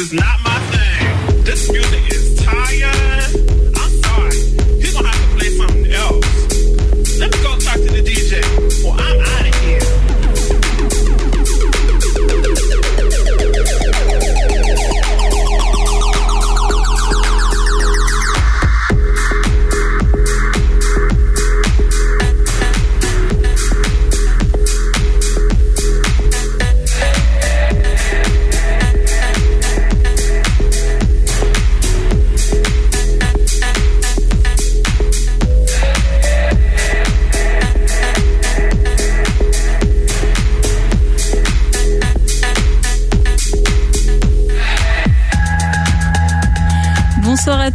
is 0.00 0.14
not 0.14 0.40
my 0.42 0.58
thing. 0.72 1.44
This 1.44 1.70
music 1.70 1.89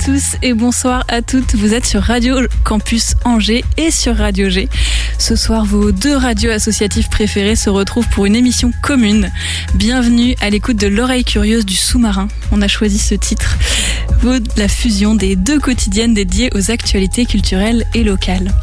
tous 0.05 0.35
et 0.43 0.53
bonsoir 0.53 1.03
à 1.07 1.23
toutes. 1.23 1.55
Vous 1.55 1.73
êtes 1.73 1.85
sur 1.87 1.99
Radio 1.99 2.35
Campus 2.63 3.15
Angers 3.25 3.65
et 3.77 3.89
sur 3.89 4.15
Radio 4.15 4.49
G. 4.49 4.69
Ce 5.17 5.35
soir, 5.35 5.65
vos 5.65 5.91
deux 5.91 6.15
radios 6.15 6.51
associatives 6.51 7.09
préférées 7.09 7.55
se 7.55 7.71
retrouvent 7.71 8.07
pour 8.09 8.27
une 8.27 8.35
émission 8.35 8.71
commune. 8.83 9.31
Bienvenue 9.73 10.35
à 10.41 10.51
l'écoute 10.51 10.77
de 10.77 10.85
l'oreille 10.85 11.23
curieuse 11.23 11.65
du 11.65 11.75
sous-marin. 11.75 12.27
On 12.51 12.61
a 12.61 12.67
choisi 12.67 12.99
ce 12.99 13.15
titre. 13.15 13.57
Vaut 14.21 14.37
la 14.57 14.67
fusion 14.67 15.15
des 15.15 15.35
deux 15.35 15.59
quotidiennes 15.59 16.13
dédiées 16.13 16.51
aux 16.53 16.69
actualités 16.69 17.25
culturelles 17.25 17.83
et 17.95 18.03
locales. 18.03 18.53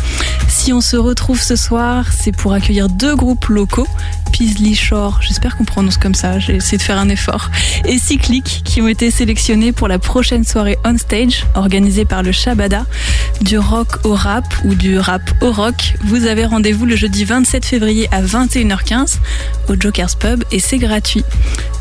Si 0.46 0.72
on 0.72 0.80
se 0.80 0.96
retrouve 0.96 1.40
ce 1.40 1.56
soir, 1.56 2.06
c'est 2.12 2.36
pour 2.36 2.52
accueillir 2.52 2.88
deux 2.88 3.16
groupes 3.16 3.46
locaux, 3.46 3.88
Paisley 4.32 4.74
Shore, 4.74 5.20
j'espère 5.20 5.56
qu'on 5.56 5.64
prononce 5.64 5.96
comme 5.96 6.14
ça, 6.14 6.38
j'ai 6.38 6.56
essayé 6.56 6.78
de 6.78 6.82
faire 6.82 6.98
un 6.98 7.08
effort, 7.08 7.50
et 7.84 7.98
Cyclic, 7.98 8.62
qui 8.64 8.80
ont 8.80 8.88
été 8.88 9.10
sélectionnés 9.10 9.72
pour 9.72 9.88
la 9.88 9.98
prochaine 9.98 10.44
soirée 10.44 10.78
on 10.84 10.96
stage, 10.98 11.44
organisée 11.54 12.04
par 12.04 12.22
le 12.22 12.32
Shabada. 12.32 12.86
Du 13.40 13.58
rock 13.58 14.04
au 14.04 14.14
rap 14.14 14.44
ou 14.64 14.74
du 14.74 14.98
rap 14.98 15.22
au 15.40 15.52
rock, 15.52 15.94
vous 16.04 16.26
avez 16.26 16.44
rendez-vous 16.44 16.86
le 16.86 16.96
jeudi 16.96 17.24
27 17.24 17.64
février 17.64 18.08
à 18.10 18.22
21h15 18.22 19.18
au 19.68 19.74
Joker's 19.78 20.14
Pub 20.14 20.44
et 20.50 20.58
c'est 20.58 20.78
gratuit. 20.78 21.24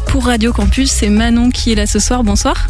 Pour 0.08 0.26
Radio 0.26 0.52
Campus, 0.52 0.92
c'est 0.92 1.10
Manon 1.10 1.50
qui 1.50 1.72
est 1.72 1.76
là 1.76 1.88
ce 1.88 2.00
soir, 2.00 2.24
bonsoir. 2.24 2.68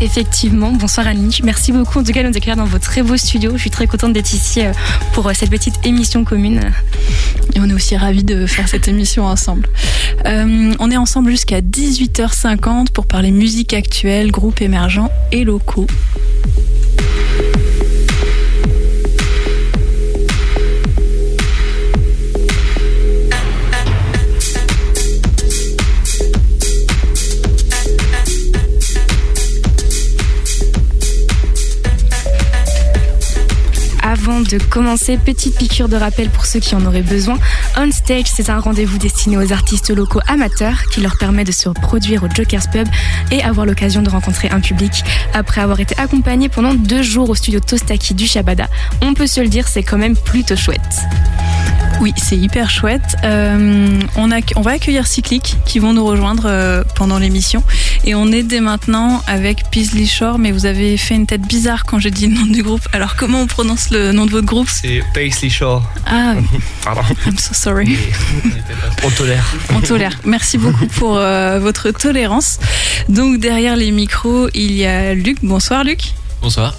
Effectivement, 0.00 0.72
bonsoir 0.72 1.06
Aline. 1.06 1.30
Merci 1.42 1.72
beaucoup 1.72 2.00
en 2.00 2.04
tout 2.04 2.12
cas 2.12 2.22
de 2.22 2.28
nous 2.28 2.36
accueillir 2.36 2.56
dans 2.56 2.66
vos 2.66 2.78
très 2.78 3.02
beaux 3.02 3.16
studios. 3.16 3.52
Je 3.54 3.62
suis 3.62 3.70
très 3.70 3.86
contente 3.86 4.12
d'être 4.12 4.32
ici 4.32 4.60
euh, 4.60 4.72
pour 5.14 5.26
euh, 5.26 5.32
cette 5.34 5.48
petite 5.48 5.74
émission 5.84 6.22
commune. 6.22 6.60
Et 7.54 7.60
on 7.60 7.68
est 7.68 7.72
aussi 7.72 7.96
ravis 7.96 8.22
de 8.22 8.46
faire 8.46 8.68
cette 8.68 8.88
émission 8.88 9.24
ensemble. 9.24 9.68
Euh, 10.26 10.74
on 10.78 10.90
est 10.90 10.98
ensemble 10.98 11.30
jusqu'à 11.30 11.62
18h50 11.62 12.90
pour 12.92 13.06
parler 13.06 13.30
musique 13.30 13.72
actuelle, 13.72 14.30
groupes 14.30 14.60
émergents 14.60 15.10
et 15.32 15.44
locaux. 15.44 15.86
Avant 34.26 34.40
de 34.40 34.58
commencer, 34.58 35.18
petite 35.18 35.56
piqûre 35.56 35.88
de 35.88 35.94
rappel 35.94 36.30
pour 36.30 36.46
ceux 36.46 36.58
qui 36.58 36.74
en 36.74 36.84
auraient 36.84 37.02
besoin. 37.02 37.38
On 37.76 37.92
Stage, 37.92 38.24
c'est 38.26 38.50
un 38.50 38.58
rendez-vous 38.58 38.98
destiné 38.98 39.36
aux 39.36 39.52
artistes 39.52 39.90
locaux 39.90 40.18
amateurs 40.26 40.82
qui 40.90 41.00
leur 41.00 41.16
permet 41.16 41.44
de 41.44 41.52
se 41.52 41.68
produire 41.68 42.24
au 42.24 42.28
Joker's 42.28 42.66
Pub 42.66 42.88
et 43.30 43.40
avoir 43.44 43.66
l'occasion 43.66 44.02
de 44.02 44.10
rencontrer 44.10 44.48
un 44.48 44.58
public. 44.58 45.04
Après 45.32 45.60
avoir 45.60 45.78
été 45.78 45.96
accompagné 45.96 46.48
pendant 46.48 46.74
deux 46.74 47.04
jours 47.04 47.30
au 47.30 47.36
studio 47.36 47.60
Tostaki 47.60 48.14
du 48.14 48.26
Shabada, 48.26 48.66
on 49.00 49.14
peut 49.14 49.28
se 49.28 49.40
le 49.40 49.46
dire, 49.46 49.68
c'est 49.68 49.84
quand 49.84 49.98
même 49.98 50.16
plutôt 50.16 50.56
chouette. 50.56 50.80
Oui, 52.00 52.12
c'est 52.16 52.36
hyper 52.36 52.68
chouette. 52.70 53.16
Euh, 53.24 53.98
on, 54.16 54.30
a, 54.30 54.36
on 54.56 54.60
va 54.60 54.72
accueillir 54.72 55.06
Cyclic 55.06 55.56
qui 55.64 55.78
vont 55.78 55.92
nous 55.94 56.04
rejoindre 56.04 56.44
euh, 56.46 56.82
pendant 56.94 57.18
l'émission. 57.18 57.62
Et 58.04 58.14
on 58.14 58.30
est 58.32 58.42
dès 58.42 58.60
maintenant 58.60 59.22
avec 59.26 59.70
Paisley 59.70 60.04
Shore, 60.04 60.38
mais 60.38 60.52
vous 60.52 60.66
avez 60.66 60.96
fait 60.98 61.14
une 61.14 61.26
tête 61.26 61.42
bizarre 61.42 61.84
quand 61.84 61.98
j'ai 61.98 62.10
dit 62.10 62.26
le 62.26 62.34
nom 62.34 62.46
du 62.46 62.62
groupe. 62.62 62.86
Alors 62.92 63.16
comment 63.16 63.40
on 63.40 63.46
prononce 63.46 63.90
le 63.90 64.12
nom 64.12 64.26
de 64.26 64.30
votre 64.30 64.46
groupe? 64.46 64.68
C'est 64.70 65.02
Paisley 65.14 65.48
Shore. 65.48 65.82
Ah, 66.06 66.34
Pardon. 66.84 67.02
I'm 67.26 67.38
so 67.38 67.54
sorry. 67.54 67.96
On 69.02 69.10
tolère. 69.10 69.54
On 69.74 69.80
tolère. 69.80 70.18
Merci 70.24 70.58
beaucoup 70.58 70.86
pour 70.86 71.16
euh, 71.16 71.58
votre 71.58 71.90
tolérance. 71.92 72.58
Donc 73.08 73.40
derrière 73.40 73.74
les 73.76 73.90
micros, 73.90 74.48
il 74.54 74.72
y 74.72 74.84
a 74.86 75.14
Luc. 75.14 75.38
Bonsoir 75.42 75.82
Luc. 75.82 76.12
Bonsoir. 76.46 76.74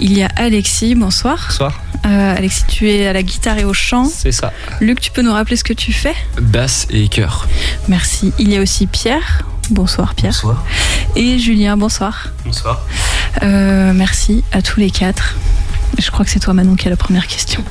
Il 0.00 0.16
y 0.16 0.22
a 0.22 0.30
Alexis. 0.34 0.94
Bonsoir. 0.94 1.48
Bonsoir. 1.50 1.78
Euh, 2.06 2.34
Alexis, 2.38 2.64
tu 2.66 2.88
es 2.88 3.06
à 3.06 3.12
la 3.12 3.22
guitare 3.22 3.58
et 3.58 3.64
au 3.64 3.74
chant. 3.74 4.06
C'est 4.06 4.32
ça. 4.32 4.50
Luc, 4.80 4.98
tu 4.98 5.10
peux 5.10 5.20
nous 5.20 5.34
rappeler 5.34 5.56
ce 5.56 5.64
que 5.64 5.74
tu 5.74 5.92
fais? 5.92 6.14
Basse 6.40 6.86
et 6.88 7.06
chœur. 7.08 7.46
Merci. 7.86 8.32
Il 8.38 8.50
y 8.50 8.56
a 8.56 8.62
aussi 8.62 8.86
Pierre. 8.86 9.42
Bonsoir 9.68 10.14
Pierre. 10.14 10.32
Bonsoir. 10.32 10.64
Et 11.16 11.38
Julien, 11.38 11.76
bonsoir. 11.76 12.28
Bonsoir. 12.46 12.80
Euh, 13.42 13.92
merci 13.92 14.42
à 14.52 14.62
tous 14.62 14.80
les 14.80 14.90
quatre. 14.90 15.36
Je 15.98 16.10
crois 16.10 16.24
que 16.24 16.30
c'est 16.30 16.40
toi 16.40 16.54
Manon 16.54 16.74
qui 16.74 16.86
a 16.86 16.90
la 16.90 16.96
première 16.96 17.26
question. 17.26 17.62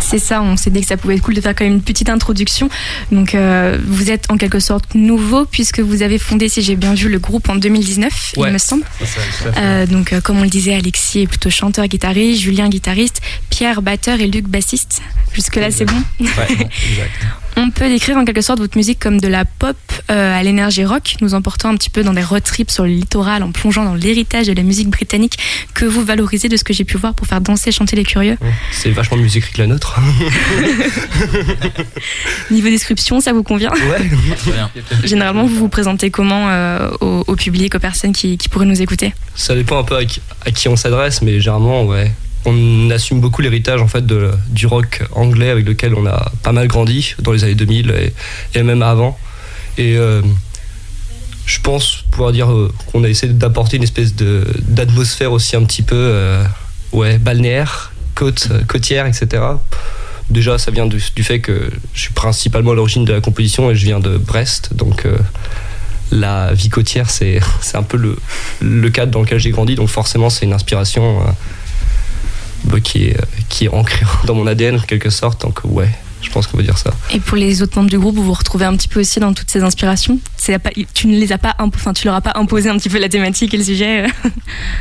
C'est 0.00 0.18
ça, 0.18 0.42
on 0.42 0.56
s'est 0.56 0.70
dit 0.70 0.80
que 0.80 0.86
ça 0.86 0.96
pouvait 0.96 1.14
être 1.14 1.22
cool 1.22 1.34
de 1.34 1.40
faire 1.40 1.54
quand 1.54 1.64
même 1.64 1.74
une 1.74 1.82
petite 1.82 2.08
introduction. 2.08 2.68
Donc, 3.12 3.34
euh, 3.34 3.78
vous 3.86 4.10
êtes 4.10 4.30
en 4.30 4.36
quelque 4.36 4.58
sorte 4.58 4.94
nouveau 4.94 5.44
puisque 5.46 5.80
vous 5.80 6.02
avez 6.02 6.18
fondé, 6.18 6.48
si 6.48 6.60
j'ai 6.60 6.74
bien 6.76 6.92
vu, 6.94 7.08
le 7.08 7.18
groupe 7.18 7.48
en 7.48 7.54
2019, 7.56 8.32
Ouais. 8.36 8.48
il 8.48 8.52
me 8.52 8.58
semble. 8.58 8.82
Ça. 9.04 9.20
Euh, 9.58 9.86
donc, 9.86 10.12
euh, 10.12 10.20
comme 10.20 10.38
on 10.38 10.42
le 10.42 10.48
disait, 10.50 10.74
Alexis 10.74 11.20
est 11.22 11.26
plutôt 11.26 11.50
chanteur, 11.50 11.86
guitariste, 11.86 12.40
Julien 12.42 12.68
guitariste, 12.68 13.20
Pierre 13.48 13.80
batteur 13.80 14.20
et 14.20 14.26
Luc 14.26 14.48
bassiste. 14.48 15.00
Jusque-là, 15.34 15.70
c'est 15.70 15.84
bon. 15.86 16.02
Ouais, 16.20 16.28
exact. 16.50 17.10
On 17.56 17.68
peut 17.70 17.86
décrire 17.88 18.16
en 18.16 18.24
quelque 18.24 18.40
sorte 18.40 18.60
votre 18.60 18.78
musique 18.78 18.98
comme 18.98 19.20
de 19.20 19.28
la 19.28 19.44
pop 19.44 19.76
euh, 20.10 20.38
à 20.38 20.42
l'énergie 20.42 20.86
rock, 20.86 21.16
nous 21.20 21.34
emportant 21.34 21.68
un 21.68 21.76
petit 21.76 21.90
peu 21.90 22.02
dans 22.02 22.14
des 22.14 22.22
road 22.22 22.42
trips 22.42 22.70
sur 22.70 22.84
le 22.84 22.90
littoral 22.90 23.42
en 23.42 23.52
plongeant 23.52 23.84
dans 23.84 23.94
l'héritage 23.94 24.46
de 24.46 24.54
la 24.54 24.62
musique 24.62 24.88
britannique 24.88 25.38
que 25.74 25.84
vous 25.84 26.02
valorisez 26.02 26.48
de 26.48 26.56
ce 26.56 26.64
que 26.64 26.72
j'ai 26.72 26.84
pu 26.84 26.96
voir 26.96 27.12
pour 27.14 27.26
faire 27.26 27.42
danser 27.42 27.68
et 27.68 27.72
chanter 27.72 27.94
les 27.94 28.04
curieux. 28.04 28.38
C'est 28.70 28.90
vachement 28.90 29.18
de 29.22 29.24
musique 29.24 29.52
que 29.52 29.58
la 29.58 29.66
nôtre. 29.68 30.00
Niveau 32.50 32.68
description, 32.68 33.20
ça 33.20 33.32
vous 33.32 33.42
convient 33.42 33.70
Ouais. 33.70 34.08
Très 34.36 34.52
bien. 34.52 34.70
Généralement, 35.04 35.46
vous 35.46 35.56
vous 35.56 35.68
présentez 35.68 36.10
comment 36.10 36.48
euh, 36.48 36.90
au, 37.00 37.24
au 37.26 37.36
public, 37.36 37.74
aux 37.74 37.78
personnes 37.78 38.12
qui, 38.12 38.36
qui 38.36 38.48
pourraient 38.48 38.66
nous 38.66 38.82
écouter? 38.82 39.14
Ça 39.34 39.54
dépend 39.54 39.78
un 39.78 39.84
peu 39.84 39.96
à 39.96 40.04
qui, 40.04 40.20
à 40.44 40.50
qui 40.50 40.68
on 40.68 40.76
s'adresse, 40.76 41.22
mais 41.22 41.40
généralement, 41.40 41.84
ouais. 41.84 42.12
On 42.44 42.90
assume 42.90 43.20
beaucoup 43.20 43.40
l'héritage 43.40 43.80
en 43.80 43.86
fait 43.86 44.04
de, 44.04 44.32
du 44.48 44.66
rock 44.66 45.02
anglais 45.12 45.50
avec 45.50 45.64
lequel 45.64 45.94
on 45.94 46.04
a 46.06 46.32
pas 46.42 46.50
mal 46.50 46.66
grandi 46.66 47.14
dans 47.20 47.30
les 47.30 47.44
années 47.44 47.54
2000 47.54 47.90
et, 47.90 48.58
et 48.58 48.62
même 48.64 48.82
avant. 48.82 49.16
Et 49.78 49.96
euh, 49.96 50.22
je 51.46 51.60
pense 51.60 52.02
pouvoir 52.10 52.32
dire 52.32 52.50
euh, 52.50 52.72
qu'on 52.90 53.04
a 53.04 53.08
essayé 53.08 53.32
d'apporter 53.32 53.76
une 53.76 53.84
espèce 53.84 54.16
de 54.16 54.44
d'atmosphère 54.62 55.30
aussi 55.30 55.54
un 55.54 55.62
petit 55.64 55.82
peu 55.82 55.94
euh, 55.94 56.42
ouais 56.90 57.18
balnéaire, 57.18 57.92
côte 58.14 58.48
côtière, 58.68 59.06
etc. 59.06 59.42
Déjà, 60.30 60.56
ça 60.58 60.70
vient 60.70 60.86
du, 60.86 61.02
du 61.14 61.22
fait 61.24 61.40
que 61.40 61.70
je 61.94 62.00
suis 62.00 62.12
principalement 62.12 62.70
à 62.70 62.74
l'origine 62.74 63.04
de 63.04 63.12
la 63.12 63.20
composition 63.20 63.70
et 63.70 63.74
je 63.74 63.84
viens 63.84 64.00
de 64.00 64.16
Brest, 64.16 64.74
donc 64.74 65.04
euh, 65.04 65.18
la 66.10 66.52
vie 66.52 66.68
côtière, 66.68 67.10
c'est 67.10 67.40
un 67.74 67.82
peu 67.82 67.96
le, 67.96 68.16
le 68.60 68.90
cadre 68.90 69.12
dans 69.12 69.20
lequel 69.20 69.38
j'ai 69.38 69.50
grandi, 69.50 69.74
donc 69.74 69.88
forcément, 69.88 70.30
c'est 70.30 70.46
une 70.46 70.52
inspiration 70.52 71.20
euh, 71.20 71.30
bah, 72.64 72.80
qui, 72.80 73.04
est, 73.06 73.16
qui 73.48 73.64
est 73.64 73.68
ancrée 73.68 74.06
dans 74.26 74.34
mon 74.34 74.46
ADN 74.46 74.76
en 74.76 74.80
quelque 74.80 75.10
sorte. 75.10 75.42
Donc, 75.42 75.60
ouais, 75.64 75.90
je 76.20 76.30
pense 76.30 76.46
qu'on 76.46 76.56
peut 76.56 76.62
dire 76.62 76.78
ça. 76.78 76.92
Et 77.12 77.20
pour 77.20 77.36
les 77.36 77.62
autres 77.62 77.76
membres 77.76 77.90
du 77.90 77.98
groupe, 77.98 78.14
vous 78.14 78.24
vous 78.24 78.32
retrouvez 78.32 78.64
un 78.64 78.76
petit 78.76 78.88
peu 78.88 79.00
aussi 79.00 79.20
dans 79.20 79.32
toutes 79.34 79.50
ces 79.50 79.62
inspirations? 79.62 80.18
Pas, 80.46 80.70
Tu 80.94 81.08
ne 81.08 81.18
les 81.18 81.32
as 81.32 81.38
pas, 81.38 81.54
enfin, 81.58 81.92
tu 81.92 82.06
leur 82.06 82.14
as 82.14 82.20
pas 82.20 82.32
imposé 82.36 82.68
un 82.68 82.76
petit 82.78 82.88
peu 82.88 82.98
la 82.98 83.08
thématique 83.08 83.52
et 83.54 83.56
le 83.56 83.64
sujet 83.64 84.04
euh? 84.04 84.08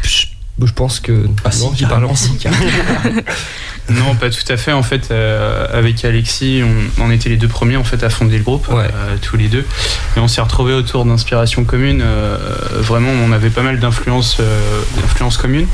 Je, 0.04 0.26
je 0.64 0.72
pense 0.74 1.00
que. 1.00 1.26
Ah, 1.44 1.52
si, 1.52 1.62
non, 1.64 1.74
j'y 1.76 1.86
parle 1.86 2.02
carrément, 2.08 2.16
si, 2.16 2.32
Non, 3.90 4.16
pas 4.16 4.30
tout 4.30 4.44
à 4.48 4.58
fait. 4.58 4.72
En 4.72 4.84
fait, 4.84 5.10
euh, 5.12 5.66
avec 5.78 6.06
Alexis, 6.06 6.62
on, 6.64 7.04
on 7.04 7.12
était 7.12 7.30
les 7.30 7.36
deux 7.36 7.48
premiers 7.48 7.78
en 7.78 7.84
fait 7.84 8.04
à 8.04 8.10
fonder 8.10 8.38
le 8.38 8.44
groupe, 8.44 8.68
Ouais. 8.70 8.86
euh, 8.86 9.16
tous 9.22 9.38
les 9.38 9.48
deux, 9.48 9.66
et 10.16 10.20
on 10.20 10.28
s'est 10.28 10.40
retrouvés 10.40 10.74
autour 10.74 11.04
d'inspirations 11.04 11.66
communes. 11.66 12.02
euh, 12.04 12.38
vraiment, 12.80 13.10
on 13.26 13.32
avait 13.32 13.50
pas 13.50 13.64
mal 13.64 13.80
d'influences, 13.80 14.38
euh, 14.40 14.82
d'influences 15.02 15.38
communes, 15.38 15.68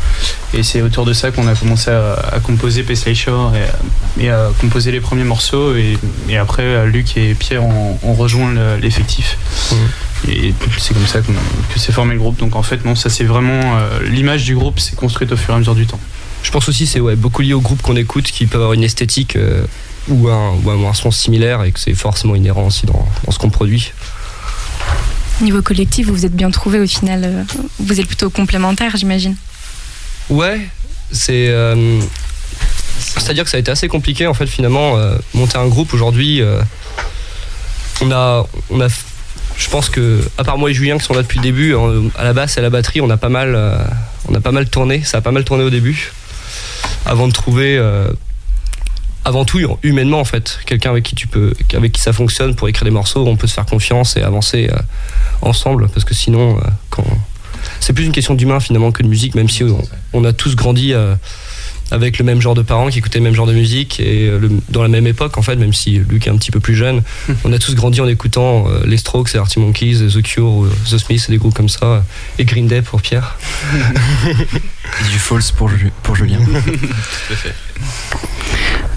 et 0.53 0.63
c'est 0.63 0.81
autour 0.81 1.05
de 1.05 1.13
ça 1.13 1.31
qu'on 1.31 1.47
a 1.47 1.53
commencé 1.53 1.91
à, 1.91 2.13
à 2.31 2.39
composer 2.39 2.83
Paisley 2.83 3.13
Shore 3.13 3.53
et, 3.55 4.23
et 4.23 4.29
à 4.31 4.49
composer 4.61 4.91
les 4.91 5.01
premiers 5.01 5.25
morceaux. 5.25 5.75
Et, 5.75 5.97
et 6.29 6.37
après, 6.37 6.87
Luc 6.87 7.17
et 7.17 7.35
Pierre 7.35 7.63
ont, 7.65 7.99
ont 8.03 8.13
rejoint 8.13 8.51
le- 8.53 8.77
l'effectif. 8.77 9.37
Et 10.27 10.53
c'est 10.77 10.93
comme 10.93 11.07
ça 11.07 11.19
que 11.21 11.79
s'est 11.79 11.91
formé 11.91 12.13
le 12.13 12.19
groupe. 12.19 12.37
Donc 12.37 12.55
en 12.55 12.63
fait, 12.63 12.85
non, 12.85 12.95
ça 12.95 13.09
c'est 13.09 13.23
vraiment 13.23 13.77
l'image 14.03 14.45
du 14.45 14.55
groupe 14.55 14.79
s'est 14.79 14.95
construite 14.95 15.31
au 15.31 15.37
fur 15.37 15.53
et 15.53 15.55
à 15.55 15.59
mesure 15.59 15.75
du 15.75 15.85
temps. 15.85 15.99
Je 16.43 16.51
pense 16.51 16.67
aussi 16.69 16.87
c'est 16.87 16.99
ouais, 16.99 17.15
beaucoup 17.15 17.41
lié 17.41 17.53
au 17.53 17.61
groupe 17.61 17.81
qu'on 17.81 17.95
écoute 17.95 18.25
qui 18.25 18.45
peut 18.45 18.57
avoir 18.57 18.73
une 18.73 18.83
esthétique 18.83 19.37
ou, 20.07 20.29
un, 20.29 20.53
ou 20.63 20.87
un, 20.87 20.93
son 20.93 21.11
similaire 21.11 21.63
et 21.63 21.71
que 21.71 21.79
c'est 21.79 21.93
forcément 21.93 22.35
inhérent 22.35 22.67
aussi 22.67 22.85
dans, 22.85 23.07
dans 23.25 23.31
ce 23.31 23.39
qu'on 23.39 23.49
produit. 23.49 23.91
Niveau 25.41 25.61
collectif, 25.61 26.07
vous 26.07 26.13
vous 26.13 26.25
êtes 26.25 26.35
bien 26.35 26.49
trouvé 26.49 26.79
au 26.79 26.87
final. 26.87 27.45
Vous 27.79 27.99
êtes 27.99 28.07
plutôt 28.07 28.29
complémentaires, 28.29 28.97
j'imagine. 28.97 29.35
Ouais, 30.29 30.67
c'est. 31.11 31.49
Euh, 31.49 31.99
c'est-à-dire 32.99 33.43
que 33.43 33.49
ça 33.49 33.57
a 33.57 33.59
été 33.59 33.71
assez 33.71 33.87
compliqué 33.87 34.27
en 34.27 34.33
fait 34.33 34.47
finalement 34.47 34.97
euh, 34.97 35.17
monter 35.33 35.57
un 35.57 35.67
groupe 35.67 35.93
aujourd'hui. 35.93 36.41
Euh, 36.41 36.61
on 38.01 38.11
a, 38.11 38.45
on 38.69 38.81
a, 38.81 38.87
je 39.57 39.69
pense 39.69 39.89
que 39.89 40.21
à 40.37 40.43
part 40.43 40.57
moi 40.57 40.69
et 40.69 40.73
Julien 40.73 40.97
qui 40.97 41.05
sont 41.05 41.13
là 41.13 41.21
depuis 41.21 41.39
le 41.39 41.43
début, 41.43 41.75
à 42.17 42.23
la 42.23 42.33
basse 42.33 42.57
et 42.57 42.59
à 42.59 42.63
la 42.63 42.69
batterie, 42.69 43.01
on 43.01 43.09
a 43.09 43.17
pas 43.17 43.29
mal, 43.29 43.57
on 44.29 44.35
a 44.35 44.39
pas 44.39 44.51
mal 44.51 44.69
tourné. 44.69 45.03
Ça 45.03 45.17
a 45.17 45.21
pas 45.21 45.31
mal 45.31 45.43
tourné 45.43 45.63
au 45.63 45.69
début, 45.69 46.13
avant 47.05 47.27
de 47.27 47.33
trouver 47.33 47.81
avant 49.25 49.43
tout 49.43 49.59
humainement 49.83 50.19
en 50.19 50.25
fait 50.25 50.59
quelqu'un 50.65 50.91
avec 50.91 51.03
qui 51.03 51.15
tu 51.15 51.27
peux 51.27 51.53
avec 51.73 51.91
qui 51.91 52.01
ça 52.01 52.13
fonctionne 52.13 52.55
pour 52.55 52.69
écrire 52.69 52.85
des 52.85 52.91
morceaux 52.91 53.27
on 53.27 53.35
peut 53.35 53.47
se 53.47 53.53
faire 53.53 53.65
confiance 53.65 54.15
et 54.15 54.21
avancer 54.21 54.69
ensemble 55.41 55.89
parce 55.89 56.05
que 56.05 56.13
sinon 56.13 56.57
c'est 57.79 57.93
plus 57.93 58.05
une 58.05 58.11
question 58.11 58.33
d'humain 58.33 58.59
finalement 58.59 58.91
que 58.91 59.03
de 59.03 59.07
musique, 59.07 59.35
même 59.35 59.49
si 59.49 59.63
on, 60.13 60.23
a 60.23 60.33
tous 60.33 60.55
grandi 60.55 60.93
euh, 60.93 61.15
avec 61.91 62.17
le 62.17 62.25
même 62.25 62.41
genre 62.41 62.55
de 62.55 62.61
parents 62.61 62.89
qui 62.89 62.99
écoutaient 62.99 63.19
le 63.19 63.23
même 63.23 63.35
genre 63.35 63.47
de 63.47 63.53
musique 63.53 63.99
et 63.99 64.27
euh, 64.27 64.49
dans 64.69 64.81
la 64.81 64.89
même 64.89 65.07
époque 65.07 65.37
en 65.37 65.41
fait, 65.41 65.55
même 65.55 65.73
si 65.73 65.99
Luc 65.99 66.27
est 66.27 66.29
un 66.29 66.37
petit 66.37 66.51
peu 66.51 66.59
plus 66.59 66.75
jeune, 66.75 67.01
on 67.43 67.53
a 67.53 67.59
tous 67.59 67.75
grandi 67.75 68.01
en 68.01 68.07
écoutant 68.07 68.67
euh, 68.67 68.85
les 68.85 68.97
Strokes 68.97 69.35
et 69.35 69.37
Artie 69.37 69.59
Monkeys, 69.59 70.07
The 70.13 70.21
Cure, 70.21 70.67
The 70.89 70.97
Smiths 70.97 71.25
et 71.29 71.31
des 71.31 71.37
groupes 71.37 71.53
comme 71.53 71.69
ça, 71.69 72.05
et 72.39 72.45
Green 72.45 72.67
Day 72.67 72.81
pour 72.81 73.01
Pierre. 73.01 73.37
du 75.11 75.19
false 75.19 75.51
pour, 75.51 75.69
pour 76.03 76.15
Julien. 76.15 76.39
Tout 76.45 77.33
à 77.33 77.35
fait. 77.35 77.55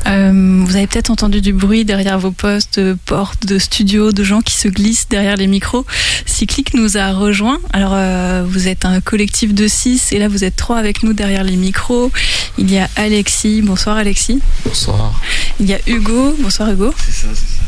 Euh, 0.07 0.63
vous 0.65 0.77
avez 0.77 0.87
peut-être 0.87 1.11
entendu 1.11 1.41
du 1.41 1.53
bruit 1.53 1.85
derrière 1.85 2.19
vos 2.19 2.31
postes, 2.31 2.81
de 2.81 2.97
portes, 3.07 3.47
de 3.47 3.59
studios, 3.59 4.13
de 4.13 4.25
gens 4.25 4.41
qui 4.41 4.55
se 4.55 4.69
glissent 4.69 5.09
derrière 5.09 5.37
les 5.37 5.47
micros. 5.47 5.85
Cyclic 6.27 6.75
nous 6.75 6.97
a 6.97 7.13
rejoint. 7.13 7.59
Alors, 7.73 7.93
euh, 7.95 8.45
vous 8.47 8.69
êtes 8.69 8.85
un 8.85 9.01
collectif 9.01 9.55
de 9.55 9.69
six 9.69 10.13
et 10.13 10.19
là, 10.19 10.29
vous 10.29 10.45
êtes 10.45 10.57
trois 10.57 10.79
avec 10.79 11.03
nous 11.03 11.13
derrière 11.13 11.45
les 11.45 11.57
micros. 11.57 12.11
Il 12.59 12.71
y 12.71 12.79
a 12.79 12.89
Alexis. 12.97 13.63
Bonsoir, 13.63 13.97
Alexis. 13.97 14.41
Bonsoir. 14.65 15.21
Il 15.61 15.67
y 15.67 15.75
a 15.75 15.79
Hugo. 15.87 16.35
Bonsoir, 16.41 16.71
Hugo. 16.71 16.93
C'est 16.97 17.13
ça, 17.13 17.29
c'est 17.35 17.47
ça 17.47 17.61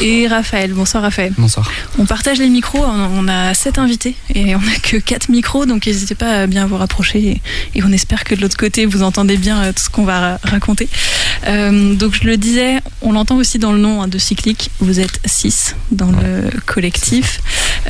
et 0.00 0.26
Raphaël. 0.28 0.72
Bonsoir 0.72 1.02
Raphaël. 1.02 1.32
Bonsoir. 1.38 1.70
On 1.98 2.06
partage 2.06 2.38
les 2.38 2.48
micros, 2.48 2.84
on 2.84 3.28
a 3.28 3.54
sept 3.54 3.78
invités 3.78 4.14
et 4.34 4.54
on 4.54 4.60
n'a 4.60 4.76
que 4.82 4.96
quatre 4.96 5.28
micros, 5.28 5.66
donc 5.66 5.86
n'hésitez 5.86 6.14
pas 6.14 6.42
à 6.42 6.46
bien 6.46 6.66
vous 6.66 6.76
rapprocher 6.76 7.40
et, 7.74 7.82
on 7.82 7.92
espère 7.92 8.24
que 8.24 8.34
de 8.34 8.40
l'autre 8.40 8.56
côté 8.56 8.86
vous 8.86 9.02
entendez 9.02 9.36
bien 9.36 9.62
euh, 9.62 9.72
tout 9.72 9.82
ce 9.82 9.90
qu'on 9.90 10.04
va 10.04 10.38
raconter. 10.42 10.88
Euh, 11.46 11.94
donc 11.94 12.14
je 12.14 12.24
le 12.24 12.36
disais, 12.36 12.80
on 13.02 13.12
l'entend 13.12 13.36
aussi 13.36 13.58
dans 13.58 13.72
le 13.72 13.78
nom 13.78 14.02
hein, 14.02 14.08
de 14.08 14.18
Cyclique, 14.18 14.70
vous 14.80 15.00
êtes 15.00 15.20
six 15.26 15.76
dans 15.90 16.10
le 16.10 16.50
collectif. 16.66 17.40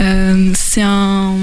Euh, 0.00 0.52
c'est 0.54 0.82
un 0.82 1.34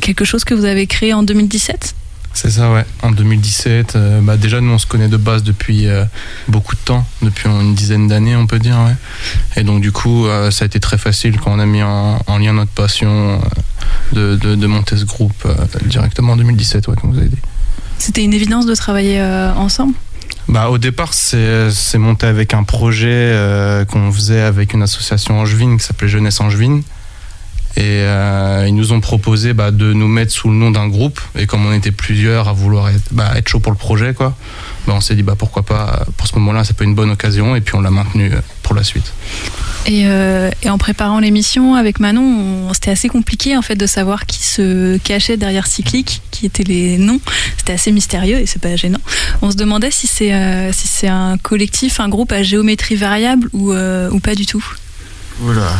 quelque 0.00 0.24
chose 0.24 0.44
que 0.44 0.54
vous 0.54 0.64
avez 0.66 0.86
créé 0.86 1.14
en 1.14 1.22
2017 1.22 1.94
c'est 2.36 2.50
ça, 2.50 2.70
ouais. 2.70 2.84
En 3.02 3.12
2017, 3.12 3.96
euh, 3.96 4.20
bah 4.20 4.36
déjà, 4.36 4.60
nous, 4.60 4.70
on 4.70 4.78
se 4.78 4.86
connaît 4.86 5.08
de 5.08 5.16
base 5.16 5.42
depuis 5.42 5.88
euh, 5.88 6.04
beaucoup 6.48 6.74
de 6.74 6.80
temps, 6.80 7.06
depuis 7.22 7.48
une 7.48 7.74
dizaine 7.74 8.08
d'années, 8.08 8.36
on 8.36 8.46
peut 8.46 8.58
dire, 8.58 8.76
ouais. 8.76 8.94
Et 9.56 9.64
donc, 9.64 9.80
du 9.80 9.90
coup, 9.90 10.26
euh, 10.26 10.50
ça 10.50 10.64
a 10.64 10.66
été 10.66 10.78
très 10.78 10.98
facile 10.98 11.40
quand 11.40 11.52
on 11.52 11.58
a 11.58 11.64
mis 11.64 11.82
en, 11.82 12.20
lien 12.38 12.52
notre 12.52 12.72
passion 12.72 13.40
de, 14.12 14.36
de, 14.36 14.66
monter 14.66 14.98
ce 14.98 15.06
groupe 15.06 15.48
directement 15.86 16.34
en 16.34 16.36
2017, 16.36 16.88
ouais, 16.88 16.96
comme 17.00 17.12
vous 17.12 17.18
avez 17.18 17.30
dit. 17.30 17.38
C'était 17.96 18.22
une 18.22 18.34
évidence 18.34 18.66
de 18.66 18.74
travailler 18.74 19.22
ensemble? 19.56 19.94
Bah, 20.46 20.68
au 20.68 20.76
départ, 20.76 21.14
c'est 21.14 21.98
monté 21.98 22.26
avec 22.26 22.52
un 22.52 22.64
projet 22.64 23.34
qu'on 23.90 24.12
faisait 24.12 24.42
avec 24.42 24.74
une 24.74 24.82
association 24.82 25.40
angevine 25.40 25.78
qui 25.78 25.86
s'appelait 25.86 26.08
Jeunesse 26.08 26.38
Angevine. 26.42 26.82
Et 27.76 28.00
euh, 28.00 28.64
ils 28.66 28.74
nous 28.74 28.92
ont 28.92 29.00
proposé 29.00 29.52
bah, 29.52 29.70
de 29.70 29.92
nous 29.92 30.08
mettre 30.08 30.32
sous 30.32 30.48
le 30.48 30.54
nom 30.54 30.70
d'un 30.70 30.88
groupe. 30.88 31.20
Et 31.38 31.46
comme 31.46 31.66
on 31.66 31.72
était 31.74 31.90
plusieurs 31.90 32.48
à 32.48 32.54
vouloir 32.54 32.88
être, 32.88 33.04
bah, 33.12 33.32
être 33.36 33.48
chaud 33.48 33.60
pour 33.60 33.70
le 33.70 33.76
projet, 33.76 34.14
bah, 34.18 34.34
on 34.88 35.02
s'est 35.02 35.14
dit 35.14 35.22
bah, 35.22 35.34
pourquoi 35.36 35.62
pas, 35.62 36.06
pour 36.16 36.26
ce 36.26 36.34
moment-là, 36.36 36.64
c'est 36.64 36.74
pas 36.74 36.84
une 36.84 36.94
bonne 36.94 37.10
occasion. 37.10 37.54
Et 37.54 37.60
puis 37.60 37.74
on 37.74 37.82
l'a 37.82 37.90
maintenu 37.90 38.32
euh, 38.32 38.40
pour 38.62 38.74
la 38.74 38.82
suite. 38.82 39.12
Et, 39.84 40.04
euh, 40.06 40.50
en 40.66 40.78
préparant 40.78 41.20
l'émission 41.20 41.74
avec 41.74 42.00
Manon, 42.00 42.72
c'était 42.72 42.90
assez 42.90 43.08
compliqué 43.08 43.54
de 43.76 43.86
savoir 43.86 44.24
qui 44.24 44.42
se 44.42 44.96
cachait 44.96 45.36
derrière 45.36 45.66
Cyclique, 45.66 46.22
qui 46.30 46.46
étaient 46.46 46.64
les 46.64 46.96
noms. 46.96 47.20
C'était 47.58 47.74
assez 47.74 47.92
mystérieux 47.92 48.38
et 48.38 48.46
c'est 48.46 48.60
pas 48.60 48.74
gênant. 48.76 49.00
On 49.42 49.50
se 49.50 49.56
demandait 49.56 49.90
si 49.90 50.06
c'est 50.06 50.32
un 51.08 51.36
collectif, 51.36 52.00
un 52.00 52.08
groupe 52.08 52.32
à 52.32 52.42
géométrie 52.42 52.96
variable 52.96 53.50
ou 53.52 53.70
pas 54.20 54.34
du 54.34 54.46
tout. 54.46 54.64
Oula. 55.42 55.70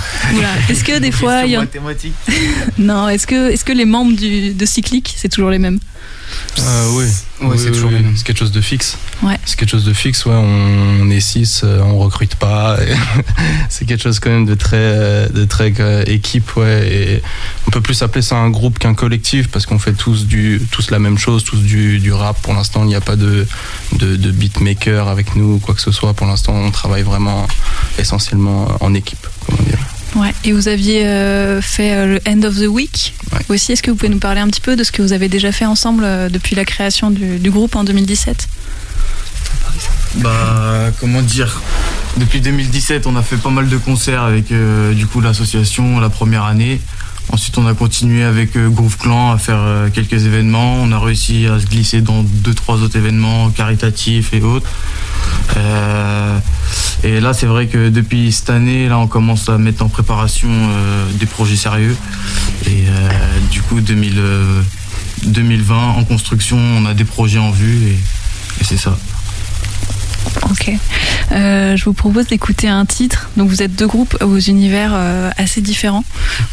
Est-ce 0.69 0.85
que 0.85 0.99
des 0.99 1.11
fois 1.13 1.43
il 1.45 1.53
y 1.53 1.57
a 1.57 1.65
Non, 2.79 3.09
est-ce 3.09 3.27
que 3.27 3.51
est-ce 3.51 3.65
que 3.65 3.73
les 3.73 3.85
membres 3.87 4.15
du, 4.17 4.53
de 4.53 4.67
Cyclique, 4.67 5.15
c'est 5.17 5.29
toujours 5.29 5.51
les 5.51 5.59
mêmes? 5.59 5.79
Euh, 6.59 6.91
oui, 6.93 7.05
ouais, 7.47 7.59
c'est 7.59 7.71
toujours 7.71 7.91
C'est 8.17 8.25
quelque 8.25 8.39
chose 8.39 8.53
de 8.53 8.61
fixe. 8.61 8.97
Ouais. 9.23 9.37
C'est 9.45 9.57
quelque 9.59 9.71
chose 9.71 9.85
de 9.85 9.93
fixe, 9.93 10.25
ouais. 10.25 10.35
On, 10.35 11.11
est 11.11 11.21
six, 11.21 11.63
euh, 11.65 11.81
on 11.83 11.99
recrute 11.99 12.35
pas. 12.35 12.79
c'est 13.69 13.85
quelque 13.85 14.03
chose 14.03 14.21
quand 14.21 14.31
même 14.31 14.47
de 14.47 14.55
très, 14.55 15.29
de 15.29 15.45
très 15.45 15.73
euh, 15.81 16.05
équipe, 16.07 16.57
ouais. 16.57 16.89
Et 16.89 17.23
on 17.67 17.71
peut 17.71 17.81
plus 17.81 18.03
appeler 18.03 18.23
ça 18.23 18.37
un 18.37 18.51
groupe 18.51 18.79
qu'un 18.79 18.95
collectif 18.95 19.49
parce 19.49 19.67
qu'on 19.67 19.79
fait 19.79 19.93
tous 19.93 20.27
du, 20.27 20.61
tous 20.71 20.91
la 20.91 20.99
même 20.99 21.19
chose, 21.19 21.45
tous 21.45 21.61
du, 21.61 21.99
du 21.99 22.13
rap. 22.13 22.41
Pour 22.43 22.55
l'instant, 22.55 22.85
il 22.85 22.89
n'y 22.89 22.97
a 22.97 23.01
pas 23.01 23.17
de, 23.17 23.47
de, 23.93 24.17
de 24.17 24.31
beatmaker 24.31 25.09
avec 25.09 25.37
nous 25.37 25.55
ou 25.55 25.59
quoi 25.59 25.75
que 25.75 25.83
ce 25.83 25.93
soit. 25.93 26.15
Pour 26.15 26.27
l'instant, 26.27 26.55
on 26.55 26.71
travaille 26.71 27.03
vraiment 27.03 27.47
essentiellement 27.99 28.69
en 28.81 28.95
équipe, 28.95 29.27
comment 29.47 29.63
dire. 29.63 29.79
Ouais. 30.17 30.33
Et 30.45 30.53
vous 30.53 30.69
aviez 30.69 31.07
euh, 31.07 31.61
fait 31.61 31.93
euh, 31.93 32.07
le 32.07 32.21
End 32.27 32.43
of 32.43 32.57
the 32.57 32.67
Week 32.67 33.15
aussi. 33.51 33.73
Est-ce 33.73 33.83
que 33.83 33.91
vous 33.91 33.97
pouvez 33.97 34.09
nous 34.09 34.19
parler 34.19 34.41
un 34.41 34.49
petit 34.49 34.63
peu 34.63 34.75
de 34.75 34.83
ce 34.83 34.91
que 34.91 35.03
vous 35.03 35.13
avez 35.13 35.29
déjà 35.29 35.53
fait 35.53 35.67
ensemble 35.67 36.05
euh, 36.05 36.31
depuis 36.31 36.57
la 36.57 36.65
création 36.65 37.11
du, 37.11 37.51
groupe 37.51 37.77
en 37.77 37.85
2017 37.85 38.49
Bah, 40.17 40.91
comment 41.01 41.21
dire? 41.21 41.61
Depuis 42.17 42.41
2017, 42.41 43.07
on 43.07 43.15
a 43.17 43.23
fait 43.23 43.37
pas 43.37 43.51
mal 43.51 43.69
de 43.69 43.77
concerts 43.77 44.23
avec 44.23 44.47
du 44.47 45.07
coup 45.07 45.21
l'association 45.21 46.01
la 46.01 46.09
première 46.09 46.45
année. 46.45 46.81
Ensuite, 47.33 47.59
on 47.59 47.67
a 47.67 47.75
continué 47.75 48.23
avec 48.23 48.57
Groove 48.57 48.97
Clan 48.99 49.33
à 49.33 49.39
faire 49.39 49.91
quelques 49.93 50.27
événements. 50.27 50.77
On 50.83 50.93
a 50.93 50.99
réussi 50.99 51.47
à 51.47 51.59
se 51.59 51.67
glisser 51.67 52.01
dans 52.01 52.23
deux, 52.23 52.55
trois 52.55 52.77
autres 52.77 52.97
événements 52.97 53.51
caritatifs 53.51 54.33
et 54.33 54.41
autres. 54.43 54.71
Euh, 55.57 56.39
et 57.05 57.21
là, 57.21 57.33
c'est 57.33 57.47
vrai 57.47 57.67
que 57.67 57.89
depuis 57.89 58.33
cette 58.33 58.51
année, 58.51 58.89
là, 58.89 58.99
on 58.99 59.07
commence 59.07 59.49
à 59.49 59.59
mettre 59.59 59.85
en 59.85 59.89
préparation 59.89 60.49
euh, 60.51 61.07
des 61.13 61.27
projets 61.27 61.57
sérieux. 61.57 61.97
Et 62.67 62.85
euh, 62.89 63.09
du 63.51 63.63
coup, 63.63 63.81
2020, 63.81 65.79
en 65.79 66.05
construction, 66.05 66.59
on 66.59 66.87
a 66.87 66.95
des 66.95 67.05
projets 67.05 67.39
en 67.39 67.51
vue 67.51 67.89
et, 67.89 67.99
c'est 68.63 68.79
ça. 68.79 68.97
Ok. 70.51 70.71
je 71.31 71.85
vous 71.85 71.93
propose 71.93 72.27
d'écouter 72.27 72.69
un 72.69 72.85
titre. 72.85 73.31
Donc 73.37 73.49
vous 73.49 73.63
êtes 73.63 73.75
deux 73.75 73.87
groupes 73.87 74.17
aux 74.23 74.39
univers 74.39 74.95
assez 75.37 75.61
différents. 75.61 76.05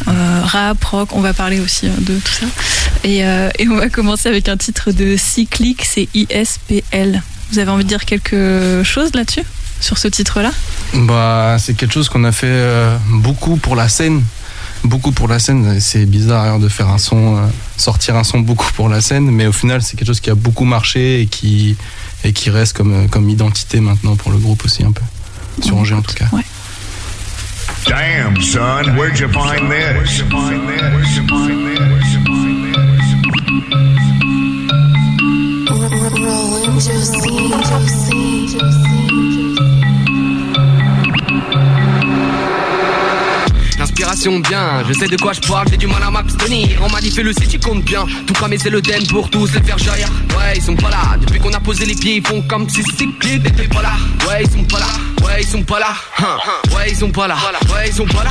rap, 0.05 0.83
rock, 0.83 1.09
on 1.13 1.21
va 1.21 1.33
parler 1.33 1.59
aussi 1.59 1.87
de 1.87 2.19
tout 2.19 2.31
ça. 2.31 2.45
Et, 3.03 3.23
on 3.69 3.75
va 3.75 3.89
commencer 3.89 4.29
avec 4.29 4.49
un 4.49 4.57
titre 4.57 4.91
de 4.91 5.15
Cyclic, 5.17 5.83
c'est 5.85 6.07
ISPL. 6.13 7.21
Vous 7.53 7.59
avez 7.59 7.69
envie 7.69 7.83
de 7.83 7.89
dire 7.89 8.05
quelque 8.05 8.81
chose 8.83 9.11
là-dessus 9.13 9.43
Sur 9.79 9.99
ce 9.99 10.07
titre-là? 10.07 10.51
Bah, 10.93 11.57
C'est 11.59 11.75
quelque 11.75 11.93
chose 11.93 12.09
qu'on 12.09 12.23
a 12.23 12.31
fait 12.31 12.47
euh, 12.47 12.97
beaucoup 13.07 13.57
pour 13.57 13.75
la 13.75 13.89
scène. 13.89 14.23
Beaucoup 14.83 15.11
pour 15.11 15.27
la 15.27 15.37
scène. 15.37 15.79
C'est 15.79 16.05
bizarre 16.05 16.45
hein, 16.45 16.59
de 16.59 16.67
faire 16.67 16.89
un 16.89 16.97
son, 16.97 17.37
euh, 17.37 17.41
sortir 17.77 18.15
un 18.15 18.23
son 18.23 18.39
beaucoup 18.39 18.71
pour 18.73 18.89
la 18.89 19.01
scène, 19.01 19.29
mais 19.29 19.45
au 19.45 19.51
final, 19.51 19.83
c'est 19.83 19.95
quelque 19.95 20.07
chose 20.07 20.19
qui 20.19 20.31
a 20.31 20.35
beaucoup 20.35 20.65
marché 20.65 21.21
et 21.21 21.27
qui, 21.27 21.75
et 22.23 22.33
qui 22.33 22.49
reste 22.49 22.75
comme, 22.75 22.93
euh, 22.93 23.07
comme 23.07 23.29
identité 23.29 23.79
maintenant 23.79 24.15
pour 24.15 24.31
le 24.31 24.37
groupe 24.37 24.63
aussi 24.65 24.83
un 24.83 24.91
peu. 24.91 25.01
Sur 25.61 25.77
Angers 25.77 25.95
en 25.95 26.01
tout 26.01 26.15
cas. 26.15 26.25
Damn, 27.85 28.41
son, 28.41 28.95
where'd 28.95 29.19
you 29.19 29.27
find 29.27 29.69
this? 29.69 30.23
Bien, 44.23 44.85
je 44.87 44.93
sais 44.93 45.07
de 45.07 45.17
quoi 45.17 45.33
je 45.33 45.41
parle, 45.41 45.67
j'ai 45.69 45.75
du 45.75 45.85
mal 45.85 46.01
à 46.01 46.09
m'abstenir. 46.09 46.79
On 46.81 46.89
m'a 46.89 47.01
dit 47.01 47.11
fais 47.11 47.23
le 47.23 47.33
si 47.33 47.45
tu 47.45 47.59
comptes 47.59 47.83
bien, 47.83 48.05
tout 48.25 48.33
cramer 48.33 48.57
c'est 48.57 48.69
le 48.69 48.81
den 48.81 49.05
pour 49.07 49.29
tous 49.29 49.53
les 49.53 49.61
faire 49.61 49.77
jaillir. 49.77 50.07
Ouais, 50.29 50.53
ils 50.55 50.61
sont 50.61 50.77
pas 50.77 50.89
là. 50.89 51.17
Depuis 51.19 51.39
qu'on 51.41 51.51
a 51.51 51.59
posé 51.59 51.85
les 51.85 51.93
pieds, 51.93 52.15
ils 52.15 52.25
font 52.25 52.41
comme 52.43 52.69
si 52.69 52.83
c'était 52.83 53.67
pas 53.67 53.81
là. 53.81 53.91
Ouais, 54.25 54.43
ils 54.45 54.49
sont 54.49 54.63
pas 54.63 54.79
là. 54.79 54.85
Ouais, 55.25 55.41
ils 55.41 55.47
sont 55.47 55.63
pas 55.63 55.79
là. 55.79 55.93
Hein. 56.19 56.37
Ouais, 56.73 56.89
ils 56.89 56.95
sont 56.95 57.09
pas 57.09 57.27
là. 57.27 57.35
Ouais, 57.73 57.87
ils 57.87 57.93
sont 57.93 58.05
pas 58.05 58.23
là. 58.23 58.29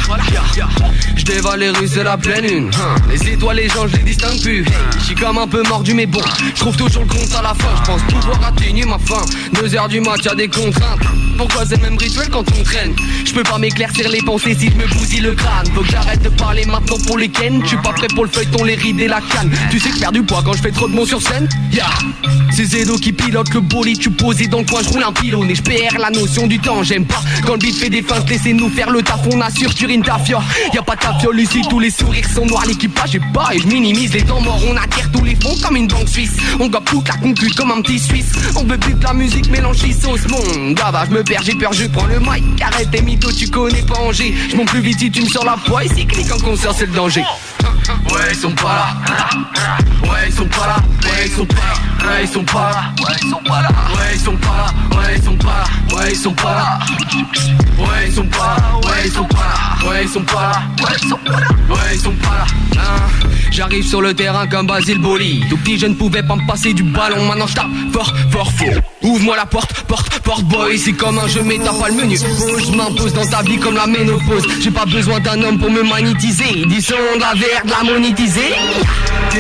Je 1.14 1.25
dévale 1.25 1.61
les 1.61 1.70
rues, 1.70 1.88
c'est 1.88 2.04
la 2.04 2.16
pleine 2.16 2.46
lune. 2.46 2.70
Hein. 2.75 2.94
Les 3.11 3.28
étoiles, 3.28 3.56
les 3.56 3.68
gens, 3.68 3.87
je 3.87 3.96
les 3.96 4.02
distingue 4.02 4.40
plus. 4.40 4.64
Je 4.99 5.04
suis 5.04 5.14
comme 5.14 5.37
un 5.37 5.46
peu 5.46 5.62
mordu, 5.68 5.92
mais 5.92 6.06
bon. 6.06 6.22
Je 6.54 6.61
trouve 6.61 6.76
toujours 6.76 7.02
le 7.02 7.08
compte 7.08 7.34
à 7.38 7.42
la 7.42 7.54
fin. 7.54 7.68
Je 7.76 7.82
pense 7.87 8.02
pouvoir 8.02 8.44
atteindre 8.46 8.87
ma 8.87 8.99
fin. 8.99 9.22
Deux 9.52 9.75
heures 9.75 9.88
du 9.88 10.00
mat, 10.00 10.25
y'a 10.25 10.34
des 10.34 10.49
contraintes. 10.49 11.00
Pourquoi 11.37 11.64
c'est 11.66 11.76
le 11.76 11.82
même 11.82 11.99
rituel 11.99 12.28
quand 12.30 12.44
on 12.58 12.62
traîne? 12.62 12.94
Je 13.25 13.32
peux 13.32 13.42
pas 13.42 13.58
m'éclaircir 13.58 14.08
les 14.08 14.22
pensées 14.22 14.56
si 14.58 14.70
je 14.70 14.76
me 14.76 14.87
bousille 14.87 15.20
le 15.20 15.32
crâne. 15.32 15.66
Que 15.82 15.90
j'arrête 15.90 16.22
de 16.22 16.28
parler 16.28 16.64
maintenant 16.64 16.96
pour 17.06 17.18
les 17.18 17.28
ken. 17.28 17.60
Je 17.62 17.68
suis 17.68 17.76
pas 17.78 17.92
prêt 17.92 18.06
pour 18.14 18.24
le 18.24 18.30
feuilleton, 18.30 18.62
les 18.62 18.76
rides 18.76 19.00
et 19.00 19.08
la 19.08 19.20
canne. 19.20 19.50
Tu 19.70 19.80
sais 19.80 19.88
que 19.88 19.96
je 19.96 20.00
perds 20.00 20.12
du 20.12 20.22
poids 20.22 20.42
quand 20.44 20.52
je 20.52 20.62
fais 20.62 20.70
trop 20.70 20.86
de 20.86 20.94
mots 20.94 21.06
sur 21.06 21.20
scène? 21.20 21.48
Yeah. 21.72 21.86
C'est 22.54 22.66
Zedo 22.66 22.96
qui 22.98 23.12
pilote 23.12 23.52
le 23.54 23.60
bolide, 23.60 23.98
tu 23.98 24.10
posé 24.10 24.46
dans 24.46 24.58
le 24.58 24.64
coin, 24.64 24.82
je 24.82 24.90
roule 24.90 25.02
un 25.02 25.12
pylône 25.12 25.50
et 25.50 25.54
je 25.54 25.62
perds 25.62 25.98
la 25.98 26.10
notion 26.10 26.46
du 26.46 26.58
temps. 26.58 26.82
J'aime 26.82 27.06
pas 27.06 27.22
quand 27.46 27.54
le 27.54 27.58
beat 27.58 27.74
fait 27.74 27.88
des 27.88 28.02
feintes, 28.02 28.28
laissez-nous 28.28 28.68
faire 28.68 28.90
le 28.90 29.02
taf, 29.02 29.20
on 29.32 29.40
assure, 29.40 29.74
turine 29.74 30.02
ta 30.02 30.18
fiole. 30.18 30.42
Y 30.72 30.78
a 30.78 30.82
pas 30.82 30.94
de 30.94 31.00
tafiole 31.00 31.40
ici, 31.40 31.62
tous 31.68 31.80
les 31.80 31.90
sourires 31.90 32.28
sont 32.28 32.44
noirs, 32.44 32.66
l'équipage 32.66 33.14
est 33.14 33.32
bas 33.32 33.48
et 33.52 33.58
je 33.58 33.66
minimise 33.66 34.12
les 34.12 34.22
temps 34.22 34.40
morts. 34.40 34.60
On 34.70 34.76
acquiert 34.76 35.10
tous 35.10 35.24
les 35.24 35.34
fonds 35.34 35.56
comme 35.62 35.76
une 35.76 35.88
banque 35.88 36.08
suisse. 36.08 36.36
On 36.60 36.68
doit 36.68 36.82
toute 36.84 37.08
la 37.08 37.14
comme 37.56 37.70
un 37.70 37.80
petit 37.80 37.98
suisse. 37.98 38.32
On 38.54 38.64
veut 38.64 38.78
plus 38.78 38.94
de 38.94 39.02
la 39.02 39.14
musique 39.14 39.50
mélange 39.50 39.78
sauce 39.78 40.28
monde. 40.28 40.74
Gava, 40.74 41.06
je 41.08 41.14
me 41.14 41.24
perds, 41.24 41.42
j'ai 41.42 41.54
peur, 41.54 41.72
je 41.72 41.86
prends 41.86 42.06
le 42.06 42.20
mic. 42.20 42.60
Arrête 42.60 42.90
tes 42.90 43.00
mythos, 43.00 43.32
tu 43.32 43.48
connais 43.48 43.82
pas 43.82 43.98
Angers. 43.98 44.34
Je 44.50 44.56
plus 44.64 44.80
vite 44.80 44.98
si 45.00 45.10
tu 45.10 45.22
me 45.22 45.28
sors 45.28 45.44
la 45.44 45.56
poids. 45.72 45.84
Ici, 45.84 46.06
clique 46.06 46.32
en 46.32 46.38
concert, 46.38 46.72
c'est 46.74 46.86
le 46.86 46.92
danger. 46.92 47.24
Ouais, 48.10 48.20
ils 48.30 48.36
sont 48.36 48.52
pas 48.52 48.74
là. 48.74 48.86
Ouais, 50.02 50.26
ils 50.26 50.32
sont 50.32 50.46
pas 50.46 50.66
là. 50.66 50.76
Ouais, 51.02 51.26
ils 51.26 51.32
sont 51.32 51.46
pas 51.46 51.56
là. 51.56 52.06
Ouais, 52.06 52.22
ils 52.24 52.28
sont 52.28 52.44
pas 52.44 52.70
là. 52.70 52.82
Ouais, 52.98 53.20
ils 53.22 53.28
sont 53.28 53.40
pas 53.42 53.62
là. 53.62 53.70
Ouais, 53.96 54.14
ils 54.14 54.22
sont 54.22 54.36
pas 54.36 54.56
là. 54.56 54.70
Ouais, 54.94 55.16
ils 55.24 55.32
sont 55.32 55.34
pas 55.34 55.72
là. 55.72 55.96
Ouais, 55.96 56.12
ils 56.12 56.22
sont 56.22 56.34
pas 56.34 56.52
là. 56.52 56.78
Ouais, 57.78 58.06
ils 58.06 58.12
sont 58.12 58.24
pas 58.24 58.46
là. 58.46 58.78
Ouais, 58.88 59.02
ils 59.04 59.12
sont 59.12 59.24
pas 59.24 59.36
là. 59.36 59.88
Ouais, 59.88 60.02
ils 60.04 60.08
sont 60.08 60.22
pas 60.22 60.42
là. 60.42 60.62
Ouais, 60.82 60.96
ils 61.02 61.08
sont 61.08 61.16
pas 61.24 61.40
là. 61.40 61.48
Ouais, 61.68 61.94
ils 61.94 62.00
sont 62.00 62.12
pas 62.12 62.28
là. 62.28 62.46
Hein. 62.78 63.28
J'arrive 63.50 63.84
sur 63.86 64.00
le 64.00 64.14
terrain 64.14 64.46
comme 64.46 64.66
Basile 64.66 64.98
Boli. 64.98 65.44
Tout 65.48 65.56
petit, 65.58 65.78
je 65.78 65.86
ne 65.86 65.94
pouvais 65.94 66.22
pas 66.22 66.36
me 66.36 66.46
passer 66.46 66.72
du 66.72 66.82
ballon. 66.82 67.26
Maintenant, 67.26 67.46
je 67.46 67.54
tape 67.54 67.66
fort, 67.92 68.12
fort, 68.30 68.52
faux. 68.52 68.64
Ouvre-moi 69.02 69.37
la 69.37 69.47
porte, 69.47 69.73
porte, 69.82 70.21
porte, 70.21 70.44
boy. 70.44 70.78
C'est 70.78 70.92
comme 70.92 71.18
un 71.18 71.26
jeu, 71.26 71.42
mais 71.44 71.59
t'as 71.59 71.73
pas 71.73 71.88
le 71.88 71.94
menu. 71.94 72.18
Oh, 72.23 72.59
je 72.59 72.73
m'impose 72.73 73.12
dans 73.12 73.26
ta 73.26 73.42
vie 73.42 73.59
comme 73.59 73.75
la 73.75 73.87
ménopause. 73.87 74.44
J'ai 74.61 74.71
pas 74.71 74.87
besoin 74.87 75.21
d'un 75.21 75.42
homme 75.42 75.59
pour 75.59 75.71
me 75.71 75.82
magnétiser. 75.82 76.64
Disons 76.66 76.97
de 77.16 77.21
la 77.21 77.35
verre, 77.35 77.64
de 77.64 77.71
la 77.71 77.92
monétiser. 77.92 78.54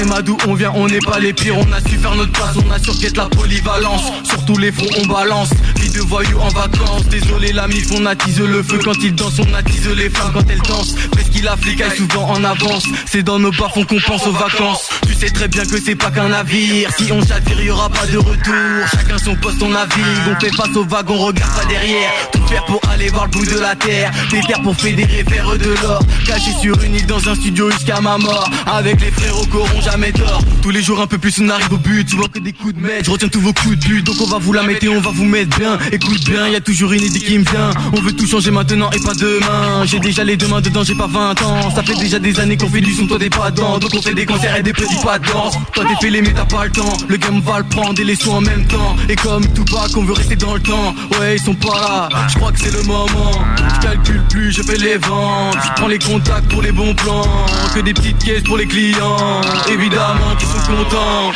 Madou, 0.06 0.36
on 0.48 0.54
vient, 0.54 0.72
on 0.74 0.88
n'est 0.88 0.98
pas 0.98 1.18
les 1.20 1.32
pires, 1.32 1.56
on 1.56 1.72
a 1.72 1.80
su 1.80 1.96
faire 1.96 2.14
notre 2.14 2.32
place, 2.32 2.56
on 2.56 2.70
a 2.70 2.78
surquête 2.78 3.16
la 3.16 3.26
polyvalence. 3.26 4.02
Sur 4.24 4.44
tous 4.44 4.58
les 4.58 4.72
fronts, 4.72 4.86
on 4.98 5.06
balance. 5.06 5.50
Vie 5.76 5.90
de 5.90 6.00
voyous 6.00 6.38
en 6.40 6.48
vacances. 6.48 7.06
Désolé, 7.08 7.52
la 7.52 7.68
mif, 7.68 7.88
on 7.94 8.04
attise 8.06 8.40
le 8.40 8.62
feu. 8.62 8.78
Quand 8.82 8.96
il 9.02 9.14
danse, 9.14 9.38
on 9.38 9.54
attise 9.54 9.86
les 9.88 10.10
femmes 10.10 10.32
quand 10.32 10.50
elles 10.50 10.62
dansent. 10.62 10.94
Presqu'il 11.42 11.48
a 11.48 11.56
flicaille 11.56 11.96
souvent 11.96 12.30
en 12.30 12.44
avance. 12.44 12.84
C'est 13.06 13.22
dans 13.22 13.38
nos 13.38 13.50
bas-fonds 13.50 13.84
qu'on 13.84 14.00
pense 14.00 14.26
aux 14.26 14.32
vacances. 14.32 14.88
Tu 15.06 15.14
sais 15.14 15.30
très 15.30 15.48
bien 15.48 15.64
que 15.64 15.80
c'est 15.80 15.94
pas 15.96 16.10
qu'un 16.10 16.28
navire. 16.28 16.90
Si 16.96 17.10
on 17.10 17.20
chavire, 17.24 17.60
y 17.62 17.70
aura 17.70 17.88
pas 17.88 18.06
de 18.06 18.18
retour. 18.18 18.86
Chacun 18.90 19.18
son 19.18 19.34
poste, 19.36 19.62
on 19.62 19.70
navigue. 19.70 20.02
On 20.30 20.40
fait 20.40 20.54
face 20.54 20.76
aux 20.76 20.84
vagues, 20.84 21.10
on 21.10 21.18
regarde 21.18 21.52
pas 21.54 21.64
derrière. 21.64 22.10
Tout 22.32 22.46
faire 22.46 22.64
pour 22.66 22.80
aller 22.92 23.08
voir 23.08 23.24
le 23.24 23.30
bout 23.30 23.44
de 23.44 23.58
la 23.58 23.74
terre. 23.74 24.12
Des 24.30 24.40
terres 24.42 24.62
pour 24.62 24.76
fédérer, 24.76 25.24
faire 25.28 25.58
de 25.58 25.74
l'or. 25.82 26.02
Caché 26.26 26.52
sur 26.60 26.80
une 26.82 26.94
île 26.94 27.06
dans 27.06 27.28
un 27.28 27.34
studio 27.34 27.70
jusqu'à 27.70 28.00
ma 28.00 28.18
mort. 28.18 28.48
Avec 28.66 29.00
les 29.00 29.10
frérots 29.10 29.46
qu'auront 29.46 29.80
jamais 29.80 30.12
tort. 30.12 30.42
Tous 30.62 30.70
les 30.70 30.82
jours 30.82 31.00
un 31.00 31.06
peu 31.06 31.18
plus, 31.18 31.40
on 31.40 31.48
arrive 31.48 31.72
au 31.72 31.78
but. 31.78 32.06
Tu 32.06 32.16
vois 32.16 32.28
que 32.28 32.38
des 32.38 32.52
coups 32.52 32.74
de 32.74 32.80
maître. 32.80 33.06
Je 33.06 33.10
retiens 33.10 33.28
tous 33.28 33.40
vos 33.40 33.52
coups 33.52 33.78
de 33.78 33.84
but. 33.84 34.04
Donc 34.04 34.16
on 34.20 34.26
va 34.26 34.38
vous 34.38 34.52
la 34.52 34.62
mettre 34.62 34.84
et 34.84 34.88
on 34.88 35.00
va 35.00 35.10
vous 35.10 35.24
mettre 35.24 35.58
bien. 35.58 35.78
Écoute 35.90 36.24
bien, 36.24 36.48
y 36.48 36.56
a 36.56 36.60
toujours 36.60 36.92
une 36.92 37.02
idée 37.02 37.20
qui 37.20 37.38
me 37.38 37.44
vient. 37.44 37.70
On 37.92 38.00
veut 38.00 38.12
tout 38.12 38.26
changer 38.26 38.50
maintenant 38.50 38.90
et 38.90 39.00
pas 39.00 39.14
demain. 39.14 39.84
J'ai 39.84 39.98
déjà 39.98 40.22
les 40.22 40.36
deux 40.36 40.46
mains 40.46 40.60
dedans, 40.60 40.84
j'ai 40.84 40.94
pas 40.94 41.08
20 41.08 41.31
Ça 41.74 41.82
fait 41.82 41.94
déjà 41.94 42.18
des 42.18 42.38
années 42.40 42.56
qu'on 42.56 42.68
fait 42.68 42.80
du 42.80 42.92
son, 42.92 43.06
toi 43.06 43.18
t'es 43.18 43.30
pas 43.30 43.50
dedans. 43.50 43.78
Donc 43.78 43.90
on 43.96 44.02
fait 44.02 44.14
des 44.14 44.26
concerts 44.26 44.56
et 44.56 44.62
des 44.62 44.72
petits 44.72 45.02
pas 45.02 45.18
de. 45.18 45.24
Toi 45.24 45.84
t'es 46.00 46.10
les 46.10 46.22
mais 46.22 46.32
t'as 46.32 46.44
pas 46.44 46.64
le 46.64 46.70
temps. 46.70 46.96
Le 47.08 47.16
game 47.16 47.40
va 47.40 47.58
le 47.58 47.64
prendre 47.64 47.98
et 48.00 48.04
les 48.04 48.16
sons 48.16 48.34
en 48.34 48.40
même 48.40 48.66
temps. 48.66 48.96
Et 49.08 49.16
comme 49.16 49.46
tout 49.54 49.64
pas 49.64 49.86
qu'on 49.92 50.04
veut 50.04 50.12
rester 50.12 50.36
dans 50.36 50.54
le 50.54 50.60
temps. 50.60 50.94
Ouais, 51.18 51.36
ils 51.36 51.42
sont 51.42 51.54
pas 51.54 51.80
là. 51.80 52.08
Je 52.28 52.36
crois 52.36 52.52
que 52.52 52.60
c'est 52.60 52.72
le 52.72 52.82
moment. 52.82 53.32
Je 53.74 53.80
calcule 53.80 54.22
plus, 54.28 54.52
je 54.52 54.62
fais 54.62 54.76
les 54.76 54.98
ventes. 54.98 55.56
Je 55.62 55.72
prends 55.76 55.88
les 55.88 55.98
contacts 55.98 56.48
pour 56.50 56.62
les 56.62 56.72
bons 56.72 56.94
plans. 56.94 57.26
Que 57.74 57.80
des 57.80 57.94
petites 57.94 58.22
caisses 58.22 58.42
pour 58.42 58.58
les 58.58 58.66
clients. 58.66 59.40
Évidemment 59.70 60.36
qu'ils 60.38 60.48
sont 60.48 60.66
contents. 60.66 61.32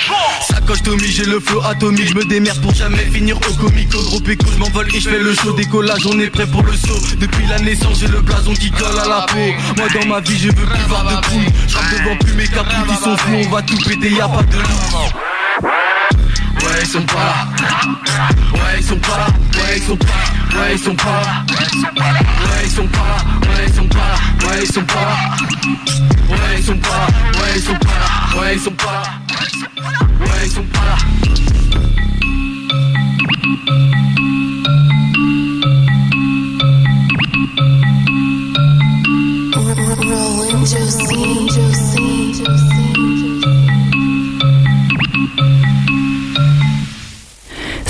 Tommy, 0.75 1.07
j'ai 1.09 1.25
le 1.25 1.41
flow 1.41 1.63
atomique. 1.65 2.09
Je 2.09 2.15
me 2.15 2.25
démerde 2.25 2.61
pour 2.61 2.75
jamais 2.75 3.05
finir 3.13 3.37
au. 3.37 3.57
Au 3.97 4.09
gros 4.09 4.21
péco, 4.21 4.47
je 4.53 4.59
m'envole 4.59 4.95
et 4.95 5.01
je 5.01 5.09
fais 5.09 5.19
le 5.19 5.35
show. 5.35 5.53
Décollage, 5.53 6.07
on 6.07 6.19
est 6.21 6.29
prêt 6.29 6.47
pour 6.47 6.63
le 6.63 6.73
saut. 6.73 7.01
Depuis 7.19 7.47
la 7.47 7.59
naissance, 7.59 8.01
j'ai 8.01 8.09
le 8.09 8.21
blason 8.21 8.53
qui 8.53 8.71
colle 8.71 8.99
à 8.99 9.09
la 9.09 9.27
peau. 9.27 9.39
Moi 9.77 9.87
dans 9.95 10.07
ma 10.07 10.21
vie, 10.21 10.39
je 10.39 10.49
veux 10.49 10.53
plus 10.53 10.83
voir 10.89 11.05
de 11.05 11.27
couilles. 11.27 11.53
Je 11.69 11.97
devant 11.97 12.17
plus 12.17 12.35
mes 12.35 12.47
capous, 12.47 12.71
ils 12.89 12.97
sont 12.97 13.17
fous. 13.17 13.33
On 13.47 13.49
va 13.49 13.63
tout 13.63 13.79
péter, 13.89 14.11
y 14.11 14.21
a 14.21 14.29
pas 14.29 14.43
de 14.43 14.57
loup. 14.57 14.65
Ouais, 15.63 16.83
ils 16.83 16.89
sont 16.89 17.03
pas 17.03 17.15
là. 17.15 17.49
Ouais, 18.55 18.61
ils 18.79 18.85
sont 18.85 18.97
pas 18.97 19.19
là. 19.19 19.27
Ouais, 19.55 19.77
ils 19.77 19.83
sont 19.83 19.97
pas 19.97 20.07
là. 20.07 20.61
Ouais, 20.61 20.73
ils 20.75 20.79
sont 20.79 20.95
pas 20.95 21.05
là. 21.05 21.45
Ouais, 21.49 22.65
ils 22.65 22.71
sont 22.71 22.87
pas 22.87 22.99
là. 22.99 23.25
Ouais, 23.49 23.65
ils 23.67 23.75
sont 23.75 23.87
pas 23.87 23.99
là. 23.99 24.49
Ouais, 24.49 24.63
ils 24.63 24.73
sont 24.73 24.85
pas 24.85 24.95
là. 24.95 25.17
Ouais, 26.31 26.59
ils 26.59 26.65
sont 26.65 26.77
pas 26.77 26.89
là. 26.89 27.07
Ouais, 27.41 27.57
ils 27.57 27.63
sont 27.63 27.75
pas 27.75 27.89
là. 27.89 28.41
Ouais, 28.41 28.55
ils 28.55 28.61
sont 28.61 28.71
pas 28.73 28.93
là. 28.93 29.26
fez 30.47 30.59
um 30.59 30.67
para. 30.69 31.56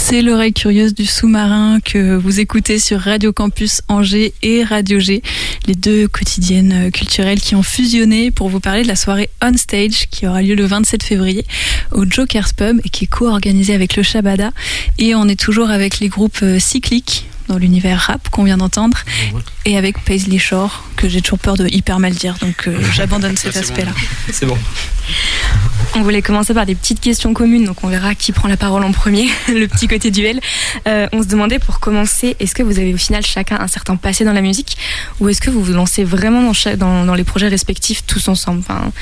C'est 0.08 0.22
l'oreille 0.22 0.52
curieuse 0.52 0.94
du 0.94 1.04
sous-marin 1.04 1.80
que 1.84 2.14
vous 2.14 2.38
écoutez 2.38 2.78
sur 2.78 3.00
Radio 3.00 3.32
Campus 3.32 3.82
Angers 3.88 4.34
et 4.40 4.62
Radio 4.62 5.00
G, 5.00 5.20
les 5.66 5.75
deux 5.75 6.06
quotidiennes 6.06 6.92
culturelles 6.92 7.40
qui 7.40 7.56
ont 7.56 7.64
fusionné 7.64 8.30
pour 8.30 8.48
vous 8.48 8.60
parler 8.60 8.84
de 8.84 8.86
la 8.86 8.94
soirée 8.94 9.30
On 9.42 9.56
Stage 9.56 10.06
qui 10.12 10.28
aura 10.28 10.42
lieu 10.42 10.54
le 10.54 10.64
27 10.64 11.02
février 11.02 11.44
au 11.90 12.04
Joker's 12.08 12.52
Pub 12.52 12.80
et 12.84 12.88
qui 12.88 13.06
est 13.06 13.08
co-organisée 13.08 13.75
avec 13.75 13.96
le 13.96 14.04
Shabada. 14.04 14.52
Et 14.98 15.16
on 15.16 15.26
est 15.26 15.38
toujours 15.38 15.70
avec 15.70 15.98
les 15.98 16.06
groupes 16.06 16.38
euh, 16.44 16.60
cycliques 16.60 17.26
dans 17.48 17.58
l'univers 17.58 17.98
rap 17.98 18.28
qu'on 18.28 18.44
vient 18.44 18.58
d'entendre 18.58 18.98
et 19.64 19.76
avec 19.76 19.98
Paisley 20.04 20.38
Shore 20.38 20.84
que 20.96 21.08
j'ai 21.08 21.20
toujours 21.20 21.40
peur 21.40 21.56
de 21.56 21.66
hyper 21.66 21.98
mal 21.98 22.14
dire 22.14 22.36
donc 22.40 22.68
euh, 22.68 22.78
j'abandonne 22.92 23.36
cet 23.36 23.56
aspect-là. 23.56 23.92
C'est 24.30 24.46
bon. 24.46 24.58
On 25.99 26.03
voulait 26.03 26.21
commencer 26.21 26.53
par 26.53 26.67
des 26.67 26.75
petites 26.75 27.00
questions 27.00 27.33
communes, 27.33 27.65
donc 27.65 27.83
on 27.83 27.88
verra 27.88 28.15
qui 28.15 28.31
prend 28.33 28.49
la 28.49 28.59
parole 28.59 28.85
en 28.85 28.93
premier, 28.93 29.29
le 29.49 29.67
petit 29.67 29.88
côté 29.88 30.11
duel. 30.11 30.41
Euh, 30.87 31.07
on 31.12 31.23
se 31.23 31.29
demandait 31.29 31.59
pour 31.59 31.81
commencer, 31.81 32.37
est-ce 32.38 32.55
que 32.55 32.62
vous 32.62 32.79
avez 32.79 32.93
au 32.93 32.99
final 32.99 33.25
chacun 33.25 33.57
un 33.61 33.67
certain 33.67 33.97
passé 33.97 34.23
dans 34.25 34.35
la 34.35 34.43
musique 34.43 34.76
ou 35.21 35.29
est-ce 35.31 35.41
que 35.41 35.49
vous 35.49 35.62
vous 35.65 35.73
lancez 35.73 36.05
vraiment 36.05 36.43
dans, 36.43 36.53
cha- 36.53 36.76
dans, 36.76 37.07
dans 37.07 37.15
les 37.15 37.25
projets 37.25 37.49
respectifs 37.49 38.05
tous 38.07 38.29
ensemble? 38.29 38.61
Enfin, 38.61 38.93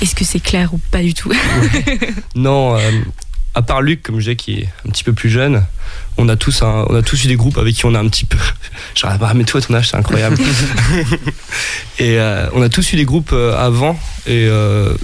Est-ce 0.00 0.14
que 0.14 0.24
c'est 0.24 0.38
clair 0.38 0.72
ou 0.72 0.78
pas 0.92 1.00
du 1.02 1.12
tout? 1.12 1.32
Non, 2.36 2.76
euh, 2.76 2.80
à 3.56 3.62
part 3.62 3.82
Luc, 3.82 4.02
comme 4.04 4.16
je 4.16 4.20
disais, 4.20 4.36
qui 4.36 4.60
est 4.60 4.68
un 4.86 4.90
petit 4.90 5.02
peu 5.02 5.12
plus 5.12 5.30
jeune, 5.30 5.64
on 6.18 6.28
a 6.28 6.36
tous, 6.36 6.62
un- 6.62 6.86
on 6.88 6.94
a 6.94 7.02
tous 7.02 7.24
eu 7.24 7.26
des 7.26 7.34
groupes 7.36 7.58
avec 7.58 7.74
qui 7.74 7.84
on 7.84 7.94
a 7.96 7.98
un 7.98 8.06
petit 8.08 8.24
peu. 8.24 8.38
Je 8.94 9.00
dirais, 9.02 9.18
bah, 9.18 9.32
mais 9.34 9.42
toi, 9.42 9.60
ton 9.60 9.74
âge, 9.74 9.88
c'est 9.90 9.96
incroyable. 9.96 10.36
et 11.98 12.18
euh, 12.20 12.46
on 12.52 12.62
a 12.62 12.68
tous 12.68 12.92
eu 12.92 12.96
des 12.96 13.04
groupes 13.04 13.32
avant. 13.32 13.98
Et 14.26 14.46
euh, 14.48 14.94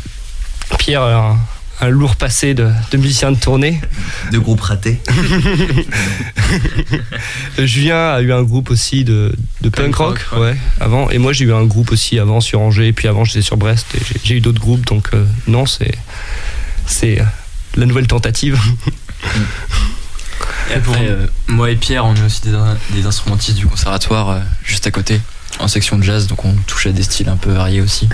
Pierre 0.79 1.03
a 1.03 1.31
un, 1.33 1.39
un 1.81 1.89
lourd 1.89 2.17
passé 2.17 2.55
de, 2.55 2.71
de 2.91 2.97
musicien 2.97 3.33
de 3.33 3.39
tournée. 3.39 3.81
De 4.33 4.39
groupes 4.39 4.61
ratés. 4.61 5.01
Euh, 7.59 7.67
Julien 7.67 8.11
a 8.13 8.21
eu 8.21 8.33
un 8.33 8.43
groupe 8.43 8.71
aussi 8.71 9.05
de, 9.05 9.35
de 9.61 9.69
punk, 9.69 9.87
Punk 9.87 9.95
rock, 9.97 10.19
rock, 10.31 10.41
ouais. 10.41 10.51
ouais, 10.51 10.57
avant. 10.81 11.11
Et 11.11 11.19
moi, 11.19 11.33
j'ai 11.33 11.45
eu 11.47 11.53
un 11.53 11.65
groupe 11.65 11.91
aussi 11.93 12.19
avant 12.19 12.41
sur 12.41 12.61
Angers. 12.61 12.89
Et 12.89 12.93
puis 12.93 13.09
avant, 13.09 13.25
j'étais 13.25 13.43
sur 13.43 13.57
Brest. 13.57 13.87
Et 13.95 13.99
j'ai- 14.05 14.21
j'ai 14.23 14.35
eu 14.37 14.41
d'autres 14.41 14.61
groupes. 14.61 14.85
Donc, 14.87 15.09
euh, 15.15 15.25
non, 15.47 15.67
c'est. 15.67 15.95
C'est 16.87 17.21
euh, 17.21 17.25
la 17.77 17.87
nouvelle 17.87 18.07
tentative. 18.07 18.59
Et 20.71 20.75
après, 20.75 21.07
euh, 21.09 21.27
moi 21.49 21.71
et 21.71 21.77
Pierre, 21.77 22.05
on 22.05 22.15
est 22.15 22.23
aussi 22.25 22.43
des, 22.43 22.57
des 22.91 23.07
instrumentistes 23.07 23.57
du 23.59 23.67
conservatoire 23.67 24.31
euh, 24.31 24.39
juste 24.65 24.87
à 24.87 24.91
côté, 24.91 25.21
en 25.61 25.69
section 25.69 25.97
de 25.99 26.03
jazz, 26.03 26.27
donc 26.27 26.45
on 26.45 26.53
touche 26.67 26.87
à 26.87 26.93
des 26.93 27.03
styles 27.03 27.29
un 27.29 27.37
peu 27.37 27.53
variés 27.53 27.81
aussi. 27.81 28.09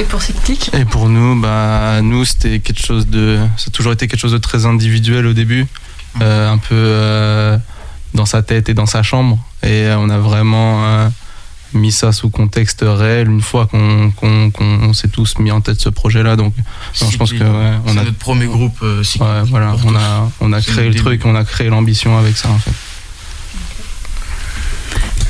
Et 0.00 0.04
pour 0.04 0.22
cyclique 0.22 0.70
Et 0.74 0.84
pour 0.84 1.08
nous, 1.08 1.40
bah, 1.40 2.00
nous, 2.02 2.24
c'était 2.24 2.60
quelque 2.60 2.84
chose 2.84 3.06
de. 3.08 3.38
Ça 3.56 3.66
a 3.68 3.70
toujours 3.70 3.92
été 3.92 4.08
quelque 4.08 4.20
chose 4.20 4.32
de 4.32 4.38
très 4.38 4.64
individuel 4.66 5.26
au 5.26 5.32
début, 5.34 5.66
euh, 6.20 6.50
un 6.50 6.58
peu 6.58 6.74
euh, 6.74 7.58
dans 8.14 8.26
sa 8.26 8.42
tête 8.42 8.68
et 8.68 8.74
dans 8.74 8.86
sa 8.86 9.02
chambre. 9.02 9.38
Et 9.62 9.86
euh, 9.86 9.98
on 9.98 10.08
a 10.08 10.18
vraiment 10.18 10.84
euh, 10.86 11.08
mis 11.74 11.92
ça 11.92 12.10
sous 12.12 12.30
contexte 12.30 12.82
réel 12.86 13.28
une 13.30 13.42
fois 13.42 13.66
qu'on 13.66 14.10
qu'on- 14.12 14.50
qu'on 14.50 14.92
s'est 14.94 15.08
tous 15.08 15.38
mis 15.38 15.50
en 15.50 15.60
tête 15.60 15.80
ce 15.80 15.90
projet-là. 15.90 16.36
Donc, 16.36 16.54
non, 17.02 17.10
je 17.10 17.16
pense 17.18 17.32
que 17.32 17.44
ouais, 17.44 17.72
on 17.86 17.92
C'est 17.92 17.98
a 17.98 18.04
notre 18.04 18.16
premier 18.18 18.46
groupe 18.46 18.78
euh, 18.82 19.02
cyclique. 19.04 19.22
Ouais, 19.28 19.42
voilà, 19.44 19.76
on 19.84 19.94
a, 19.94 20.30
on 20.40 20.52
a 20.54 20.60
créé 20.62 20.88
le 20.88 20.94
truc, 20.94 21.22
on 21.26 21.34
a 21.36 21.44
créé 21.44 21.68
l'ambition 21.68 22.16
avec 22.18 22.36
ça 22.38 22.48
en 22.48 22.58
fait. 22.58 22.72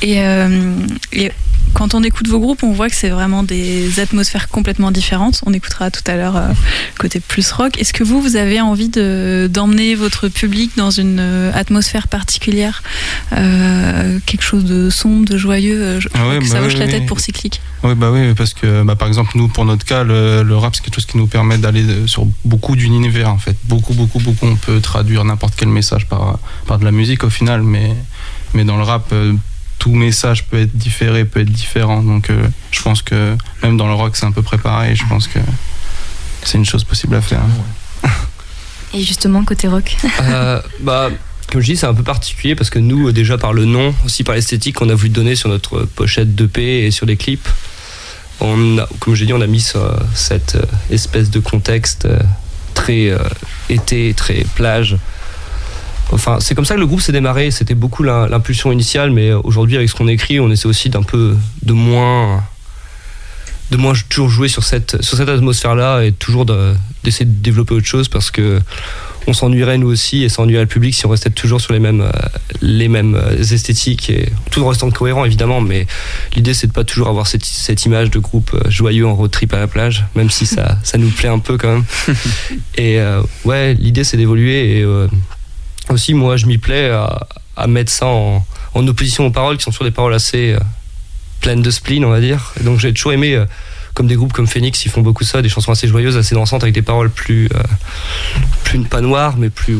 Et, 0.02 0.20
euh, 0.20 0.76
et 1.12 1.30
quand 1.74 1.94
on 1.94 2.02
écoute 2.02 2.28
vos 2.28 2.38
groupes, 2.38 2.62
on 2.62 2.72
voit 2.72 2.88
que 2.88 2.94
c'est 2.96 3.08
vraiment 3.10 3.42
des 3.42 3.98
atmosphères 4.00 4.48
complètement 4.48 4.90
différentes. 4.90 5.40
On 5.46 5.52
écoutera 5.52 5.90
tout 5.90 6.02
à 6.06 6.16
l'heure 6.16 6.36
euh, 6.36 6.48
côté 6.98 7.20
plus 7.20 7.50
rock. 7.52 7.78
Est-ce 7.78 7.92
que 7.92 8.04
vous, 8.04 8.20
vous 8.20 8.36
avez 8.36 8.60
envie 8.60 8.88
de- 8.88 9.48
d'emmener 9.52 9.94
votre 9.94 10.28
public 10.28 10.72
dans 10.76 10.90
une 10.90 11.18
euh, 11.20 11.50
atmosphère 11.54 12.08
particulière 12.08 12.82
Euh, 13.36 14.18
Quelque 14.26 14.42
chose 14.42 14.64
de 14.64 14.90
sombre, 14.90 15.24
de 15.24 15.36
joyeux 15.36 15.80
euh, 15.82 16.00
je 16.00 16.08
Ah 16.14 16.28
ouais, 16.28 16.38
que 16.38 16.44
bah 16.44 16.48
ça 16.50 16.60
oui, 16.60 16.66
hoche 16.66 16.76
la 16.76 16.84
oui. 16.86 16.90
tête 16.92 17.06
pour 17.06 17.20
Cyclique. 17.20 17.60
Oui, 17.82 17.94
bah 17.94 18.10
oui, 18.12 18.34
parce 18.34 18.54
que 18.54 18.82
bah, 18.82 18.94
par 18.96 19.08
exemple, 19.08 19.32
nous, 19.34 19.48
pour 19.48 19.64
notre 19.64 19.84
cas, 19.84 20.04
le, 20.04 20.42
le 20.42 20.56
rap, 20.56 20.74
c'est 20.76 20.82
quelque 20.82 20.94
chose 20.96 21.06
qui 21.06 21.16
nous 21.18 21.26
permet 21.26 21.58
d'aller 21.58 21.84
sur 22.06 22.26
beaucoup 22.44 22.76
d'univers 22.76 23.28
en 23.30 23.38
fait. 23.38 23.56
Beaucoup, 23.64 23.94
beaucoup, 23.94 24.18
beaucoup. 24.20 24.46
On 24.46 24.56
peut 24.56 24.80
traduire 24.80 25.24
n'importe 25.24 25.54
quel 25.56 25.68
message 25.68 26.06
par, 26.06 26.38
par 26.66 26.78
de 26.78 26.84
la 26.84 26.92
musique 26.92 27.24
au 27.24 27.30
final, 27.30 27.62
mais, 27.62 27.94
mais 28.54 28.64
dans 28.64 28.76
le 28.76 28.82
rap, 28.84 29.12
tout 29.82 29.90
message 29.96 30.44
peut 30.44 30.60
être 30.60 30.76
différé, 30.76 31.24
peut 31.24 31.40
être 31.40 31.50
différent. 31.50 32.04
Donc 32.04 32.30
euh, 32.30 32.46
je 32.70 32.80
pense 32.82 33.02
que 33.02 33.36
même 33.64 33.76
dans 33.76 33.88
le 33.88 33.94
rock, 33.94 34.14
c'est 34.14 34.24
un 34.26 34.30
peu 34.30 34.42
préparé. 34.42 34.94
Je 34.94 35.04
pense 35.08 35.26
que 35.26 35.40
c'est 36.44 36.56
une 36.56 36.64
chose 36.64 36.84
possible 36.84 37.16
à 37.16 37.20
faire. 37.20 37.40
Et 38.94 39.02
justement, 39.02 39.42
côté 39.44 39.66
rock. 39.66 39.96
Euh, 40.20 40.60
bah, 40.80 41.10
comme 41.50 41.60
je 41.62 41.66
dis, 41.72 41.76
c'est 41.76 41.86
un 41.86 41.94
peu 41.94 42.04
particulier 42.04 42.54
parce 42.54 42.70
que 42.70 42.78
nous, 42.78 43.08
euh, 43.08 43.12
déjà 43.12 43.38
par 43.38 43.52
le 43.52 43.64
nom, 43.64 43.92
aussi 44.04 44.22
par 44.22 44.36
l'esthétique 44.36 44.76
qu'on 44.76 44.88
a 44.88 44.94
voulu 44.94 45.08
donner 45.08 45.34
sur 45.34 45.48
notre 45.48 45.82
pochette 45.82 46.36
d'EP 46.36 46.58
et 46.86 46.90
sur 46.92 47.04
les 47.06 47.16
clips, 47.16 47.48
on 48.40 48.78
a, 48.78 48.86
comme 49.00 49.16
j'ai 49.16 49.26
dit, 49.26 49.32
on 49.32 49.40
a 49.40 49.46
mis 49.48 49.60
ça- 49.60 49.98
cette 50.14 50.56
espèce 50.90 51.28
de 51.30 51.40
contexte 51.40 52.06
très 52.74 53.08
euh, 53.08 53.18
été, 53.68 54.14
très 54.14 54.46
plage. 54.54 54.96
Enfin, 56.12 56.38
c'est 56.40 56.54
comme 56.54 56.64
ça 56.64 56.74
que 56.74 56.80
le 56.80 56.86
groupe 56.86 57.00
s'est 57.00 57.12
démarré. 57.12 57.50
C'était 57.50 57.74
beaucoup 57.74 58.02
l'im- 58.02 58.28
l'impulsion 58.28 58.70
initiale, 58.70 59.10
mais 59.10 59.30
euh, 59.30 59.40
aujourd'hui, 59.42 59.76
avec 59.76 59.88
ce 59.88 59.94
qu'on 59.94 60.08
écrit, 60.08 60.38
on 60.40 60.50
essaie 60.50 60.66
aussi 60.68 60.90
d'un 60.90 61.02
peu 61.02 61.36
de 61.62 61.72
moins 61.72 62.42
de 63.70 63.78
moins 63.78 63.94
toujours 64.10 64.28
jouer 64.28 64.48
sur 64.48 64.64
cette, 64.64 65.02
sur 65.02 65.16
cette 65.16 65.30
atmosphère-là 65.30 66.02
et 66.02 66.12
toujours 66.12 66.44
de- 66.44 66.74
d'essayer 67.04 67.24
de 67.24 67.30
développer 67.42 67.72
autre 67.72 67.86
chose 67.86 68.06
parce 68.08 68.30
que 68.30 68.60
on 69.26 69.32
s'ennuierait 69.32 69.78
nous 69.78 69.88
aussi 69.88 70.24
et 70.24 70.28
s'ennuierait 70.28 70.64
le 70.64 70.68
public 70.68 70.94
si 70.94 71.06
on 71.06 71.08
restait 71.08 71.30
toujours 71.30 71.58
sur 71.60 71.72
les 71.72 71.78
mêmes, 71.78 72.02
euh, 72.02 72.10
les 72.60 72.88
mêmes 72.88 73.14
euh, 73.14 73.38
esthétiques 73.40 74.10
et 74.10 74.28
tout 74.50 74.62
en 74.62 74.68
restant 74.68 74.90
cohérent 74.90 75.24
évidemment 75.24 75.62
mais 75.62 75.86
l'idée 76.36 76.52
c'est 76.52 76.66
de 76.66 76.72
pas 76.72 76.84
toujours 76.84 77.08
avoir 77.08 77.26
cette, 77.26 77.46
cette 77.46 77.86
image 77.86 78.10
de 78.10 78.18
groupe 78.18 78.54
joyeux 78.68 79.06
en 79.06 79.14
road 79.14 79.30
trip 79.30 79.54
à 79.54 79.58
la 79.60 79.68
plage 79.68 80.04
même 80.16 80.28
si 80.28 80.44
ça, 80.44 80.76
ça 80.82 80.98
nous 80.98 81.08
plaît 81.08 81.28
un 81.30 81.38
peu 81.38 81.56
quand 81.56 81.72
même 81.72 81.84
et 82.76 83.00
euh, 83.00 83.22
ouais 83.46 83.72
l'idée 83.74 84.04
c'est 84.04 84.18
d'évoluer 84.18 84.80
et 84.80 84.82
euh, 84.82 85.06
aussi 85.92 86.14
moi 86.14 86.36
je 86.36 86.46
m'y 86.46 86.58
plais 86.58 86.90
à, 86.90 87.66
mettre 87.66 87.92
ça 87.92 88.06
en, 88.06 88.44
opposition 88.74 89.26
aux 89.26 89.30
paroles 89.30 89.56
qui 89.56 89.64
sont 89.64 89.72
sur 89.72 89.84
des 89.84 89.90
paroles 89.90 90.14
assez 90.14 90.52
euh, 90.52 90.60
pleines 91.40 91.62
de 91.62 91.70
spleen 91.70 92.04
on 92.04 92.10
va 92.10 92.20
dire 92.20 92.52
donc 92.62 92.80
j'ai 92.80 92.92
toujours 92.92 93.12
aimé 93.12 93.34
euh, 93.34 93.44
comme 93.94 94.06
des 94.06 94.16
groupes 94.16 94.32
comme 94.32 94.46
Phoenix, 94.46 94.84
ils 94.86 94.90
font 94.90 95.02
beaucoup 95.02 95.24
ça, 95.24 95.42
des 95.42 95.48
chansons 95.48 95.72
assez 95.72 95.86
joyeuses, 95.86 96.16
assez 96.16 96.34
dansantes, 96.34 96.62
avec 96.62 96.74
des 96.74 96.82
paroles 96.82 97.10
plus, 97.10 97.46
euh, 97.54 97.62
plus 98.64 98.80
pas 98.80 99.00
noires, 99.00 99.36
mais 99.36 99.50
plus, 99.50 99.76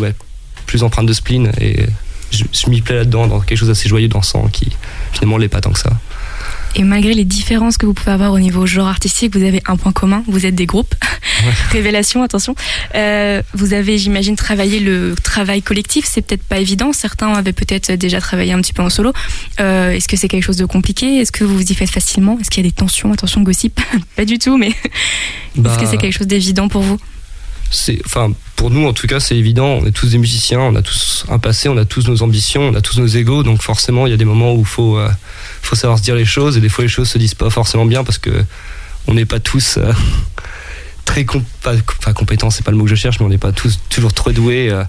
plus 0.66 0.82
empreintes 0.82 1.06
de 1.06 1.12
spleen. 1.12 1.50
Et 1.60 1.86
je, 2.30 2.44
je 2.52 2.68
m'y 2.68 2.82
plais 2.82 2.96
là-dedans, 2.96 3.26
dans 3.26 3.40
quelque 3.40 3.58
chose 3.58 3.68
d'assez 3.68 3.88
joyeux, 3.88 4.08
dansant, 4.08 4.48
qui 4.48 4.70
finalement 5.12 5.38
l'est 5.38 5.48
pas 5.48 5.60
tant 5.60 5.72
que 5.72 5.78
ça. 5.78 5.90
Et 6.74 6.84
malgré 6.84 7.12
les 7.12 7.24
différences 7.26 7.76
que 7.76 7.84
vous 7.84 7.92
pouvez 7.92 8.12
avoir 8.12 8.32
au 8.32 8.38
niveau 8.38 8.64
genre 8.64 8.88
artistique, 8.88 9.36
vous 9.36 9.44
avez 9.44 9.60
un 9.66 9.76
point 9.76 9.92
commun, 9.92 10.24
vous 10.26 10.46
êtes 10.46 10.54
des 10.54 10.64
groupes. 10.64 10.94
Révélation, 11.70 12.22
attention. 12.22 12.54
Euh, 12.94 13.42
vous 13.52 13.74
avez, 13.74 13.98
j'imagine, 13.98 14.36
travaillé 14.36 14.80
le 14.80 15.14
travail 15.22 15.60
collectif, 15.60 16.06
c'est 16.08 16.22
peut-être 16.22 16.42
pas 16.42 16.58
évident. 16.58 16.92
Certains 16.94 17.32
avaient 17.34 17.52
peut-être 17.52 17.92
déjà 17.92 18.20
travaillé 18.20 18.52
un 18.52 18.60
petit 18.62 18.72
peu 18.72 18.82
en 18.82 18.88
solo. 18.88 19.12
Euh, 19.60 19.90
Est-ce 19.92 20.08
que 20.08 20.16
c'est 20.16 20.28
quelque 20.28 20.44
chose 20.44 20.56
de 20.56 20.64
compliqué? 20.64 21.18
Est-ce 21.20 21.30
que 21.32 21.44
vous 21.44 21.54
vous 21.56 21.70
y 21.70 21.74
faites 21.74 21.90
facilement? 21.90 22.38
Est-ce 22.40 22.50
qu'il 22.50 22.64
y 22.64 22.66
a 22.66 22.70
des 22.70 22.74
tensions? 22.74 23.12
Attention, 23.12 23.42
gossip 23.42 23.78
Pas 24.16 24.24
du 24.24 24.38
tout, 24.38 24.56
mais 24.56 24.68
est-ce 25.54 25.60
Bah, 25.60 25.76
que 25.78 25.86
c'est 25.86 25.98
quelque 25.98 26.16
chose 26.16 26.26
d'évident 26.26 26.68
pour 26.68 26.82
vous? 26.82 26.98
c'est 27.74 27.98
enfin 28.04 28.32
pour 28.56 28.70
nous 28.70 28.86
en 28.86 28.92
tout 28.92 29.06
cas 29.06 29.18
c'est 29.20 29.36
évident. 29.36 29.78
On 29.82 29.86
est 29.86 29.92
tous 29.92 30.10
des 30.10 30.18
musiciens 30.18 30.60
on 30.60 30.74
a 30.76 30.82
tous 30.82 31.24
un 31.28 31.38
passé 31.38 31.68
on 31.68 31.76
a 31.76 31.84
tous 31.84 32.06
nos 32.08 32.22
ambitions 32.22 32.62
on 32.68 32.74
a 32.74 32.80
tous 32.80 32.98
nos 32.98 33.06
égos. 33.06 33.42
Donc 33.42 33.62
forcément 33.62 34.06
il 34.06 34.10
y 34.10 34.12
a 34.12 34.16
des 34.16 34.24
moments 34.24 34.54
où 34.54 34.60
il 34.60 34.66
faut 34.66 34.98
euh, 34.98 35.10
faut 35.62 35.76
savoir 35.76 35.98
se 35.98 36.04
dire 36.04 36.14
les 36.14 36.24
choses. 36.24 36.56
Et 36.56 36.60
des 36.60 36.68
fois 36.68 36.84
les 36.84 36.88
choses 36.90 37.08
se 37.08 37.18
disent 37.18 37.34
pas 37.34 37.50
forcément 37.50 37.86
bien 37.86 38.04
parce 38.04 38.18
que 38.18 38.44
on 39.08 39.14
n'est 39.14 39.24
pas 39.24 39.40
tous 39.40 39.78
euh, 39.78 39.92
très 41.04 41.24
com- 41.24 41.44
pas, 41.62 41.74
pas 42.04 42.12
compétents 42.12 42.50
c'est 42.50 42.64
pas 42.64 42.70
le 42.70 42.76
mot 42.76 42.84
que 42.84 42.90
je 42.90 42.94
cherche 42.94 43.18
mais 43.18 43.26
on 43.26 43.30
n'est 43.30 43.38
pas 43.38 43.52
tous 43.52 43.80
toujours 43.88 44.12
très 44.12 44.32
doués 44.32 44.70
euh, 44.70 44.84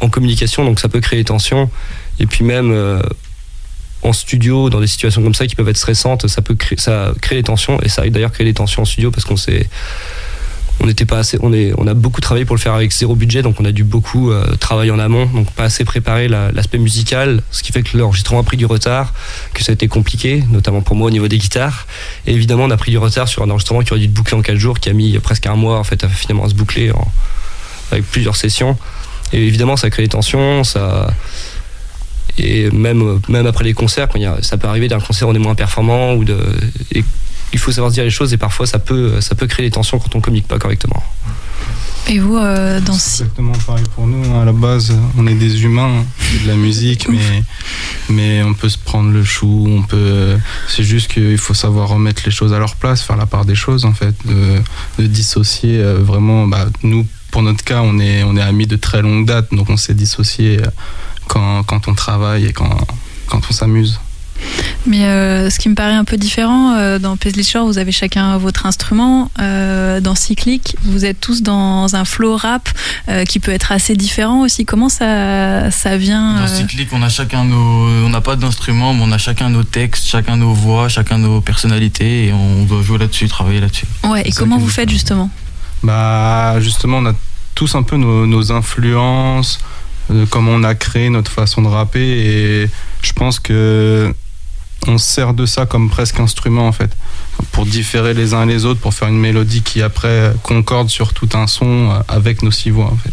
en 0.00 0.08
communication. 0.08 0.64
Donc 0.64 0.80
ça 0.80 0.88
peut 0.88 1.00
créer 1.00 1.20
des 1.20 1.24
tensions. 1.26 1.70
Et 2.18 2.26
puis 2.26 2.44
même 2.44 3.02
en 4.02 4.12
studio 4.12 4.68
dans 4.70 4.80
des 4.80 4.86
situations 4.86 5.22
comme 5.22 5.34
ça 5.34 5.46
qui 5.46 5.54
peuvent 5.54 5.68
être 5.68 5.76
stressantes 5.76 6.26
ça 6.26 6.42
peut 6.42 6.54
créer 6.54 6.78
ça 6.78 7.12
des 7.30 7.42
tensions. 7.42 7.80
Et 7.82 7.88
ça 7.88 8.02
a 8.02 8.08
d'ailleurs 8.08 8.32
créé 8.32 8.46
des 8.46 8.54
tensions 8.54 8.82
en 8.82 8.86
studio 8.86 9.10
parce 9.10 9.24
qu'on 9.24 9.36
s'est 9.36 9.68
on 10.82 10.86
n'était 10.86 11.04
pas 11.04 11.18
assez 11.18 11.38
on 11.42 11.86
a 11.86 11.94
beaucoup 11.94 12.20
travaillé 12.20 12.44
pour 12.44 12.56
le 12.56 12.60
faire 12.60 12.72
avec 12.74 12.90
zéro 12.92 13.14
budget 13.14 13.42
donc 13.42 13.60
on 13.60 13.64
a 13.64 13.72
dû 13.72 13.84
beaucoup 13.84 14.30
euh, 14.30 14.56
travailler 14.56 14.90
en 14.90 14.98
amont 14.98 15.26
donc 15.26 15.50
pas 15.52 15.64
assez 15.64 15.84
préparer 15.84 16.26
la- 16.28 16.50
l'aspect 16.52 16.78
musical 16.78 17.42
ce 17.50 17.62
qui 17.62 17.72
fait 17.72 17.82
que 17.82 17.96
l'enregistrement 17.98 18.40
a 18.40 18.42
pris 18.42 18.56
du 18.56 18.66
retard 18.66 19.12
que 19.52 19.62
ça 19.62 19.72
a 19.72 19.74
été 19.74 19.88
compliqué 19.88 20.42
notamment 20.50 20.80
pour 20.80 20.96
moi 20.96 21.08
au 21.08 21.10
niveau 21.10 21.28
des 21.28 21.38
guitares. 21.38 21.86
Et 22.26 22.32
évidemment 22.32 22.64
on 22.64 22.70
a 22.70 22.76
pris 22.76 22.90
du 22.90 22.98
retard 22.98 23.28
sur 23.28 23.42
un 23.42 23.50
enregistrement 23.50 23.80
qui 23.82 23.92
aurait 23.92 24.00
dû 24.00 24.06
être 24.06 24.12
bouclé 24.14 24.36
en 24.36 24.42
4 24.42 24.56
jours 24.56 24.78
qui 24.80 24.88
a 24.88 24.92
mis 24.92 25.18
presque 25.18 25.46
un 25.46 25.56
mois 25.56 25.78
en 25.78 25.82
à 25.82 26.08
finalement 26.08 26.48
se 26.48 26.54
boucler 26.54 26.90
avec 27.92 28.04
plusieurs 28.10 28.36
sessions. 28.36 28.76
Et 29.32 29.46
évidemment 29.46 29.76
ça 29.76 29.90
crée 29.90 30.02
des 30.04 30.08
tensions 30.08 30.64
ça 30.64 31.12
et 32.38 32.70
même 32.70 33.20
après 33.46 33.64
les 33.64 33.74
concerts 33.74 34.08
quand 34.08 34.18
ça 34.42 34.56
peut 34.56 34.68
arriver 34.68 34.88
d'un 34.88 35.00
concert 35.00 35.28
on 35.28 35.34
est 35.34 35.38
moins 35.38 35.54
performant 35.54 36.14
ou 36.14 36.24
de 36.24 36.38
il 37.52 37.58
faut 37.58 37.72
savoir 37.72 37.90
se 37.90 37.94
dire 37.94 38.04
les 38.04 38.10
choses 38.10 38.32
et 38.32 38.36
parfois 38.36 38.66
ça 38.66 38.78
peut 38.78 39.20
ça 39.20 39.34
peut 39.34 39.46
créer 39.46 39.66
des 39.66 39.72
tensions 39.72 39.98
quand 39.98 40.14
on 40.14 40.20
communique 40.20 40.48
pas 40.48 40.58
correctement 40.58 41.02
Et 42.08 42.18
vous, 42.18 42.36
euh, 42.36 42.80
dans 42.80 42.94
C'est 42.94 43.24
exactement 43.24 43.52
pareil 43.66 43.84
pour 43.94 44.06
nous. 44.06 44.40
À 44.40 44.44
la 44.44 44.52
base, 44.52 44.92
on 45.16 45.26
est 45.26 45.34
des 45.34 45.62
humains, 45.62 46.04
de 46.42 46.48
la 46.48 46.56
musique, 46.56 47.08
mais, 47.08 47.44
mais 48.08 48.42
on 48.42 48.54
peut 48.54 48.68
se 48.68 48.78
prendre 48.78 49.10
le 49.10 49.22
chou. 49.22 49.66
On 49.68 49.82
peut. 49.82 50.36
C'est 50.66 50.82
juste 50.82 51.12
qu'il 51.12 51.38
faut 51.38 51.54
savoir 51.54 51.88
remettre 51.88 52.22
les 52.24 52.32
choses 52.32 52.52
à 52.52 52.58
leur 52.58 52.74
place, 52.76 53.02
faire 53.02 53.16
la 53.16 53.26
part 53.26 53.44
des 53.44 53.54
choses 53.54 53.84
en 53.84 53.92
fait, 53.92 54.14
de, 54.24 54.60
de 54.98 55.06
dissocier 55.06 55.78
euh, 55.78 55.98
vraiment. 56.00 56.46
Bah, 56.46 56.66
nous, 56.82 57.06
pour 57.30 57.42
notre 57.42 57.62
cas, 57.62 57.82
on 57.82 57.98
est 58.00 58.22
on 58.24 58.36
est 58.36 58.42
amis 58.42 58.66
de 58.66 58.76
très 58.76 59.02
longue 59.02 59.26
date, 59.26 59.48
donc 59.52 59.70
on 59.70 59.76
s'est 59.76 59.94
dissocié 59.94 60.58
euh, 60.60 60.66
quand, 61.28 61.62
quand 61.64 61.86
on 61.86 61.94
travaille 61.94 62.46
et 62.46 62.52
quand 62.52 62.76
quand 63.26 63.42
on 63.48 63.52
s'amuse. 63.52 64.00
Mais 64.86 65.04
euh, 65.04 65.50
ce 65.50 65.58
qui 65.58 65.68
me 65.68 65.74
paraît 65.74 65.94
un 65.94 66.04
peu 66.04 66.16
différent, 66.16 66.74
euh, 66.74 66.98
dans 66.98 67.16
Paisley 67.16 67.42
Shore, 67.42 67.66
vous 67.66 67.78
avez 67.78 67.92
chacun 67.92 68.38
votre 68.38 68.66
instrument. 68.66 69.30
Euh, 69.38 70.00
dans 70.00 70.14
Cyclic, 70.14 70.76
vous 70.82 71.04
êtes 71.04 71.20
tous 71.20 71.42
dans 71.42 71.94
un 71.94 72.04
flow 72.04 72.36
rap 72.36 72.68
euh, 73.08 73.24
qui 73.24 73.40
peut 73.40 73.52
être 73.52 73.72
assez 73.72 73.94
différent 73.94 74.40
aussi. 74.42 74.64
Comment 74.64 74.88
ça, 74.88 75.70
ça 75.70 75.96
vient 75.96 76.40
Dans 76.40 76.46
Cyclic, 76.46 76.88
on 76.92 77.02
a 77.02 77.08
chacun 77.08 77.44
nos. 77.44 78.06
On 78.06 78.08
n'a 78.08 78.20
pas 78.20 78.36
d'instruments, 78.36 78.94
mais 78.94 79.02
on 79.04 79.12
a 79.12 79.18
chacun 79.18 79.50
nos 79.50 79.64
textes, 79.64 80.06
chacun 80.06 80.36
nos 80.36 80.54
voix, 80.54 80.88
chacun 80.88 81.18
nos 81.18 81.40
personnalités, 81.40 82.26
et 82.26 82.32
on 82.32 82.64
doit 82.64 82.82
jouer 82.82 82.98
là-dessus, 82.98 83.28
travailler 83.28 83.60
là-dessus. 83.60 83.86
Ouais, 84.04 84.22
et 84.24 84.32
comment 84.32 84.58
vous 84.58 84.68
faites 84.68 84.88
fait. 84.88 84.94
justement? 84.94 85.30
Bah 85.82 86.60
justement, 86.60 86.98
on 86.98 87.06
a 87.06 87.14
tous 87.54 87.74
un 87.74 87.82
peu 87.82 87.96
nos, 87.96 88.26
nos 88.26 88.52
influences, 88.52 89.60
euh, 90.10 90.26
comment 90.28 90.52
on 90.52 90.62
a 90.62 90.74
créé 90.74 91.10
notre 91.10 91.30
façon 91.30 91.62
de 91.62 91.68
rapper 91.68 92.00
et 92.00 92.70
je 93.02 93.12
pense 93.12 93.38
que 93.38 94.14
on 94.86 94.98
se 94.98 95.06
sert 95.06 95.34
de 95.34 95.46
ça 95.46 95.66
comme 95.66 95.90
presque 95.90 96.20
instrument 96.20 96.66
en 96.66 96.72
fait, 96.72 96.90
pour 97.52 97.66
différer 97.66 98.14
les 98.14 98.34
uns 98.34 98.46
les 98.46 98.64
autres, 98.64 98.80
pour 98.80 98.94
faire 98.94 99.08
une 99.08 99.18
mélodie 99.18 99.62
qui 99.62 99.82
après 99.82 100.32
concorde 100.42 100.88
sur 100.88 101.12
tout 101.12 101.28
un 101.34 101.46
son 101.46 101.90
euh, 101.90 102.00
avec 102.08 102.42
nos 102.42 102.50
six 102.50 102.70
voix 102.70 102.86
en 102.86 102.96
fait. 102.96 103.12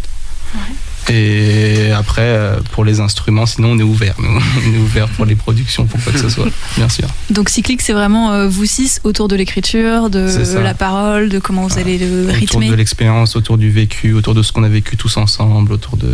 Et 1.10 1.92
après, 1.92 2.22
euh, 2.22 2.60
pour 2.72 2.84
les 2.84 3.00
instruments, 3.00 3.46
sinon 3.46 3.72
on 3.72 3.80
est 3.80 3.84
ouvert. 3.84 4.16
nous. 4.20 4.28
On 4.68 4.74
est 4.74 4.78
ouvert 4.78 5.08
pour 5.10 5.26
les 5.26 5.36
productions, 5.36 5.86
pour 5.86 6.04
quoi 6.04 6.12
que 6.12 6.20
ce 6.20 6.28
soit, 6.28 6.48
bien 6.76 6.90
sûr. 6.90 7.08
Donc 7.30 7.50
Cyclic, 7.50 7.82
c'est 7.82 7.94
vraiment 7.94 8.34
euh, 8.34 8.48
vous 8.50 8.66
six 8.66 9.00
autour 9.06 9.30
de 9.30 9.36
l'écriture, 9.38 10.10
de 10.10 10.58
la 10.60 10.74
parole, 10.74 11.30
de 11.30 11.40
comment 11.40 11.66
vous 11.66 11.78
allez 11.78 11.98
le 11.98 12.24
autour 12.24 12.36
rythmer. 12.36 12.70
de 12.70 12.76
l'expérience, 12.76 13.38
autour 13.38 13.58
du 13.58 13.72
vécu, 13.72 14.14
autour 14.14 14.36
de 14.36 14.44
ce 14.44 14.52
qu'on 14.52 14.64
a 14.64 14.70
vécu 14.70 14.98
tous 14.98 15.16
ensemble, 15.16 15.72
autour 15.72 15.96
de, 15.96 16.14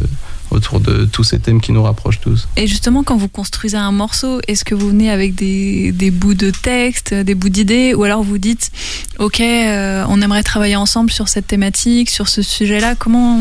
autour 0.52 0.80
de 0.80 1.06
tous 1.06 1.24
ces 1.24 1.40
thèmes 1.40 1.62
qui 1.62 1.72
nous 1.72 1.84
rapprochent 1.84 2.20
tous. 2.20 2.48
Et 2.58 2.68
justement, 2.68 3.04
quand 3.04 3.18
vous 3.18 3.28
construisez 3.28 3.78
un 3.78 3.92
morceau, 3.92 4.40
est-ce 4.48 4.64
que 4.66 4.76
vous 4.76 4.90
venez 4.90 5.10
avec 5.10 5.36
des, 5.36 5.92
des 5.92 6.12
bouts 6.12 6.34
de 6.34 6.52
texte, 6.52 7.14
des 7.14 7.36
bouts 7.36 7.50
d'idées, 7.50 7.94
ou 7.94 8.04
alors 8.04 8.24
vous 8.24 8.38
dites, 8.38 8.72
ok, 9.20 9.40
euh, 9.42 10.06
on 10.10 10.22
aimerait 10.22 10.44
travailler 10.44 10.76
ensemble 10.76 11.12
sur 11.12 11.28
cette 11.28 11.48
thématique, 11.48 12.10
sur 12.10 12.28
ce 12.28 12.42
sujet-là. 12.42 12.96
Comment, 12.96 13.40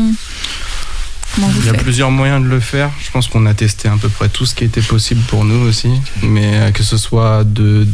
comment 1.35 1.47
vous 1.47 1.61
Il 1.61 1.67
y 1.67 1.69
a 1.69 1.73
plusieurs 1.73 2.11
moyens 2.11 2.43
de 2.43 2.49
le 2.49 2.59
faire. 2.59 2.91
Je 3.03 3.11
pense 3.11 3.27
qu'on 3.27 3.45
a 3.45 3.53
testé 3.53 3.87
à 3.87 3.97
peu 3.99 4.09
près 4.09 4.29
tout 4.29 4.45
ce 4.45 4.55
qui 4.55 4.63
était 4.63 4.81
possible 4.81 5.21
pour 5.27 5.45
nous 5.45 5.67
aussi. 5.67 5.91
Mais 6.21 6.55
euh, 6.55 6.71
que 6.71 6.83
ce 6.83 6.97
soit 6.97 7.43
de 7.43 7.87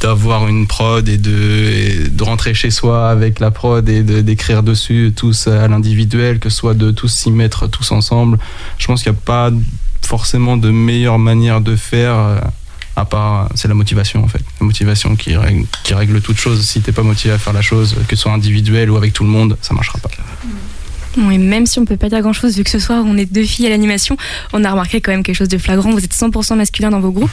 d'avoir 0.00 0.46
une 0.46 0.66
prod 0.66 1.08
et 1.08 1.18
de, 1.18 2.08
de 2.08 2.22
rentrer 2.22 2.54
chez 2.54 2.70
soi 2.70 3.10
avec 3.10 3.40
la 3.40 3.50
prod 3.50 3.88
et 3.88 4.02
d'écrire 4.02 4.62
dessus 4.62 5.12
tous 5.14 5.48
à 5.48 5.66
l'individuel, 5.68 6.38
que 6.38 6.50
ce 6.50 6.56
soit 6.56 6.74
de 6.74 6.90
tous 6.90 7.08
s'y 7.08 7.30
mettre 7.30 7.66
tous 7.66 7.90
ensemble. 7.92 8.38
Je 8.78 8.86
pense 8.86 9.02
qu'il 9.02 9.10
n'y 9.12 9.18
a 9.18 9.20
pas 9.24 9.50
forcément 10.02 10.56
de 10.56 10.70
meilleure 10.70 11.18
manière 11.18 11.60
de 11.60 11.76
faire. 11.76 12.14
euh, 12.14 12.40
à 12.96 13.04
part, 13.04 13.48
c'est 13.54 13.68
la 13.68 13.74
motivation 13.74 14.24
en 14.24 14.28
fait. 14.28 14.42
La 14.60 14.66
motivation 14.66 15.14
qui 15.14 15.36
règle, 15.36 15.66
qui 15.84 15.94
règle 15.94 16.20
toute 16.20 16.36
chose. 16.36 16.60
Si 16.66 16.80
t'es 16.80 16.90
pas 16.90 17.04
motivé 17.04 17.32
à 17.32 17.38
faire 17.38 17.52
la 17.52 17.62
chose, 17.62 17.94
que 18.08 18.16
ce 18.16 18.22
soit 18.22 18.32
individuel 18.32 18.90
ou 18.90 18.96
avec 18.96 19.12
tout 19.12 19.22
le 19.22 19.30
monde, 19.30 19.56
ça 19.62 19.72
marchera 19.72 19.98
pas. 20.00 20.10
Même 21.18 21.66
si 21.66 21.78
on 21.78 21.84
peut 21.84 21.96
pas 21.96 22.08
dire 22.08 22.20
grand 22.20 22.32
chose, 22.32 22.56
vu 22.56 22.64
que 22.64 22.70
ce 22.70 22.78
soir 22.78 23.04
on 23.06 23.16
est 23.16 23.26
deux 23.26 23.44
filles 23.44 23.66
à 23.66 23.70
l'animation, 23.70 24.16
on 24.52 24.64
a 24.64 24.70
remarqué 24.70 25.00
quand 25.00 25.12
même 25.12 25.22
quelque 25.22 25.36
chose 25.36 25.48
de 25.48 25.58
flagrant. 25.58 25.90
Vous 25.90 26.04
êtes 26.04 26.14
100% 26.14 26.56
masculin 26.56 26.90
dans 26.90 27.00
vos 27.00 27.12
groupes. 27.12 27.30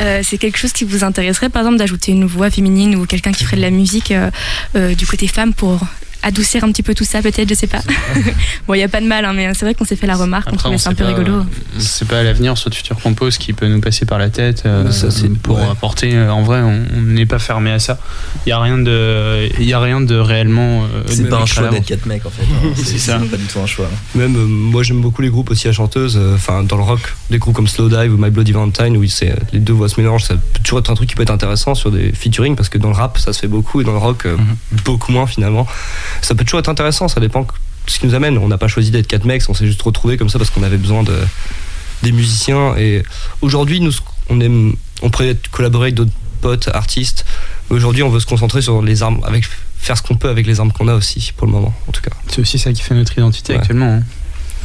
Euh, 0.00 0.20
c'est 0.22 0.38
quelque 0.38 0.58
chose 0.58 0.72
qui 0.72 0.84
vous 0.84 1.04
intéresserait, 1.04 1.48
par 1.48 1.62
exemple, 1.62 1.78
d'ajouter 1.78 2.12
une 2.12 2.24
voix 2.24 2.50
féminine 2.50 2.96
ou 2.96 3.06
quelqu'un 3.06 3.32
qui 3.32 3.44
ferait 3.44 3.56
de 3.56 3.62
la 3.62 3.70
musique 3.70 4.10
euh, 4.10 4.30
euh, 4.76 4.94
du 4.94 5.06
côté 5.06 5.26
femme 5.26 5.54
pour 5.54 5.80
adoucir 6.22 6.64
un 6.64 6.72
petit 6.72 6.82
peu 6.82 6.94
tout 6.94 7.04
ça, 7.04 7.22
peut-être, 7.22 7.48
je 7.48 7.54
sais 7.54 7.66
pas. 7.66 7.80
bon, 8.66 8.74
il 8.74 8.80
y 8.80 8.82
a 8.82 8.88
pas 8.88 9.00
de 9.00 9.06
mal, 9.06 9.24
hein, 9.24 9.32
mais 9.34 9.52
c'est 9.54 9.64
vrai 9.64 9.74
qu'on 9.74 9.84
s'est 9.84 9.96
fait 9.96 10.06
la 10.06 10.16
remarque, 10.16 10.46
on 10.48 10.50
Après, 10.54 10.58
trouvait 10.64 10.74
on 10.74 10.78
ça 10.78 10.90
un 10.90 10.94
peu 10.94 11.04
pas, 11.04 11.10
rigolo. 11.10 11.32
euh, 11.38 11.42
C'est 11.78 12.08
pas 12.08 12.18
à 12.18 12.22
l'avenir 12.22 12.56
sur 12.58 12.70
de 12.70 12.74
futurs 12.74 12.98
compos 13.00 13.28
qui 13.38 13.52
peut 13.52 13.66
nous 13.68 13.80
passer 13.80 14.04
par 14.06 14.18
la 14.18 14.28
tête. 14.30 14.62
euh, 14.66 14.90
Ça, 14.90 15.10
c'est- 15.10 15.28
pour 15.28 15.58
ouais. 15.58 15.64
apporter. 15.70 16.14
euh, 16.14 16.30
En 16.32 16.42
vrai, 16.42 16.60
on 16.60 17.00
n'est 17.00 17.26
pas 17.26 17.38
fermé 17.38 17.70
à 17.70 17.78
ça. 17.78 17.98
Il 18.46 18.50
y 18.50 18.52
a 18.52 18.60
rien 18.60 18.78
de, 18.78 19.48
il 19.60 19.66
y 19.66 19.72
a 19.72 19.80
rien 19.80 20.00
de 20.00 20.16
réellement. 20.16 20.84
euh, 20.84 21.02
C'est 21.06 21.28
pas 21.28 21.38
un 21.38 21.46
choix 21.46 21.68
d'être 21.68 21.84
4 21.86 22.06
mecs 22.06 22.26
en 22.26 22.30
fait. 22.30 22.42
hein. 22.64 22.72
C'est 22.76 22.98
ça. 22.98 23.18
Pas 23.18 23.36
du 23.36 23.44
tout 23.44 23.60
un 23.60 23.66
choix. 23.66 23.88
Même 24.14 24.34
euh, 24.36 24.44
moi 24.46 24.82
j'aime 24.82 25.00
beaucoup 25.00 25.22
les 25.22 25.30
groupes 25.30 25.50
aussi 25.50 25.68
à 25.68 25.72
chanteuse, 25.72 26.16
euh, 26.16 26.34
enfin 26.34 26.62
dans 26.62 26.76
le 26.76 26.82
rock, 26.82 27.14
des 27.30 27.38
groupes 27.38 27.54
comme 27.54 27.68
Slowdive 27.68 28.12
ou 28.12 28.16
My 28.18 28.30
Bloody 28.30 28.52
Valentine 28.52 28.96
où 28.96 29.06
c'est 29.06 29.34
les 29.52 29.60
deux 29.60 29.72
voix 29.72 29.88
se 29.88 30.00
mélangent, 30.00 30.24
ça 30.24 30.34
peut 30.34 30.60
toujours 30.62 30.78
être 30.80 30.90
un 30.90 30.94
truc 30.94 31.08
qui 31.08 31.14
peut 31.14 31.22
être 31.22 31.30
intéressant 31.30 31.74
sur 31.74 31.90
des 31.90 32.12
featuring 32.12 32.56
parce 32.56 32.68
que 32.68 32.78
dans 32.78 32.88
le 32.88 32.94
rap 32.94 33.18
ça 33.18 33.32
se 33.32 33.40
fait 33.40 33.46
beaucoup 33.48 33.80
et 33.80 33.84
dans 33.84 33.92
le 33.92 33.98
rock 33.98 34.26
euh, 34.26 34.36
beaucoup 34.84 35.12
moins 35.12 35.26
finalement. 35.26 35.66
Ça 36.22 36.34
peut 36.34 36.44
toujours 36.44 36.60
être 36.60 36.68
intéressant, 36.68 37.08
ça 37.08 37.20
dépend 37.20 37.42
de 37.42 37.46
ce 37.86 37.98
qui 37.98 38.06
nous 38.06 38.14
amène. 38.14 38.38
On 38.38 38.48
n'a 38.48 38.58
pas 38.58 38.68
choisi 38.68 38.90
d'être 38.90 39.06
quatre 39.06 39.24
mecs, 39.24 39.42
on 39.48 39.54
s'est 39.54 39.66
juste 39.66 39.82
retrouvés 39.82 40.16
comme 40.16 40.28
ça 40.28 40.38
parce 40.38 40.50
qu'on 40.50 40.62
avait 40.62 40.76
besoin 40.78 41.02
de 41.02 41.14
des 42.04 42.12
musiciens 42.12 42.76
et 42.76 43.02
aujourd'hui 43.40 43.80
nous 43.80 43.90
on 44.28 44.40
aime 44.40 44.74
on 45.02 45.10
pourrait 45.10 45.36
collaborer 45.50 45.86
avec 45.86 45.94
d'autres 45.96 46.12
potes 46.40 46.68
artistes. 46.68 47.24
mais 47.70 47.76
Aujourd'hui 47.76 48.04
on 48.04 48.08
veut 48.08 48.20
se 48.20 48.26
concentrer 48.26 48.62
sur 48.62 48.82
les 48.82 49.02
armes 49.02 49.20
avec 49.24 49.44
faire 49.80 49.96
ce 49.96 50.02
qu'on 50.02 50.14
peut 50.16 50.28
avec 50.28 50.46
les 50.46 50.60
armes 50.60 50.70
qu'on 50.70 50.86
a 50.86 50.94
aussi 50.94 51.32
pour 51.36 51.46
le 51.48 51.52
moment 51.52 51.74
en 51.88 51.92
tout 51.92 52.00
cas. 52.02 52.10
C'est 52.28 52.40
aussi 52.40 52.58
ça 52.58 52.72
qui 52.72 52.82
fait 52.82 52.94
notre 52.94 53.12
identité 53.18 53.54
Ouais. 53.54 53.58
actuellement. 53.58 53.94
hein. 53.94 54.02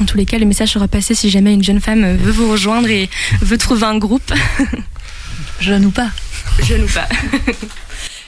En 0.01 0.06
tous 0.06 0.17
les 0.17 0.25
cas, 0.25 0.38
le 0.39 0.45
message 0.45 0.69
sera 0.73 0.88
passé 0.88 1.13
si 1.15 1.29
jamais 1.29 1.53
une 1.53 1.63
jeune 1.63 1.79
femme 1.79 2.17
veut 2.17 2.32
vous 2.32 2.51
rejoindre 2.51 2.88
et 2.89 3.10
veut 3.41 3.58
trouver 3.60 3.86
un 3.86 3.97
groupe. 3.99 4.32
Jeune 5.60 5.86
ou 5.86 5.91
pas. 5.91 6.10
Jeune 6.63 6.84
ou 6.84 6.88
pas. 6.88 7.08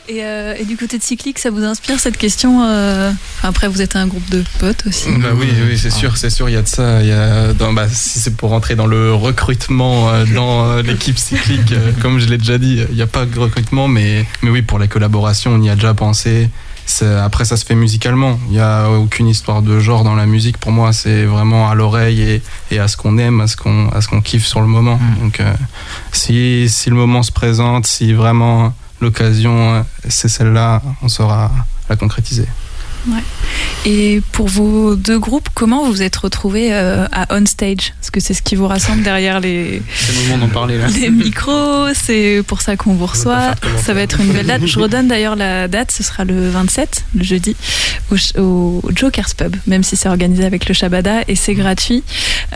Et, 0.07 0.23
euh, 0.23 0.53
et 0.57 0.65
du 0.65 0.77
côté 0.77 0.97
de 0.97 1.03
cyclique, 1.03 1.39
ça 1.39 1.49
vous 1.49 1.63
inspire 1.63 1.99
cette 1.99 2.17
question 2.17 2.63
euh, 2.63 3.11
enfin, 3.37 3.49
Après, 3.49 3.67
vous 3.67 3.81
êtes 3.81 3.95
un 3.95 4.05
groupe 4.05 4.29
de 4.29 4.43
potes 4.59 4.85
aussi. 4.87 5.09
Bah 5.17 5.29
oui, 5.35 5.47
oui, 5.67 5.77
c'est 5.77 5.89
sûr, 5.89 6.15
c'est 6.17 6.29
sûr, 6.29 6.47
il 6.47 6.53
y 6.53 6.57
a 6.57 6.61
de 6.61 6.67
ça. 6.67 7.01
Il 7.01 7.07
y 7.07 7.11
a 7.11 7.53
dans, 7.53 7.73
bah, 7.73 7.87
si 7.89 8.19
c'est 8.19 8.35
pour 8.35 8.51
rentrer 8.51 8.75
dans 8.75 8.85
le 8.85 9.13
recrutement 9.13 10.09
euh, 10.09 10.25
dans 10.25 10.65
euh, 10.65 10.81
l'équipe 10.83 11.17
cyclique, 11.17 11.71
euh, 11.71 11.91
comme 12.01 12.19
je 12.19 12.27
l'ai 12.27 12.37
déjà 12.37 12.57
dit, 12.57 12.83
il 12.89 12.95
n'y 12.95 13.01
a 13.01 13.07
pas 13.07 13.25
de 13.25 13.39
recrutement, 13.39 13.87
mais, 13.87 14.25
mais 14.43 14.51
oui, 14.51 14.61
pour 14.61 14.77
la 14.77 14.87
collaboration, 14.87 15.51
on 15.51 15.61
y 15.61 15.69
a 15.69 15.75
déjà 15.75 15.93
pensé. 15.93 16.49
Après, 17.01 17.45
ça 17.45 17.57
se 17.57 17.65
fait 17.65 17.73
musicalement. 17.73 18.39
Il 18.47 18.53
n'y 18.53 18.59
a 18.59 18.89
aucune 18.89 19.27
histoire 19.27 19.63
de 19.63 19.79
genre 19.79 20.03
dans 20.03 20.13
la 20.13 20.27
musique. 20.27 20.59
Pour 20.59 20.71
moi, 20.71 20.93
c'est 20.93 21.25
vraiment 21.25 21.67
à 21.69 21.73
l'oreille 21.73 22.21
et, 22.21 22.41
et 22.69 22.79
à 22.79 22.87
ce 22.87 22.95
qu'on 22.95 23.17
aime, 23.17 23.41
à 23.41 23.47
ce 23.47 23.57
qu'on 23.57 23.89
à 23.89 24.01
ce 24.01 24.07
qu'on 24.07 24.21
kiffe 24.21 24.45
sur 24.45 24.61
le 24.61 24.67
moment. 24.67 24.99
Donc, 25.19 25.39
euh, 25.39 25.51
si, 26.11 26.69
si 26.69 26.91
le 26.91 26.95
moment 26.95 27.23
se 27.23 27.31
présente, 27.31 27.87
si 27.87 28.13
vraiment 28.13 28.73
l'occasion, 29.05 29.85
c'est 30.09 30.27
celle-là, 30.29 30.81
on 31.01 31.07
saura 31.07 31.51
la 31.89 31.95
concrétiser. 31.95 32.47
Et 33.85 34.19
pour 34.31 34.47
vos 34.47 34.95
deux 34.95 35.19
groupes, 35.19 35.49
comment 35.53 35.85
vous 35.85 35.91
vous 35.91 36.01
êtes 36.01 36.15
retrouvés 36.15 36.73
euh, 36.73 37.05
à 37.11 37.27
On 37.29 37.45
Stage? 37.45 37.93
Parce 37.99 38.09
que 38.09 38.19
c'est 38.19 38.33
ce 38.33 38.41
qui 38.41 38.55
vous 38.55 38.67
rassemble 38.67 39.03
derrière 39.03 39.39
les, 39.39 39.79
C'est 39.95 40.11
le 40.15 40.21
moment 40.31 40.47
d'en 40.47 40.51
parler 40.51 40.79
là. 40.79 40.87
les 40.87 41.11
micros, 41.11 41.89
c'est 41.93 42.41
pour 42.47 42.61
ça 42.61 42.77
qu'on 42.77 42.95
vous 42.95 43.05
reçoit. 43.05 43.53
Ça 43.85 43.93
va 43.93 44.01
être 44.01 44.19
une 44.21 44.31
belle 44.33 44.47
date. 44.47 44.65
Je 44.65 44.79
redonne 44.79 45.07
d'ailleurs 45.07 45.35
la 45.35 45.67
date, 45.67 45.91
ce 45.91 46.01
sera 46.01 46.25
le 46.25 46.49
27, 46.49 47.05
le 47.15 47.23
jeudi, 47.23 47.55
au, 48.11 48.15
au 48.41 48.81
Joker's 48.95 49.35
Pub, 49.35 49.55
même 49.67 49.83
si 49.83 49.95
c'est 49.95 50.09
organisé 50.09 50.43
avec 50.43 50.67
le 50.67 50.73
Shabada 50.73 51.21
et 51.27 51.35
c'est 51.35 51.53
gratuit. 51.53 52.03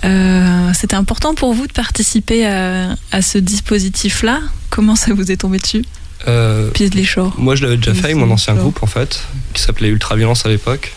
Euh, 0.03 0.71
C'était 0.73 0.95
important 0.95 1.35
pour 1.35 1.53
vous 1.53 1.67
de 1.67 1.73
participer 1.73 2.47
à, 2.47 2.95
à 3.11 3.21
ce 3.21 3.37
dispositif-là? 3.37 4.39
Comment 4.69 4.95
ça 4.95 5.13
vous 5.13 5.31
est 5.31 5.37
tombé 5.37 5.59
dessus 5.59 5.83
Euh, 6.27 6.69
Pièce 6.71 6.93
les 6.93 7.03
Shores. 7.03 7.33
Moi, 7.37 7.55
je 7.55 7.63
l'avais 7.63 7.77
déjà 7.77 7.93
fait 7.93 8.05
avec 8.05 8.15
mon 8.17 8.29
ancien 8.31 8.53
groupe, 8.55 8.81
en 8.83 8.87
fait, 8.87 9.23
qui 9.53 9.61
s'appelait 9.61 9.89
Ultra 9.89 10.15
Violence 10.15 10.45
à 10.45 10.49
l'époque, 10.49 10.93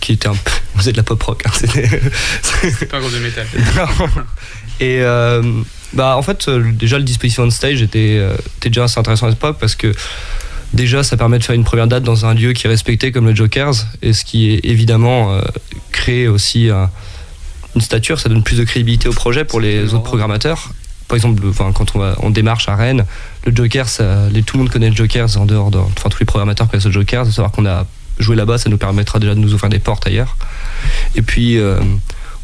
qui 0.00 0.12
était 0.12 0.28
un 0.28 0.34
peu. 0.34 0.50
Vous 0.76 0.88
êtes 0.88 0.94
de 0.96 1.00
la 1.00 1.04
pop 1.04 1.22
rock, 1.22 1.42
hein, 1.46 1.50
c'était. 1.54 1.88
C'est 2.42 2.86
pas 2.86 2.96
un 2.96 3.00
groupe 3.00 3.12
de 3.14 3.18
métal. 3.20 3.46
Non. 3.76 4.06
Et 4.80 4.98
euh, 5.02 5.40
bah, 5.92 6.16
en 6.16 6.22
fait, 6.22 6.48
euh, 6.48 6.72
déjà, 6.72 6.98
le 6.98 7.04
dispositif 7.04 7.38
on 7.38 7.48
stage 7.50 7.80
était, 7.80 8.16
euh, 8.18 8.34
était 8.58 8.70
déjà 8.70 8.84
assez 8.84 8.98
intéressant 8.98 9.26
à 9.26 9.30
l'époque 9.30 9.58
parce 9.60 9.76
que 9.76 9.92
déjà, 10.72 11.04
ça 11.04 11.16
permet 11.16 11.38
de 11.38 11.44
faire 11.44 11.54
une 11.54 11.62
première 11.62 11.86
date 11.86 12.02
dans 12.02 12.26
un 12.26 12.34
lieu 12.34 12.52
qui 12.54 12.66
est 12.66 12.70
respecté 12.70 13.12
comme 13.12 13.26
le 13.26 13.34
Jokers, 13.36 13.74
et 14.02 14.12
ce 14.12 14.24
qui 14.24 14.50
est 14.52 14.60
évidemment 14.64 15.32
euh, 15.32 15.42
crée 15.92 16.26
aussi 16.26 16.70
un- 16.70 16.90
une 17.76 17.80
stature, 17.80 18.18
ça 18.18 18.28
donne 18.28 18.42
plus 18.42 18.56
de 18.58 18.64
crédibilité 18.64 19.08
au 19.08 19.12
projet 19.12 19.44
pour 19.44 19.60
les 19.60 19.94
autres 19.94 20.02
programmateurs. 20.04 20.70
Par 21.08 21.16
exemple, 21.16 21.42
quand 21.74 21.92
on, 22.22 22.30
démarche 22.30 22.68
à 22.68 22.76
Rennes, 22.76 23.04
le 23.46 23.54
Joker, 23.54 23.86
tout 23.86 24.56
le 24.56 24.58
monde 24.58 24.70
connaît 24.70 24.90
le 24.90 24.96
Jokers 24.96 25.36
en 25.36 25.46
dehors 25.46 25.70
de. 25.70 25.78
Tous 25.78 26.18
les 26.18 26.26
programmateurs 26.26 26.68
connaissent 26.68 26.86
le 26.86 26.92
Jokers, 26.92 27.26
de 27.26 27.30
savoir 27.30 27.52
qu'on 27.52 27.66
a 27.66 27.86
joué 28.18 28.36
là-bas, 28.36 28.58
ça 28.58 28.70
nous 28.70 28.78
permettra 28.78 29.18
déjà 29.18 29.34
de 29.34 29.40
nous 29.40 29.54
ouvrir 29.54 29.70
des 29.70 29.78
portes 29.78 30.06
ailleurs. 30.06 30.36
Et 31.14 31.22
puis, 31.22 31.58
euh, 31.58 31.78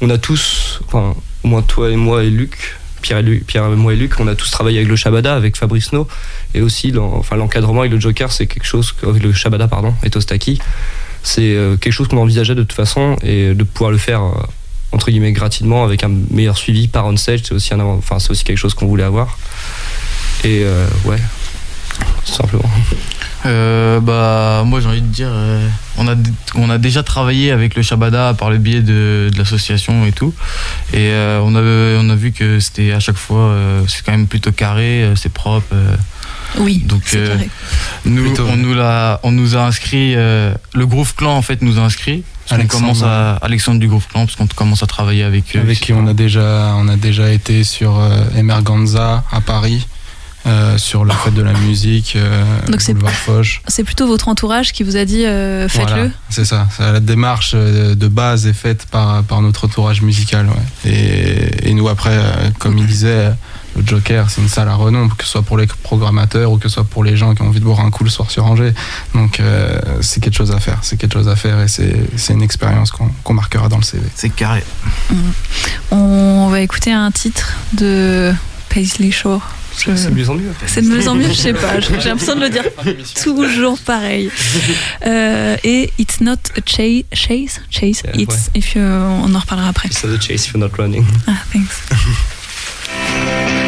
on 0.01 0.11
a 0.11 0.18
tous, 0.18 0.81
au 0.92 1.14
moins 1.44 1.62
toi 1.62 1.90
et 1.90 1.96
moi 1.96 2.25
et 2.25 2.31
Luc, 2.31 2.79
Pierre 3.03 3.18
et, 3.18 3.77
moi 3.77 3.94
et 3.94 3.96
Luc, 3.96 4.20
on 4.20 4.27
a 4.27 4.35
tous 4.35 4.51
travaillé 4.51 4.79
avec 4.79 4.88
le 4.88 4.96
Shabada, 4.96 5.35
avec 5.35 5.57
Fabrice 5.57 5.92
No, 5.92 6.07
et 6.55 6.61
aussi 6.61 6.92
l'encadrement 6.92 7.81
avec 7.81 7.92
le 7.92 8.01
Joker, 8.01 8.31
c'est 8.33 8.46
quelque 8.46 8.66
chose, 8.66 8.94
avec 9.03 9.23
le 9.23 9.33
Shabada, 9.33 9.68
pardon, 9.68 9.94
et 10.03 10.11
Tostaki, 10.11 10.61
c'est 11.23 11.55
euh, 11.55 11.77
quelque 11.77 11.92
chose 11.92 12.09
qu'on 12.09 12.18
envisageait 12.18 12.55
de 12.55 12.62
toute 12.62 12.73
façon, 12.73 13.16
et 13.23 13.55
de 13.55 13.64
pouvoir 13.64 13.90
le 13.90 13.99
faire, 13.99 14.23
euh, 14.23 14.33
entre 14.92 15.11
guillemets, 15.11 15.33
gratuitement, 15.33 15.85
avec 15.85 16.03
un 16.05 16.11
meilleur 16.31 16.57
suivi 16.59 16.88
par 16.88 17.07
on 17.07 17.16
stage, 17.16 17.40
c'est 17.44 17.53
aussi, 17.55 17.72
un 17.74 17.81
avant- 17.81 17.96
enfin, 17.98 18.18
c'est 18.18 18.31
aussi 18.31 18.44
quelque 18.44 18.59
chose 18.59 18.74
qu'on 18.74 18.87
voulait 18.87 19.05
avoir. 19.05 19.38
Et 20.44 20.62
euh, 20.64 20.87
ouais, 21.05 21.18
tout 22.26 22.33
simplement. 22.33 22.68
Euh, 23.46 24.00
bah, 24.00 24.64
moi 24.66 24.81
j'ai 24.81 24.88
envie 24.88 25.00
de 25.00 25.07
dire, 25.07 25.29
euh, 25.31 25.66
on, 25.96 26.07
a, 26.09 26.14
on 26.57 26.68
a 26.68 26.76
déjà 26.76 27.03
travaillé 27.03 27.53
avec 27.53 27.74
le 27.74 27.81
Shabada 27.83 28.35
par 28.35 28.50
le 28.50 28.59
biais 28.59 28.83
de, 28.83 29.31
de 29.33 29.38
l'association 29.38 30.05
et 30.05 30.12
tout. 30.12 30.35
Et 30.92 31.09
euh, 31.11 31.40
on, 31.42 31.55
a, 31.57 31.61
on 32.05 32.11
a 32.11 32.14
vu 32.16 32.33
que 32.33 32.61
c'était 32.61 32.92
à 32.92 33.00
chaque 33.00 33.16
fois, 33.16 33.40
euh, 33.40 33.83
c'est 33.88 34.05
quand 34.05 34.12
même 34.12 34.26
plutôt 34.26 34.53
carré, 34.53 35.11
c'est 35.16 35.33
propre. 35.33 35.66
euh. 35.72 35.96
Oui, 36.59 36.83
Donc, 36.85 37.03
c'est 37.07 37.18
euh, 37.18 37.29
carré. 37.29 37.48
Nous, 38.05 38.23
Plutôt. 38.25 38.47
on, 38.49 38.57
nous 38.57 38.75
l'a- 38.75 39.21
on 39.23 39.31
nous 39.33 39.57
a 39.57 39.61
inscrit, 39.61 40.15
euh, 40.17 40.55
le 40.75 40.87
Groove 40.87 41.15
Clan 41.15 41.37
en 41.37 41.43
fait 41.43 41.61
nous 41.63 41.79
a 41.79 41.83
inscrit. 41.83 42.23
Alexandre. 42.53 42.83
commence 42.83 43.03
à, 43.05 43.37
Alexandre 43.37 43.79
du 43.79 43.87
Groove 43.87 44.07
Clan, 44.09 44.27
parce 44.27 44.35
qu'on 44.37 44.47
commence 44.49 44.83
à 44.83 44.87
travailler 44.87 45.23
avec 45.23 45.55
eux. 45.55 45.61
avec 45.61 45.79
qui 45.81 45.93
on 45.93 46.07
a 46.09 46.15
déjà 46.15 46.75
on 46.77 46.89
a 46.89 46.97
déjà 46.97 47.31
été 47.31 47.63
sur 47.63 47.99
euh, 47.99 48.25
Emerganza 48.37 49.23
à 49.31 49.41
Paris 49.41 49.87
euh, 50.47 50.77
sur 50.79 51.05
la 51.05 51.15
fête 51.15 51.35
de 51.35 51.43
la 51.43 51.53
musique 51.53 52.15
euh, 52.17 52.43
Donc 52.67 52.81
c'est- 52.81 52.95
boulevard 52.95 53.13
Foch 53.13 53.63
C'est 53.69 53.85
plutôt 53.85 54.07
votre 54.09 54.27
entourage 54.29 54.73
qui 54.73 54.83
vous 54.83 54.97
a 54.97 55.05
dit 55.05 55.25
euh, 55.27 55.69
faites-le 55.69 55.87
Voilà, 55.95 56.09
c'est 56.31 56.45
ça, 56.47 56.67
Ça, 56.77 56.91
la 56.93 57.01
démarche 57.01 57.55
de 57.55 58.09
base 58.09 58.47
est 58.47 58.53
faite 58.55 58.87
par, 58.91 59.23
par 59.25 59.43
notre 59.43 59.67
entourage 59.67 60.01
musical 60.03 60.47
ouais. 60.49 60.91
et, 60.91 61.69
et 61.69 61.75
nous 61.75 61.89
après 61.89 62.19
comme 62.59 62.79
il 62.79 62.87
disait 62.87 63.31
le 63.76 63.83
Joker 63.87 64.28
c'est 64.30 64.40
une 64.40 64.48
salle 64.48 64.68
à 64.68 64.74
renom 64.74 65.09
que 65.09 65.24
ce 65.24 65.30
soit 65.30 65.42
pour 65.42 65.56
les 65.59 65.66
programmateurs 65.66 66.50
ou 66.52 66.59
que 66.59 66.68
ce 66.68 66.74
soit 66.74 66.85
pour 66.85 67.04
les 67.04 67.16
gens 67.16 67.35
qui 67.35 67.42
ont 67.42 67.46
envie 67.48 67.61
de 67.61 67.64
boire 67.64 67.80
un 67.80 67.90
coup 67.90 68.04
le 68.04 68.11
soir 68.11 68.30
sur 68.30 68.44
Angers 68.46 68.72
donc 69.14 69.38
euh, 69.40 69.80
c'est 70.00 70.20
quelque 70.22 70.37
chose 70.37 70.50
à 70.52 70.59
faire 70.59 70.78
c'est 70.83 70.96
quelque 70.98 71.14
chose 71.14 71.28
à 71.28 71.37
faire 71.37 71.61
et 71.61 71.68
c'est 71.68 72.33
une 72.33 72.42
expérience 72.42 72.90
qu'on 72.90 73.09
qu'on 73.24 73.35
marquera 73.35 73.68
dans 73.68 73.76
le 73.78 73.83
CV 73.85 74.02
C'est 74.14 74.30
carré. 74.30 74.64
On 75.90 76.48
va 76.50 76.61
écouter 76.61 76.92
un 76.92 77.11
titre 77.11 77.54
de 77.72 78.33
Paisley 78.68 79.11
Shore. 79.11 79.42
Je- 79.78 79.94
C'est 79.96 80.11
de 80.11 80.14
mieux 80.14 80.28
en 80.28 80.35
mieux. 80.35 80.52
C'est 80.66 80.83
de 80.83 80.88
mieux 80.88 81.09
en 81.09 81.14
mieux, 81.14 81.28
je 81.28 81.33
sais 81.35 81.52
pas. 81.52 81.78
J'ai 81.80 82.09
l'impression 82.11 82.35
de 82.35 82.40
le 82.40 82.50
dire 82.50 82.64
toujours 83.22 83.78
pareil. 83.78 84.30
Euh, 85.06 85.56
et 85.64 85.90
It's 85.98 86.20
not 86.20 86.35
a 86.56 86.61
cha- 86.66 87.04
chase, 87.14 87.61
chase. 87.70 88.02
Yeah, 88.04 88.20
It's 88.22 88.50
if 88.54 88.74
you, 88.74 88.83
on 88.83 89.35
en 89.35 89.38
reparlera 89.38 89.68
après. 89.68 89.88
It's 89.88 90.02
the 90.02 90.18
chase 90.20 90.46
if 90.46 90.52
you're 90.52 90.59
not 90.62 90.76
running. 90.78 91.06
Ah, 91.26 91.33
thanks. 91.52 91.80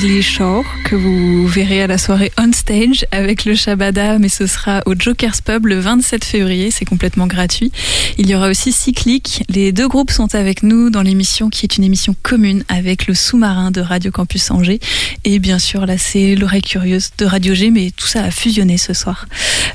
Paisley 0.00 0.22
Shore, 0.22 0.64
que 0.84 0.94
vous 0.94 1.48
verrez 1.48 1.82
à 1.82 1.88
la 1.88 1.98
soirée 1.98 2.30
on 2.38 2.52
stage 2.52 3.04
avec 3.10 3.44
le 3.44 3.56
Shabada, 3.56 4.20
mais 4.20 4.28
ce 4.28 4.46
sera 4.46 4.80
au 4.86 4.94
Joker's 4.96 5.40
Pub 5.40 5.66
le 5.66 5.80
27 5.80 6.24
février, 6.24 6.70
c'est 6.70 6.84
complètement 6.84 7.26
gratuit. 7.26 7.72
Il 8.16 8.28
y 8.28 8.34
aura 8.36 8.48
aussi 8.48 8.70
Cyclique. 8.70 9.42
Les 9.48 9.72
deux 9.72 9.88
groupes 9.88 10.12
sont 10.12 10.36
avec 10.36 10.62
nous 10.62 10.90
dans 10.90 11.02
l'émission 11.02 11.48
qui 11.50 11.66
est 11.66 11.78
une 11.78 11.82
émission 11.84 12.14
commune 12.22 12.62
avec 12.68 13.08
le 13.08 13.14
sous-marin 13.14 13.72
de 13.72 13.80
Radio 13.80 14.12
Campus 14.12 14.52
Angers. 14.52 14.78
Et 15.24 15.40
bien 15.40 15.58
sûr, 15.58 15.84
là, 15.84 15.98
c'est 15.98 16.36
l'oreille 16.36 16.62
curieuse 16.62 17.10
de 17.18 17.24
Radio 17.24 17.54
G, 17.54 17.70
mais 17.70 17.90
tout 17.90 18.06
ça 18.06 18.22
a 18.22 18.30
fusionné 18.30 18.78
ce 18.78 18.94
soir. 18.94 19.26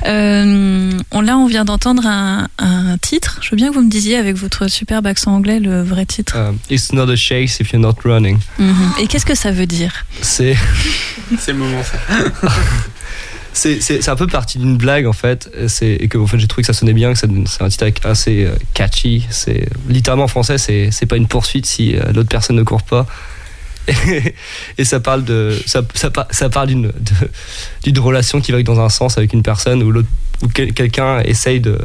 Euh, 0.06 0.92
on, 1.12 1.20
là, 1.22 1.38
on 1.38 1.48
vient 1.48 1.66
d'entendre 1.66 2.06
un, 2.08 2.48
un 2.60 2.98
titre. 2.98 3.40
Je 3.42 3.50
veux 3.50 3.58
bien 3.58 3.70
que 3.70 3.74
vous 3.74 3.84
me 3.84 3.90
disiez 3.90 4.16
avec 4.16 4.38
votre 4.38 4.70
superbe 4.70 5.06
accent 5.06 5.34
anglais 5.34 5.60
le 5.60 5.84
vrai 5.84 6.06
titre. 6.06 6.36
Euh, 6.38 6.52
It's 6.70 6.94
not 6.94 7.10
a 7.12 7.18
chase 7.18 7.60
if 7.60 7.74
you're 7.74 7.82
not 7.82 7.96
running. 8.06 8.38
Mhm. 8.58 8.74
Et 9.02 9.08
qu'est-ce 9.08 9.26
que 9.26 9.36
ça 9.36 9.52
veut 9.52 9.66
dire? 9.66 10.06
C'est 10.22 10.56
C'est 11.40 11.52
le 11.52 11.58
moment 11.60 11.84
ça. 11.84 11.98
c'est 13.54 14.10
un 14.10 14.16
peu 14.16 14.28
partie 14.28 14.58
d'une 14.58 14.78
blague 14.78 15.06
en 15.06 15.14
fait. 15.14 15.50
Et 15.82 16.08
que 16.08 16.18
en 16.18 16.28
fait 16.28 16.40
j'ai 16.40 16.48
trouvé 16.48 16.64
que 16.64 16.68
ça 16.68 16.78
sonnait 16.78 16.94
bien 16.94 17.14
que 17.14 17.20
c'est 17.20 17.62
un 17.62 17.70
titre 17.70 17.86
assez 18.04 18.46
euh, 18.46 18.56
catchy. 18.74 19.26
C'est 19.30 19.68
littéralement 19.88 20.26
en 20.26 20.28
français 20.28 20.58
c'est 20.58 20.90
c'est 20.92 21.06
pas 21.06 21.18
une 21.18 21.28
poursuite 21.28 21.66
si 21.66 21.96
euh, 21.96 22.12
l'autre 22.14 22.30
personne 22.30 22.56
ne 22.56 22.64
court 22.64 22.84
pas 22.84 23.06
et, 24.78 24.86
ça 24.86 25.00
parle 25.00 25.24
de 25.24 25.58
ça, 25.66 25.82
ça, 25.94 26.10
ça 26.32 26.50
parle 26.50 26.68
d'une 26.68 26.92
d'une 27.84 28.00
relation 28.00 28.40
qui 28.42 28.52
va 28.52 28.62
dans 28.64 28.80
un 28.80 28.90
sens 28.90 29.18
avec 29.18 29.34
une 29.34 29.44
personne 29.44 29.84
où 29.84 29.92
l'autre 29.92 30.08
quel- 30.54 30.74
quelqu'un 30.74 31.20
essaye 31.22 31.60
de 31.62 31.78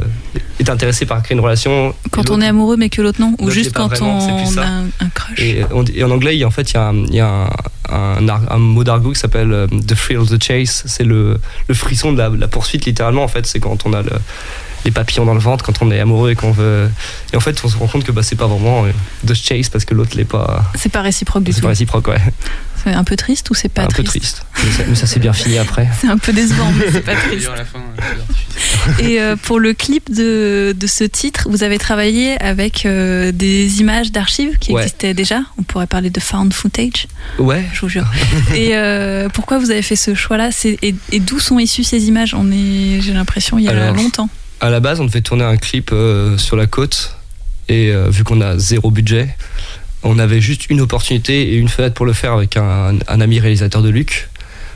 est 0.61 0.69
intéressé 0.69 1.07
par 1.07 1.23
créer 1.23 1.37
une 1.37 1.43
relation 1.43 1.95
Quand 2.11 2.31
on 2.31 2.41
est 2.41 2.47
amoureux 2.47 2.77
mais 2.77 2.89
que 2.89 3.03
l'autre 3.03 3.21
non 3.21 3.35
Ou 3.41 3.51
juste 3.51 3.73
quand 3.73 3.89
vraiment, 3.89 4.19
on 4.47 4.57
a 4.59 4.67
un, 4.67 4.85
un 5.01 5.09
crush 5.15 5.39
Et, 5.41 5.65
on 5.73 5.83
dit- 5.83 5.93
et 5.97 6.05
en 6.05 6.11
anglais, 6.11 6.35
il 6.37 6.41
y 6.41 6.45
a, 6.45 6.47
en 6.47 6.51
fait, 6.53 6.71
il 6.71 6.75
y 6.75 6.77
a 6.79 6.89
un, 6.89 6.95
il 7.05 7.15
y 7.15 7.21
a 7.21 7.29
un, 7.29 7.47
un 7.93 8.29
ar- 8.29 8.51
un 8.53 8.59
mot 8.59 8.83
d'argot 8.85 9.13
qui 9.13 9.19
s'appelle 9.21 9.53
euh, 9.53 9.67
the 9.69 9.95
thrill 9.95 10.19
of 10.19 10.29
the 10.31 10.43
chase. 10.43 10.83
C'est 10.87 11.05
le, 11.05 11.39
le 11.69 11.75
frisson 11.75 12.13
de 12.13 12.19
la, 12.19 12.29
la 12.31 12.49
poursuite, 12.49 12.85
littéralement. 12.87 13.23
En 13.23 13.29
fait, 13.29 13.47
c'est 13.47 13.61
quand 13.61 13.87
on 13.87 13.93
a 13.93 14.03
le- 14.03 14.11
les 14.89 14.93
papillons 14.93 15.27
dans 15.27 15.35
le 15.35 15.41
ventre, 15.41 15.65
quand 15.65 15.83
on 15.83 15.91
est 15.91 16.01
amoureux 16.01 16.31
et 16.31 16.35
qu'on 16.35 16.51
veut. 16.53 16.89
Et 17.33 17.37
en 17.37 17.41
fait, 17.41 17.61
on 17.63 17.69
se 17.69 17.77
rend 17.77 17.87
compte 17.89 18.05
que 18.05 18.13
bah, 18.13 18.23
c'est 18.23 18.37
pas 18.37 18.47
vraiment 18.47 18.85
euh, 18.87 18.91
the 19.27 19.35
chase 19.35 19.69
parce 19.69 19.85
que 19.85 19.93
l'autre 19.95 20.17
l'est 20.17 20.25
pas. 20.25 20.65
C'est 20.77 20.89
pas 20.91 21.03
réciproque 21.03 21.45
du 21.45 21.53
C'est 21.53 21.59
tout. 21.61 21.63
pas 21.65 21.69
réciproque, 21.71 22.09
ouais. 22.09 22.21
C'est 22.85 22.93
un 22.95 23.05
peu 23.05 23.17
triste 23.17 23.51
ou 23.51 23.55
c'est 23.55 23.69
pas 23.69 23.83
un 23.83 23.87
peu 23.89 24.03
triste 24.05 24.43
triste. 24.45 24.47
Mais 24.65 24.71
ça, 24.71 24.83
mais 24.89 24.95
ça 24.95 25.07
s'est 25.07 25.19
bien 25.21 25.33
fini 25.33 25.59
après. 25.59 25.89
C'est 26.01 26.07
un 26.09 26.17
peu 26.17 26.33
décevant, 26.33 26.71
mais 26.79 26.87
c'est 26.93 27.01
pas 27.01 27.17
triste. 27.17 27.51
Et 29.01 29.21
euh, 29.21 29.37
pour 29.37 29.59
le 29.59 29.75
clip 29.75 30.15
de, 30.15 30.75
de 30.79 30.87
ce 30.87 31.05
titre, 31.05 31.49
vous 31.51 31.63
avez 31.65 31.79
travaillé 31.79 32.41
avec 32.41 32.87
euh, 32.87 33.33
des 33.33 33.81
images 33.81 34.13
d'archives 34.13 34.59
qui 34.59 34.73
Ouais. 34.73 34.83
existaient 34.83 35.13
déjà? 35.15 35.41
On 35.59 35.63
pourrait 35.65 35.87
parler 35.89 36.11
de 36.11 36.21
found 36.21 36.53
footage, 36.53 37.09
Ouais. 37.39 37.65
je 37.75 37.81
vous 37.81 37.89
jure. 37.89 38.07
et 38.55 38.71
euh, 38.77 39.29
pourquoi 39.29 39.59
vous 39.59 39.71
avez 39.71 39.83
fait 39.83 39.97
ce 39.97 40.15
choix-là? 40.15 40.51
C'est- 40.53 40.79
Et, 40.83 40.95
et 41.13 41.21
d'où 41.21 41.41
sont 41.41 41.59
issues 41.59 41.85
ces 41.85 42.05
images? 42.07 42.33
On 42.35 42.51
est, 42.53 43.01
j'ai 43.01 43.13
l'impression, 43.13 43.59
il 43.59 43.65
y 43.65 43.69
a 43.69 43.73
Alors, 43.73 43.95
longtemps. 43.97 44.29
À 44.61 44.71
la 44.71 44.81
base, 44.81 45.01
on 45.01 45.05
devait 45.05 45.21
tourner 45.21 45.45
un 45.45 45.57
clip 45.57 45.91
euh, 45.93 46.37
sur 46.37 46.57
la 46.57 46.67
côte. 46.67 47.17
Et 47.69 47.93
euh, 47.93 48.09
vu 48.11 48.25
qu'on 48.25 48.41
a 48.41 48.59
zéro 48.59 48.91
budget, 48.91 49.29
on 50.03 50.19
avait 50.19 50.41
juste 50.41 50.69
une 50.69 50.81
opportunité 50.81 51.53
et 51.53 51.57
une 51.57 51.69
fenêtre 51.69 51.95
pour 51.95 52.07
le 52.07 52.13
faire 52.13 52.33
avec 52.33 52.57
un, 52.57 52.99
ami 53.09 53.39
réalisateur 53.39 53.83
de 53.83 53.89
Luc. 53.89 54.29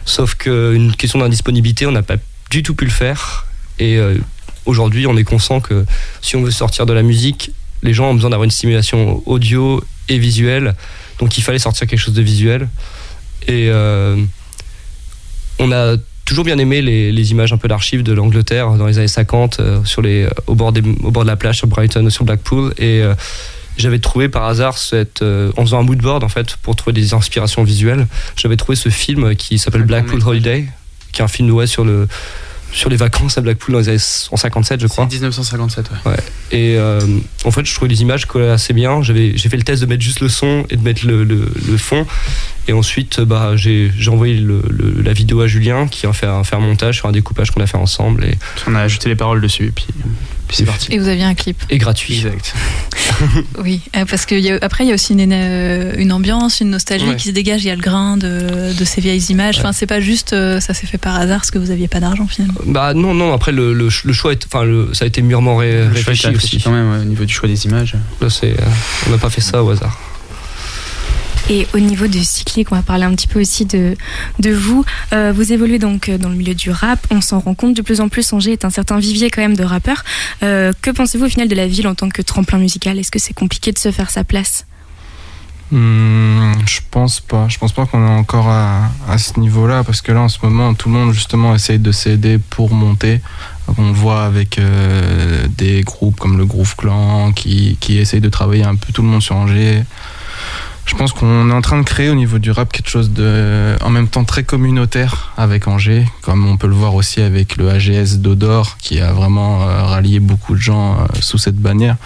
Sauf 0.04 0.34
qu'une 0.34 0.94
question 0.94 1.18
d'indisponibilité, 1.18 1.86
on 1.86 1.92
n'a 1.92 2.02
pas 2.02 2.16
du 2.50 2.62
tout 2.62 2.74
pu 2.74 2.84
le 2.84 2.90
faire. 2.90 3.46
Et 3.80 3.96
euh, 3.96 4.18
aujourd'hui, 4.66 5.06
on 5.08 5.16
est 5.16 5.24
conscient 5.24 5.60
que 5.60 5.84
si 6.20 6.36
on 6.36 6.42
veut 6.42 6.50
sortir 6.52 6.86
de 6.86 6.92
la 6.92 7.02
musique, 7.02 7.50
les 7.82 7.92
gens 7.92 8.10
ont 8.10 8.14
besoin 8.14 8.30
d'avoir 8.30 8.44
une 8.44 8.50
stimulation 8.52 9.22
audio 9.26 9.82
et 10.08 10.18
visuelle. 10.18 10.74
Donc 11.18 11.38
il 11.38 11.42
fallait 11.42 11.58
sortir 11.58 11.88
quelque 11.88 11.98
chose 11.98 12.14
de 12.14 12.22
visuel. 12.22 12.68
Et 13.48 13.70
on 15.58 15.72
a 15.72 15.96
toujours 16.24 16.44
bien 16.44 16.58
aimé 16.58 16.82
les, 16.82 17.12
les 17.12 17.30
images 17.32 17.52
un 17.52 17.56
peu 17.58 17.68
d'archives 17.68 18.02
de 18.02 18.12
l'Angleterre 18.12 18.70
dans 18.72 18.86
les 18.86 18.98
années 18.98 19.08
50 19.08 19.60
euh, 19.60 19.84
sur 19.84 20.02
les, 20.02 20.28
au, 20.46 20.54
bord 20.54 20.72
des- 20.72 20.82
au 21.02 21.10
bord 21.10 21.22
de 21.24 21.28
la 21.28 21.36
plage 21.36 21.58
sur 21.58 21.66
Brighton 21.66 22.04
ou 22.06 22.10
sur 22.10 22.24
Blackpool. 22.24 22.72
Et 22.78 23.00
euh, 23.02 23.14
j'avais 23.76 23.98
trouvé 23.98 24.28
par 24.28 24.44
hasard, 24.44 24.78
cette, 24.78 25.22
euh, 25.22 25.50
en 25.56 25.62
faisant 25.62 25.80
un 25.80 25.82
mood 25.82 25.98
board 25.98 26.22
en 26.24 26.28
fait, 26.28 26.56
pour 26.62 26.76
trouver 26.76 26.92
des 26.92 27.14
inspirations 27.14 27.64
visuelles, 27.64 28.06
j'avais 28.36 28.56
trouvé 28.56 28.76
ce 28.76 28.88
film 28.88 29.34
qui 29.36 29.58
s'appelle 29.58 29.82
Blackpool. 29.84 30.22
Holiday, 30.24 30.66
qui 31.12 31.20
est 31.22 31.24
un 31.24 31.28
film 31.28 31.50
ouais, 31.50 31.66
sur, 31.66 31.84
le, 31.84 32.06
sur 32.72 32.88
les 32.90 32.96
vacances 32.96 33.36
à 33.38 33.40
Blackpool 33.42 33.74
dans 33.74 33.78
les 33.80 33.88
années 33.90 33.98
en 34.30 34.36
57, 34.36 34.80
je 34.80 34.86
crois. 34.86 35.04
C'est 35.08 35.16
1957, 35.16 35.90
ouais. 36.06 36.16
Et 36.50 36.76
euh, 36.78 37.00
en 37.44 37.50
fait, 37.50 37.64
je 37.66 37.74
trouvais 37.74 37.88
les 37.90 38.02
images 38.02 38.24
collaient 38.26 38.48
assez 38.50 38.72
bien. 38.72 39.02
J'avais, 39.02 39.36
j'ai 39.36 39.48
fait 39.48 39.56
le 39.56 39.62
test 39.62 39.82
de 39.82 39.86
mettre 39.86 40.02
juste 40.02 40.20
le 40.20 40.28
son 40.28 40.64
et 40.70 40.76
de 40.76 40.82
mettre 40.82 41.06
le, 41.06 41.24
le, 41.24 41.48
le 41.68 41.76
fond. 41.76 42.06
Et 42.68 42.72
ensuite, 42.72 43.20
bah, 43.20 43.56
j'ai, 43.56 43.90
j'ai 43.98 44.10
envoyé 44.10 44.38
le- 44.38 44.62
le- 44.70 45.02
la 45.02 45.12
vidéo 45.12 45.40
à 45.40 45.46
Julien 45.46 45.86
qui 45.88 46.06
a 46.06 46.12
fait 46.12 46.26
un, 46.26 46.44
fait 46.44 46.56
un 46.56 46.60
montage 46.60 46.96
sur 46.96 47.08
un 47.08 47.12
découpage 47.12 47.50
qu'on 47.50 47.60
a 47.60 47.66
fait 47.66 47.76
ensemble 47.76 48.24
et, 48.24 48.38
On 48.66 48.74
a 48.74 48.80
ajouté 48.80 49.08
les 49.08 49.16
paroles 49.16 49.40
dessus, 49.40 49.66
et 49.66 49.70
puis, 49.70 49.86
puis 50.52 50.58
c'est 50.58 50.64
parti. 50.66 50.88
Et 50.92 50.98
vous 50.98 51.08
aviez 51.08 51.24
un 51.24 51.34
clip. 51.34 51.56
et 51.70 51.78
gratuit. 51.78 52.14
Exact. 52.14 52.54
Oui, 53.62 53.80
euh, 53.96 54.04
parce 54.04 54.26
que 54.26 54.34
y 54.34 54.50
a- 54.50 54.58
après 54.62 54.84
il 54.84 54.88
y 54.88 54.90
a 54.90 54.94
aussi 54.94 55.12
une, 55.12 55.32
euh, 55.32 55.92
une 55.96 56.12
ambiance, 56.12 56.60
une 56.60 56.70
nostalgie 56.70 57.06
Ouais. 57.06 57.16
qui 57.16 57.28
se 57.28 57.32
dégage. 57.32 57.62
Il 57.64 57.68
y 57.68 57.70
a 57.70 57.74
le 57.76 57.80
grain 57.80 58.16
de, 58.16 58.72
de 58.76 58.84
ces 58.84 59.00
vieilles 59.00 59.22
images. 59.30 59.58
Enfin, 59.58 59.72
c'est 59.72 59.86
pas 59.86 60.00
juste 60.00 60.32
euh, 60.32 60.60
ça 60.60 60.74
s'est 60.74 60.86
fait 60.86 60.98
par 60.98 61.14
hasard 61.16 61.38
parce 61.38 61.50
que 61.50 61.58
vous 61.58 61.70
aviez 61.70 61.88
pas 61.88 62.00
d'argent 62.00 62.26
finalement. 62.26 62.54
Bah 62.66 62.94
non, 62.94 63.14
non. 63.14 63.32
Après, 63.32 63.52
le, 63.52 63.72
le, 63.74 63.88
le 64.04 64.12
choix, 64.12 64.32
est, 64.32 64.44
enfin, 64.46 64.64
le, 64.64 64.92
ça 64.94 65.04
a 65.04 65.08
été 65.08 65.22
mûrement 65.22 65.56
ré- 65.56 65.86
réfléchi 65.88 66.28
aussi. 66.28 66.60
quand 66.60 66.70
même 66.72 66.90
ouais, 66.90 66.98
au 66.98 67.04
niveau 67.04 67.24
du 67.24 67.32
choix 67.32 67.48
des 67.48 67.64
images. 67.66 67.94
Là, 68.20 68.28
c'est, 68.30 68.50
euh, 68.52 68.64
on 69.06 69.10
n'a 69.10 69.18
pas 69.18 69.30
fait 69.30 69.40
ça 69.40 69.62
au 69.62 69.70
hasard. 69.70 69.98
Et 71.50 71.66
au 71.74 71.78
niveau 71.78 72.06
du 72.06 72.22
cyclique, 72.22 72.70
on 72.72 72.76
va 72.76 72.82
parler 72.82 73.04
un 73.04 73.14
petit 73.14 73.26
peu 73.26 73.40
aussi 73.40 73.66
de, 73.66 73.96
de 74.38 74.50
vous. 74.50 74.84
Euh, 75.12 75.32
vous 75.34 75.52
évoluez 75.52 75.78
donc 75.78 76.08
euh, 76.08 76.18
dans 76.18 76.28
le 76.28 76.36
milieu 76.36 76.54
du 76.54 76.70
rap. 76.70 77.04
On 77.10 77.20
s'en 77.20 77.40
rend 77.40 77.54
compte 77.54 77.74
de 77.74 77.82
plus 77.82 78.00
en 78.00 78.08
plus. 78.08 78.32
Angers 78.32 78.52
est 78.52 78.64
un 78.64 78.70
certain 78.70 78.98
vivier 78.98 79.30
quand 79.30 79.42
même 79.42 79.56
de 79.56 79.64
rappeurs. 79.64 80.04
Euh, 80.42 80.72
que 80.82 80.90
pensez-vous 80.90 81.26
au 81.26 81.28
final 81.28 81.48
de 81.48 81.54
la 81.54 81.66
ville 81.66 81.88
en 81.88 81.94
tant 81.94 82.08
que 82.08 82.22
tremplin 82.22 82.58
musical? 82.58 82.98
Est-ce 82.98 83.10
que 83.10 83.18
c'est 83.18 83.34
compliqué 83.34 83.72
de 83.72 83.78
se 83.78 83.90
faire 83.90 84.10
sa 84.10 84.24
place? 84.24 84.66
Hmm, 85.72 86.52
je 86.66 86.80
pense 86.90 87.20
pas. 87.20 87.48
Je 87.48 87.58
pense 87.58 87.72
pas 87.72 87.86
qu'on 87.86 88.06
est 88.06 88.10
encore 88.10 88.48
à, 88.48 88.90
à 89.08 89.18
ce 89.18 89.40
niveau-là 89.40 89.84
parce 89.84 90.00
que 90.00 90.12
là, 90.12 90.20
en 90.20 90.28
ce 90.28 90.38
moment, 90.42 90.74
tout 90.74 90.90
le 90.90 90.94
monde 90.94 91.12
justement 91.12 91.54
essaye 91.54 91.78
de 91.78 91.92
s'aider 91.92 92.38
pour 92.38 92.72
monter. 92.72 93.20
On 93.78 93.92
voit 93.92 94.24
avec 94.24 94.60
des 95.56 95.82
groupes 95.82 96.18
comme 96.20 96.36
le 96.36 96.44
Groove 96.44 96.76
Clan 96.76 97.32
qui, 97.32 97.78
qui 97.80 97.96
essayent 97.96 98.20
de 98.20 98.28
travailler 98.28 98.64
un 98.64 98.74
peu 98.74 98.92
tout 98.92 99.02
le 99.02 99.08
monde 99.08 99.22
sur 99.22 99.36
Angers. 99.36 99.84
Je 100.84 100.96
pense 100.96 101.12
qu'on 101.12 101.48
est 101.48 101.52
en 101.54 101.62
train 101.62 101.78
de 101.78 101.84
créer 101.84 102.10
au 102.10 102.14
niveau 102.14 102.38
du 102.38 102.50
rap 102.50 102.70
quelque 102.70 102.90
chose 102.90 103.10
de, 103.12 103.76
en 103.82 103.88
même 103.90 104.08
temps 104.08 104.24
très 104.24 104.44
communautaire 104.44 105.32
avec 105.36 105.66
Angers, 105.68 106.06
comme 106.22 106.46
on 106.46 106.56
peut 106.56 106.66
le 106.66 106.74
voir 106.74 106.94
aussi 106.94 107.20
avec 107.22 107.56
le 107.56 107.70
AGS 107.70 108.18
d'Odor 108.18 108.76
qui 108.78 109.00
a 109.00 109.12
vraiment 109.12 109.62
euh, 109.62 109.84
rallié 109.84 110.18
beaucoup 110.20 110.54
de 110.54 110.60
gens 110.60 110.94
euh, 110.94 111.04
sous 111.20 111.38
cette 111.38 111.56
bannière. 111.56 111.96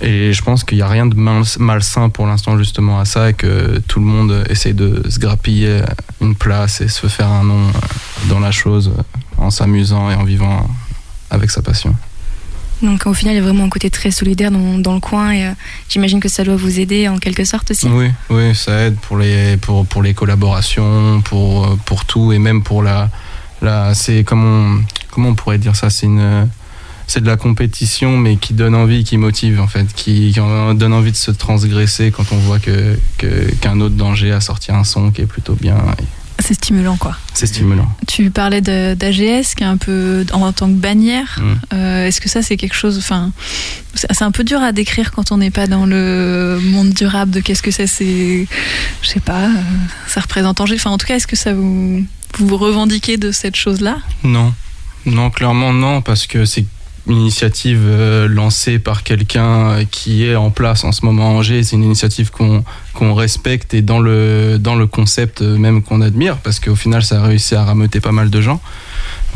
Et 0.00 0.32
je 0.32 0.42
pense 0.42 0.62
qu'il 0.62 0.78
n'y 0.78 0.82
a 0.82 0.88
rien 0.88 1.06
de 1.06 1.14
mal- 1.16 1.42
malsain 1.58 2.08
pour 2.08 2.26
l'instant 2.26 2.56
justement 2.56 3.00
à 3.00 3.04
ça 3.04 3.30
et 3.30 3.34
que 3.34 3.78
tout 3.88 3.98
le 3.98 4.06
monde 4.06 4.44
essaye 4.48 4.74
de 4.74 5.02
se 5.08 5.18
grappiller 5.18 5.80
une 6.20 6.34
place 6.34 6.80
et 6.80 6.88
se 6.88 7.06
faire 7.08 7.28
un 7.28 7.44
nom 7.44 7.68
euh, 7.68 8.28
dans 8.30 8.40
la 8.40 8.52
chose 8.52 8.92
euh, 8.96 9.02
en 9.38 9.50
s'amusant 9.50 10.10
et 10.10 10.14
en 10.14 10.24
vivant 10.24 10.68
avec 11.30 11.50
sa 11.50 11.62
passion. 11.62 11.94
Donc 12.82 13.06
au 13.06 13.14
final, 13.14 13.34
il 13.34 13.38
y 13.38 13.40
a 13.40 13.42
vraiment 13.42 13.64
un 13.64 13.68
côté 13.68 13.88
très 13.90 14.10
solidaire 14.10 14.50
dans, 14.50 14.78
dans 14.78 14.94
le 14.94 15.00
coin 15.00 15.30
et 15.32 15.46
euh, 15.46 15.52
j'imagine 15.88 16.20
que 16.20 16.28
ça 16.28 16.44
doit 16.44 16.56
vous 16.56 16.78
aider 16.78 17.08
en 17.08 17.18
quelque 17.18 17.44
sorte 17.44 17.70
aussi. 17.70 17.88
Oui, 17.88 18.10
oui, 18.28 18.54
ça 18.54 18.86
aide 18.86 18.96
pour 18.96 19.16
les, 19.16 19.56
pour, 19.56 19.86
pour 19.86 20.02
les 20.02 20.12
collaborations, 20.12 21.22
pour, 21.22 21.66
euh, 21.66 21.78
pour 21.86 22.04
tout 22.04 22.32
et 22.32 22.38
même 22.38 22.62
pour 22.62 22.82
la. 22.82 23.08
la 23.62 23.94
c'est 23.94 24.24
comment, 24.24 24.76
comment 25.10 25.30
on 25.30 25.34
pourrait 25.34 25.58
dire 25.58 25.74
ça? 25.74 25.88
C'est 25.90 26.06
une. 26.06 26.48
C'est 27.08 27.20
de 27.20 27.28
la 27.28 27.36
compétition, 27.36 28.18
mais 28.18 28.36
qui 28.36 28.52
donne 28.52 28.74
envie, 28.74 29.04
qui 29.04 29.16
motive 29.16 29.60
en 29.60 29.68
fait, 29.68 29.86
qui, 29.94 30.32
qui 30.32 30.40
donne 30.40 30.92
envie 30.92 31.12
de 31.12 31.16
se 31.16 31.30
transgresser 31.30 32.10
quand 32.10 32.32
on 32.32 32.36
voit 32.36 32.58
que 32.58 32.98
qu'un 33.60 33.80
autre 33.80 33.94
danger 33.94 34.32
a 34.32 34.40
sorti 34.40 34.72
un 34.72 34.82
son 34.82 35.12
qui 35.12 35.22
est 35.22 35.26
plutôt 35.26 35.54
bien. 35.54 35.76
C'est 36.46 36.54
stimulant, 36.54 36.96
quoi. 36.96 37.16
C'est 37.34 37.46
stimulant. 37.46 37.90
Tu 38.06 38.30
parlais 38.30 38.60
d'AGS, 38.60 39.56
qui 39.56 39.64
est 39.64 39.66
un 39.66 39.78
peu 39.78 40.24
en, 40.32 40.42
en 40.42 40.52
tant 40.52 40.68
que 40.68 40.74
bannière. 40.74 41.40
Mm. 41.40 41.54
Euh, 41.74 42.06
Est-ce 42.06 42.20
que 42.20 42.28
ça, 42.28 42.40
c'est 42.40 42.56
quelque 42.56 42.76
chose. 42.76 42.98
Enfin, 42.98 43.32
c'est 43.94 44.22
un 44.22 44.30
peu 44.30 44.44
dur 44.44 44.62
à 44.62 44.70
décrire 44.70 45.10
quand 45.10 45.32
on 45.32 45.38
n'est 45.38 45.50
pas 45.50 45.66
dans 45.66 45.86
le 45.86 46.60
monde 46.62 46.90
du 46.90 47.04
rap, 47.04 47.30
de 47.30 47.40
qu'est-ce 47.40 47.62
que 47.62 47.72
c'est. 47.72 47.88
C'est. 47.88 48.46
Je 49.02 49.08
sais 49.08 49.18
pas, 49.18 49.46
euh, 49.46 49.52
ça 50.06 50.20
représente 50.20 50.60
Angers. 50.60 50.76
Enfin, 50.76 50.92
en 50.92 50.98
tout 50.98 51.06
cas, 51.06 51.16
est-ce 51.16 51.26
que 51.26 51.34
ça 51.34 51.52
vous. 51.52 52.04
Vous 52.38 52.46
vous 52.46 52.58
revendiquez 52.58 53.16
de 53.16 53.32
cette 53.32 53.56
chose-là? 53.56 53.98
Non, 54.22 54.54
non, 55.04 55.30
clairement 55.30 55.72
non, 55.72 56.00
parce 56.00 56.28
que 56.28 56.44
c'est 56.44 56.64
une 57.06 57.20
initiative 57.20 57.82
euh, 57.86 58.28
lancée 58.28 58.78
par 58.78 59.02
quelqu'un 59.02 59.70
euh, 59.70 59.84
qui 59.90 60.24
est 60.24 60.36
en 60.36 60.50
place 60.50 60.84
en 60.84 60.92
ce 60.92 61.04
moment 61.04 61.28
à 61.28 61.32
Angers. 61.32 61.62
C'est 61.62 61.76
une 61.76 61.84
initiative 61.84 62.30
qu'on 62.30 63.14
respecte 63.14 63.74
et 63.74 63.82
dans 63.82 64.00
le, 64.00 64.58
dans 64.58 64.74
le 64.74 64.86
concept 64.86 65.42
euh, 65.42 65.56
même 65.56 65.82
qu'on 65.82 66.00
admire, 66.00 66.36
parce 66.38 66.60
qu'au 66.60 66.74
final, 66.74 67.02
ça 67.02 67.20
a 67.20 67.26
réussi 67.26 67.54
à 67.54 67.64
rameuter 67.64 68.00
pas 68.00 68.12
mal 68.12 68.30
de 68.30 68.40
gens. 68.40 68.60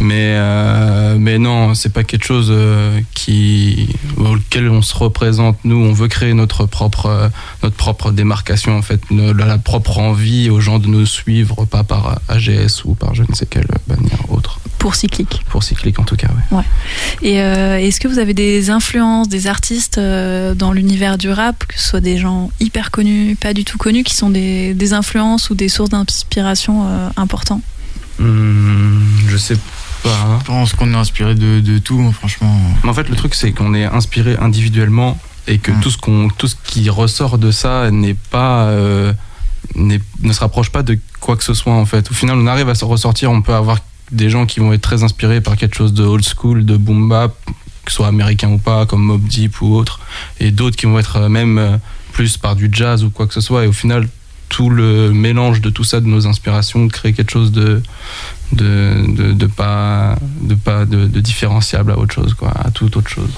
Mais, 0.01 0.35
euh, 0.37 1.17
mais 1.19 1.39
non, 1.39 1.75
c'est 1.75 1.93
pas 1.93 2.05
quelque 2.05 2.25
chose 2.25 2.49
euh, 2.51 2.99
qui, 3.15 3.89
auquel 4.17 4.69
on 4.71 4.81
se 4.83 4.95
représente. 4.97 5.59
Nous, 5.65 5.77
on 5.77 5.93
veut 5.93 6.09
créer 6.09 6.33
notre 6.33 6.65
propre, 6.67 7.07
euh, 7.07 7.29
notre 7.63 7.77
propre 7.77 8.11
démarcation, 8.11 8.77
en 8.77 8.83
fait, 8.83 9.01
ne- 9.11 9.33
la, 9.33 9.45
la 9.47 9.59
propre 9.59 9.99
envie 9.99 10.49
aux 10.49 10.61
gens 10.61 10.79
de 10.79 10.87
nous 10.87 11.05
suivre, 11.07 11.67
pas 11.67 11.85
par 11.85 12.19
AGS 12.29 12.85
ou 12.87 12.95
par 12.95 13.15
je 13.15 13.23
ne 13.29 13.35
sais 13.35 13.45
quelle 13.47 13.67
bannière 13.87 14.31
autre. 14.31 14.59
Pour 14.79 14.95
cyclique. 14.95 15.43
Pour 15.51 15.63
cyclique, 15.63 15.99
en 15.99 16.05
tout 16.05 16.17
cas, 16.17 16.29
ouais. 16.51 16.57
Ouais. 16.59 16.65
Et 17.21 17.43
euh, 17.43 17.77
est-ce 17.79 18.01
que 18.01 18.09
vous 18.09 18.19
avez 18.19 18.33
des 18.33 18.71
influences, 18.71 19.29
des 19.29 19.47
artistes 19.47 19.99
euh, 19.99 20.55
dans 20.55 20.73
l'univers 20.73 21.19
du 21.19 21.29
rap, 21.29 21.67
que 21.67 21.79
ce 21.79 21.91
soit 21.91 22.01
des 22.01 22.17
gens 22.17 22.51
hyper 22.61 22.91
connus, 22.91 23.37
pas 23.39 23.53
du 23.53 23.65
tout 23.67 23.77
connus, 23.77 24.05
qui 24.05 24.15
sont 24.15 24.31
des, 24.31 24.73
des 24.73 24.95
influences 24.95 25.51
ou 25.51 25.55
des 25.55 25.69
sources 25.69 25.91
d'inspiration 25.91 26.87
euh, 26.87 27.09
importants 27.19 27.61
Hmm, 28.19 29.01
je 29.29 29.37
sais 29.39 29.55
pas. 29.57 29.61
Je 30.05 30.45
pense 30.47 30.73
qu'on 30.75 30.93
est 30.93 30.97
inspiré 30.97 31.35
de, 31.35 31.61
de 31.61 31.79
tout, 31.79 32.01
hein, 32.01 32.13
franchement. 32.13 32.55
Mais 32.83 32.91
en 32.91 32.95
fait, 32.95 33.09
le 33.09 33.17
truc, 33.17 33.35
c'est 33.35 33.53
qu'on 33.53 33.75
est 33.75 33.85
inspiré 33.85 34.37
individuellement 34.41 35.19
et 35.47 35.59
que 35.59 35.71
Mm. 35.73 35.81
tout, 35.81 35.91
ce 35.91 35.99
qu'on, 35.99 36.29
tout 36.29 36.49
ce 36.49 36.57
qui 36.65 36.89
ressort 36.91 37.39
de 37.39 37.51
ça 37.51 37.91
n'est 37.91 38.15
pas, 38.31 38.65
euh, 38.65 39.13
n'est- 39.75 40.01
ne 40.23 40.33
se 40.33 40.41
rapproche 40.41 40.71
pas 40.71 40.83
de 40.83 40.99
quoi 41.21 41.37
que 41.37 41.45
ce 41.45 41.55
soit, 41.55 41.73
en 41.75 41.87
fait. 41.87 42.11
Au 42.11 42.15
final, 42.15 42.39
on 42.39 42.47
arrive 42.47 42.69
à 42.69 42.75
se 42.75 42.85
ressortir. 42.85 43.31
On 43.31 43.43
peut 43.43 43.55
avoir 43.55 43.79
des 44.11 44.31
gens 44.31 44.47
qui 44.47 44.61
vont 44.61 44.73
être 44.73 44.83
très 44.83 45.03
inspirés 45.03 45.41
par 45.41 45.57
quelque 45.57 45.77
chose 45.77 45.93
de 45.93 46.03
old 46.05 46.25
school, 46.27 46.65
de 46.65 46.77
boom 46.77 47.09
bap, 47.09 47.35
que 47.85 47.91
ce 47.93 47.97
soit 47.97 48.09
américain 48.09 48.49
ou 48.51 48.59
pas, 48.59 48.87
comme 48.87 49.03
Mob 49.03 49.23
Deep 49.27 49.61
ou 49.63 49.75
autre, 49.75 50.01
et 50.41 50.51
d'autres 50.51 50.77
qui 50.77 50.87
vont 50.87 50.99
être 50.99 51.17
euh, 51.17 51.29
même 51.29 51.59
euh, 51.59 51.77
plus 52.13 52.37
par 52.37 52.57
du 52.57 52.69
jazz 52.73 53.05
ou 53.05 53.11
quoi 53.11 53.27
que 53.27 53.35
ce 53.35 53.41
soit. 53.41 53.65
Et 53.65 53.69
au 53.69 53.73
final, 53.73 54.09
tout 54.49 54.69
le 54.69 55.13
mélange 55.13 55.61
de 55.61 55.71
tout 55.71 55.85
ça, 55.85 56.01
de 56.01 56.07
nos 56.07 56.27
inspirations, 56.27 56.89
crée 56.89 57.13
quelque 57.13 57.31
chose 57.31 57.53
de, 57.53 57.83
de, 58.53 59.33
de, 59.33 59.47
pas, 59.47 60.17
de, 60.43 60.55
pas 60.55 60.85
de, 60.85 61.07
de 61.07 61.21
différenciable 61.21 61.93
à 61.93 61.99
autre 61.99 62.15
chose, 62.15 62.35
quoi, 62.35 62.53
à 62.65 62.71
toute 62.71 62.97
autre 62.97 63.11
chose. 63.11 63.31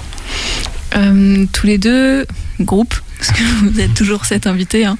Euh, 0.95 1.45
tous 1.51 1.67
les 1.67 1.77
deux, 1.77 2.25
groupe, 2.59 2.93
parce 3.17 3.31
que 3.31 3.43
vous 3.43 3.79
êtes 3.79 3.93
toujours 3.93 4.25
cet 4.25 4.47
invité, 4.47 4.85
hein. 4.85 4.97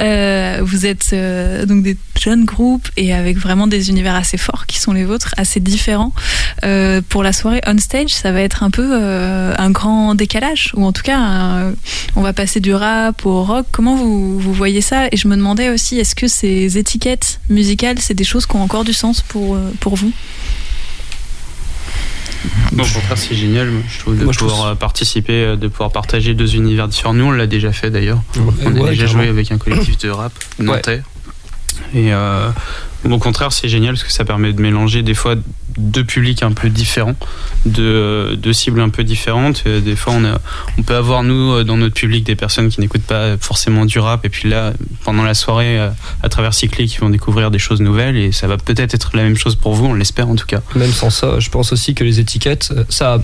Euh, 0.00 0.60
vous 0.62 0.86
êtes 0.86 1.10
euh, 1.12 1.66
donc 1.66 1.82
des 1.82 1.96
jeunes 2.20 2.44
groupes 2.44 2.88
et 2.96 3.12
avec 3.12 3.36
vraiment 3.36 3.66
des 3.66 3.90
univers 3.90 4.14
assez 4.14 4.38
forts 4.38 4.66
qui 4.66 4.78
sont 4.78 4.92
les 4.92 5.04
vôtres, 5.04 5.34
assez 5.36 5.60
différents. 5.60 6.12
Pour 7.08 7.22
la 7.22 7.32
soirée 7.32 7.60
on 7.66 7.76
stage, 7.78 8.10
ça 8.10 8.30
va 8.30 8.40
être 8.40 8.62
un 8.62 8.70
peu 8.70 8.94
un 8.94 9.70
grand 9.70 10.14
décalage, 10.14 10.72
ou 10.76 10.84
en 10.84 10.92
tout 10.92 11.02
cas, 11.02 11.72
on 12.14 12.22
va 12.22 12.32
passer 12.32 12.60
du 12.60 12.72
rap 12.74 13.26
au 13.26 13.42
rock. 13.42 13.66
Comment 13.72 13.96
vous, 13.96 14.38
vous 14.38 14.52
voyez 14.52 14.80
ça? 14.80 15.06
Et 15.10 15.16
je 15.16 15.26
me 15.26 15.36
demandais 15.36 15.70
aussi, 15.70 15.98
est-ce 15.98 16.14
que 16.14 16.28
ces 16.28 16.78
étiquettes 16.78 17.40
musicales, 17.48 17.98
c'est 17.98 18.14
des 18.14 18.24
choses 18.24 18.46
qui 18.46 18.54
ont 18.54 18.62
encore 18.62 18.84
du 18.84 18.92
sens 18.92 19.22
pour, 19.22 19.58
pour 19.80 19.96
vous? 19.96 20.12
Non, 22.72 22.84
au 22.84 22.86
contraire, 22.86 23.18
c'est 23.18 23.34
génial, 23.34 23.70
je 23.88 23.98
trouve, 24.00 24.18
de 24.18 24.24
Moi, 24.24 24.32
pouvoir 24.32 24.56
trouve- 24.58 24.70
euh, 24.70 24.74
participer, 24.74 25.44
euh, 25.44 25.56
de 25.56 25.68
pouvoir 25.68 25.90
partager 25.92 26.34
deux 26.34 26.54
univers 26.56 26.88
différents. 26.88 27.14
Nous, 27.14 27.24
on 27.24 27.30
l'a 27.30 27.46
déjà 27.46 27.72
fait 27.72 27.90
d'ailleurs. 27.90 28.20
On 28.64 28.76
a 28.76 28.80
Ouais, 28.80 28.90
déjà 28.90 29.06
joué 29.06 29.28
avec 29.28 29.52
un 29.52 29.58
collectif 29.58 29.98
de 29.98 30.08
rap 30.10 30.32
nantais. 30.58 31.02
Et 31.94 32.12
euh, 32.12 32.48
au 33.08 33.18
contraire, 33.18 33.52
c'est 33.52 33.68
génial 33.68 33.94
parce 33.94 34.04
que 34.04 34.12
ça 34.12 34.24
permet 34.24 34.52
de 34.52 34.60
mélanger 34.60 35.02
des 35.02 35.14
fois 35.14 35.34
deux 35.78 36.04
publics 36.04 36.42
un 36.42 36.52
peu 36.52 36.68
différents, 36.68 37.14
de, 37.66 38.36
deux 38.36 38.52
cibles 38.52 38.80
un 38.80 38.88
peu 38.88 39.04
différentes. 39.04 39.62
Euh, 39.66 39.80
Des 39.80 39.96
fois, 39.96 40.14
on, 40.16 40.24
a, 40.24 40.40
on 40.78 40.82
peut 40.82 40.94
avoir, 40.96 41.22
nous, 41.22 41.52
euh, 41.52 41.64
dans 41.64 41.76
notre 41.76 41.94
public, 41.94 42.24
des 42.24 42.36
personnes 42.36 42.68
qui 42.68 42.80
n'écoutent 42.80 43.02
pas 43.02 43.36
forcément 43.38 43.84
du 43.84 43.98
rap. 43.98 44.24
Et 44.24 44.28
puis 44.28 44.48
là, 44.48 44.72
pendant 45.04 45.24
la 45.24 45.34
soirée, 45.34 45.78
euh, 45.78 45.90
à 46.22 46.28
travers 46.28 46.54
Cyclique, 46.54 46.94
ils 46.94 47.00
vont 47.00 47.10
découvrir 47.10 47.50
des 47.50 47.58
choses 47.58 47.80
nouvelles. 47.80 48.16
Et 48.16 48.32
ça 48.32 48.46
va 48.46 48.56
peut-être 48.56 48.94
être 48.94 49.16
la 49.16 49.22
même 49.22 49.36
chose 49.36 49.56
pour 49.56 49.74
vous, 49.74 49.86
on 49.86 49.94
l'espère 49.94 50.28
en 50.28 50.36
tout 50.36 50.46
cas. 50.46 50.60
Même 50.74 50.92
sans 50.92 51.10
ça, 51.10 51.38
je 51.38 51.50
pense 51.50 51.72
aussi 51.72 51.94
que 51.94 52.04
les 52.04 52.20
étiquettes, 52.20 52.72
ça, 52.88 53.20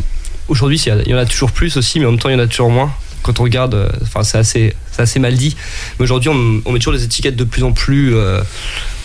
aujourd'hui, 0.49 0.79
il 0.79 1.11
y 1.11 1.15
en 1.15 1.19
a 1.19 1.27
toujours 1.27 1.53
plus 1.53 1.77
aussi, 1.77 2.01
mais 2.01 2.07
en 2.07 2.11
même 2.11 2.21
temps, 2.21 2.29
il 2.29 2.33
y 2.33 2.37
en 2.37 2.41
a 2.41 2.47
toujours 2.47 2.71
moins. 2.71 2.93
Quand 3.23 3.41
on 3.41 3.43
regarde, 3.43 3.75
euh, 3.75 3.89
enfin, 4.03 4.23
c'est 4.23 4.39
assez, 4.39 4.75
assez 4.97 5.19
mal 5.19 5.35
dit. 5.35 5.57
Mais 5.99 6.05
aujourd'hui, 6.05 6.31
on, 6.31 6.73
met 6.73 6.79
toujours 6.79 6.93
des 6.93 7.05
étiquettes 7.05 7.37
de 7.37 7.45
plus 7.45 7.63
en 7.63 7.73
plus, 7.73 8.15
euh, 8.15 8.41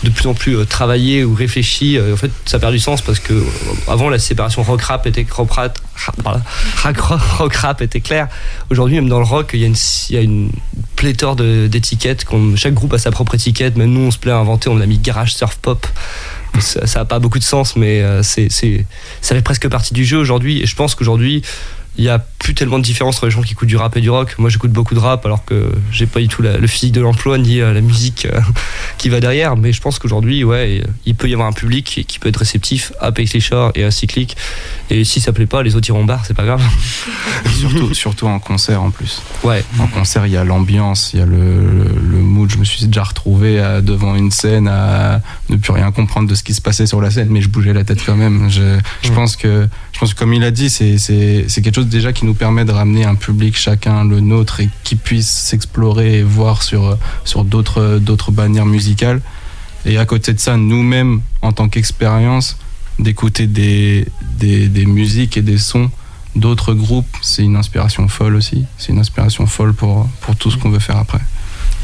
de 0.02 0.10
plus 0.10 0.26
en 0.26 0.34
plus 0.34 0.56
euh, 0.56 0.64
travaillées 0.64 1.24
ou 1.24 1.34
réfléchies. 1.34 1.98
En 2.00 2.16
fait, 2.16 2.30
ça 2.46 2.58
perd 2.58 2.72
du 2.72 2.78
sens 2.78 3.02
parce 3.02 3.18
que 3.18 3.34
avant, 3.88 4.08
la 4.08 4.18
séparation 4.18 4.62
rock 4.62 4.82
rap 4.82 5.06
était 5.06 5.26
rock 5.30 5.52
rap, 5.52 5.78
rock, 7.38 7.54
rap 7.54 7.82
était 7.82 8.00
claire. 8.00 8.28
Aujourd'hui, 8.70 8.96
même 8.96 9.08
dans 9.08 9.18
le 9.18 9.24
rock, 9.24 9.50
il 9.54 9.60
y 9.60 9.64
a 9.64 9.66
une, 9.66 9.76
il 10.10 10.14
y 10.14 10.18
a 10.18 10.22
une 10.22 10.50
pléthore 10.96 11.36
d'étiquettes. 11.36 12.24
Chaque 12.56 12.74
groupe 12.74 12.94
a 12.94 12.98
sa 12.98 13.10
propre 13.10 13.34
étiquette. 13.34 13.76
Même 13.76 13.92
nous, 13.92 14.02
on 14.06 14.10
se 14.10 14.18
plaît 14.18 14.32
à 14.32 14.36
inventer. 14.36 14.68
On 14.68 14.80
a 14.80 14.86
mis 14.86 14.98
garage 14.98 15.34
surf 15.34 15.56
pop 15.56 15.86
ça 16.60 16.86
ça 16.86 17.00
a 17.00 17.04
pas 17.04 17.18
beaucoup 17.18 17.40
de 17.40 17.44
sens, 17.44 17.74
mais 17.74 18.00
c'est, 18.22 18.48
ça 18.48 19.34
fait 19.34 19.42
presque 19.42 19.68
partie 19.68 19.92
du 19.92 20.04
jeu 20.04 20.18
aujourd'hui. 20.18 20.62
Et 20.62 20.66
je 20.66 20.76
pense 20.76 20.94
qu'aujourd'hui, 20.94 21.42
il 21.96 22.04
y 22.04 22.08
a 22.08 22.18
plus 22.18 22.54
tellement 22.54 22.78
de 22.78 22.84
différence 22.84 23.16
entre 23.16 23.26
les 23.26 23.30
gens 23.30 23.40
qui 23.42 23.52
écoutent 23.52 23.68
du 23.68 23.76
rap 23.76 23.96
et 23.96 24.00
du 24.00 24.10
rock. 24.10 24.34
Moi, 24.38 24.50
j'écoute 24.50 24.70
beaucoup 24.72 24.94
de 24.94 24.98
rap, 24.98 25.24
alors 25.24 25.44
que 25.44 25.72
j'ai 25.90 26.06
pas 26.06 26.20
du 26.20 26.28
tout 26.28 26.42
la- 26.42 26.58
le 26.58 26.66
physique 26.66 26.92
de 26.92 27.00
l'emploi 27.00 27.38
ni 27.38 27.60
euh, 27.60 27.72
la 27.72 27.80
musique 27.80 28.26
euh, 28.26 28.40
qui 28.98 29.08
va 29.08 29.20
derrière. 29.20 29.56
Mais 29.56 29.72
je 29.72 29.80
pense 29.80 29.98
qu'aujourd'hui, 29.98 30.44
ouais, 30.44 30.82
il 31.06 31.14
peut 31.14 31.28
y 31.28 31.32
avoir 31.32 31.48
un 31.48 31.52
public 31.52 32.04
qui, 32.06 32.18
peut 32.18 32.28
être 32.28 32.36
réceptif 32.38 32.92
à 33.00 33.12
Paisley 33.12 33.40
Shore 33.40 33.70
et 33.74 33.84
à 33.84 33.90
Cyclic. 33.90 34.36
Et 34.90 35.04
si 35.04 35.20
ça 35.20 35.32
plaît 35.32 35.46
pas, 35.46 35.62
les 35.62 35.74
autres 35.76 35.88
iront 35.88 36.04
bar, 36.04 36.24
c'est 36.26 36.34
pas 36.34 36.44
grave. 36.44 36.62
surtout, 37.58 37.94
surtout 37.94 38.26
en 38.26 38.38
concert 38.38 38.82
en 38.82 38.90
plus. 38.90 39.22
Ouais. 39.42 39.64
En 39.78 39.86
concert, 39.86 40.26
il 40.26 40.32
y 40.32 40.36
a 40.36 40.44
l'ambiance, 40.44 41.12
il 41.14 41.20
y 41.20 41.22
a 41.22 41.26
le, 41.26 41.36
le, 41.36 41.84
le 41.84 42.18
mood. 42.18 42.50
Je 42.50 42.58
me 42.58 42.64
suis 42.64 42.86
déjà 42.86 43.04
retrouvé 43.04 43.60
à- 43.60 43.80
devant 43.80 44.14
une 44.16 44.30
scène 44.30 44.68
à 44.68 45.20
ne 45.48 45.56
plus 45.56 45.72
rien 45.72 45.90
comprendre 45.92 46.28
de 46.28 46.34
ce 46.34 46.42
qui 46.42 46.54
se 46.54 46.60
passait 46.60 46.86
sur 46.86 47.00
la 47.00 47.10
scène, 47.10 47.28
mais 47.30 47.40
je 47.40 47.48
bougeais 47.48 47.72
la 47.72 47.84
tête 47.84 48.00
quand 48.04 48.16
même. 48.16 48.50
Je, 48.50 48.78
je 49.02 49.10
pense 49.12 49.36
que, 49.36 49.66
je 49.92 49.98
pense 49.98 50.12
que 50.14 50.18
comme 50.18 50.34
il 50.34 50.44
a 50.44 50.50
dit, 50.50 50.68
c'est 50.70 50.96
quelque 51.62 51.74
chose 51.74 51.83
déjà 51.88 52.12
qui 52.12 52.26
nous 52.26 52.34
permet 52.34 52.64
de 52.64 52.72
ramener 52.72 53.04
un 53.04 53.14
public 53.14 53.56
chacun 53.56 54.04
le 54.04 54.20
nôtre 54.20 54.60
et 54.60 54.68
qui 54.82 54.96
puisse 54.96 55.28
s'explorer 55.28 56.18
et 56.18 56.22
voir 56.22 56.62
sur, 56.62 56.98
sur 57.24 57.44
d'autres, 57.44 57.98
d'autres 58.00 58.30
bannières 58.32 58.66
musicales. 58.66 59.20
Et 59.86 59.98
à 59.98 60.06
côté 60.06 60.32
de 60.32 60.40
ça, 60.40 60.56
nous-mêmes, 60.56 61.20
en 61.42 61.52
tant 61.52 61.68
qu'expérience, 61.68 62.56
d'écouter 62.98 63.46
des, 63.46 64.06
des, 64.38 64.68
des 64.68 64.86
musiques 64.86 65.36
et 65.36 65.42
des 65.42 65.58
sons 65.58 65.90
d'autres 66.36 66.74
groupes, 66.74 67.16
c'est 67.22 67.42
une 67.42 67.56
inspiration 67.56 68.08
folle 68.08 68.36
aussi. 68.36 68.64
C'est 68.78 68.92
une 68.92 68.98
inspiration 68.98 69.46
folle 69.46 69.74
pour, 69.74 70.08
pour 70.20 70.36
tout 70.36 70.50
ce 70.50 70.56
qu'on 70.56 70.70
veut 70.70 70.78
faire 70.78 70.96
après. 70.96 71.20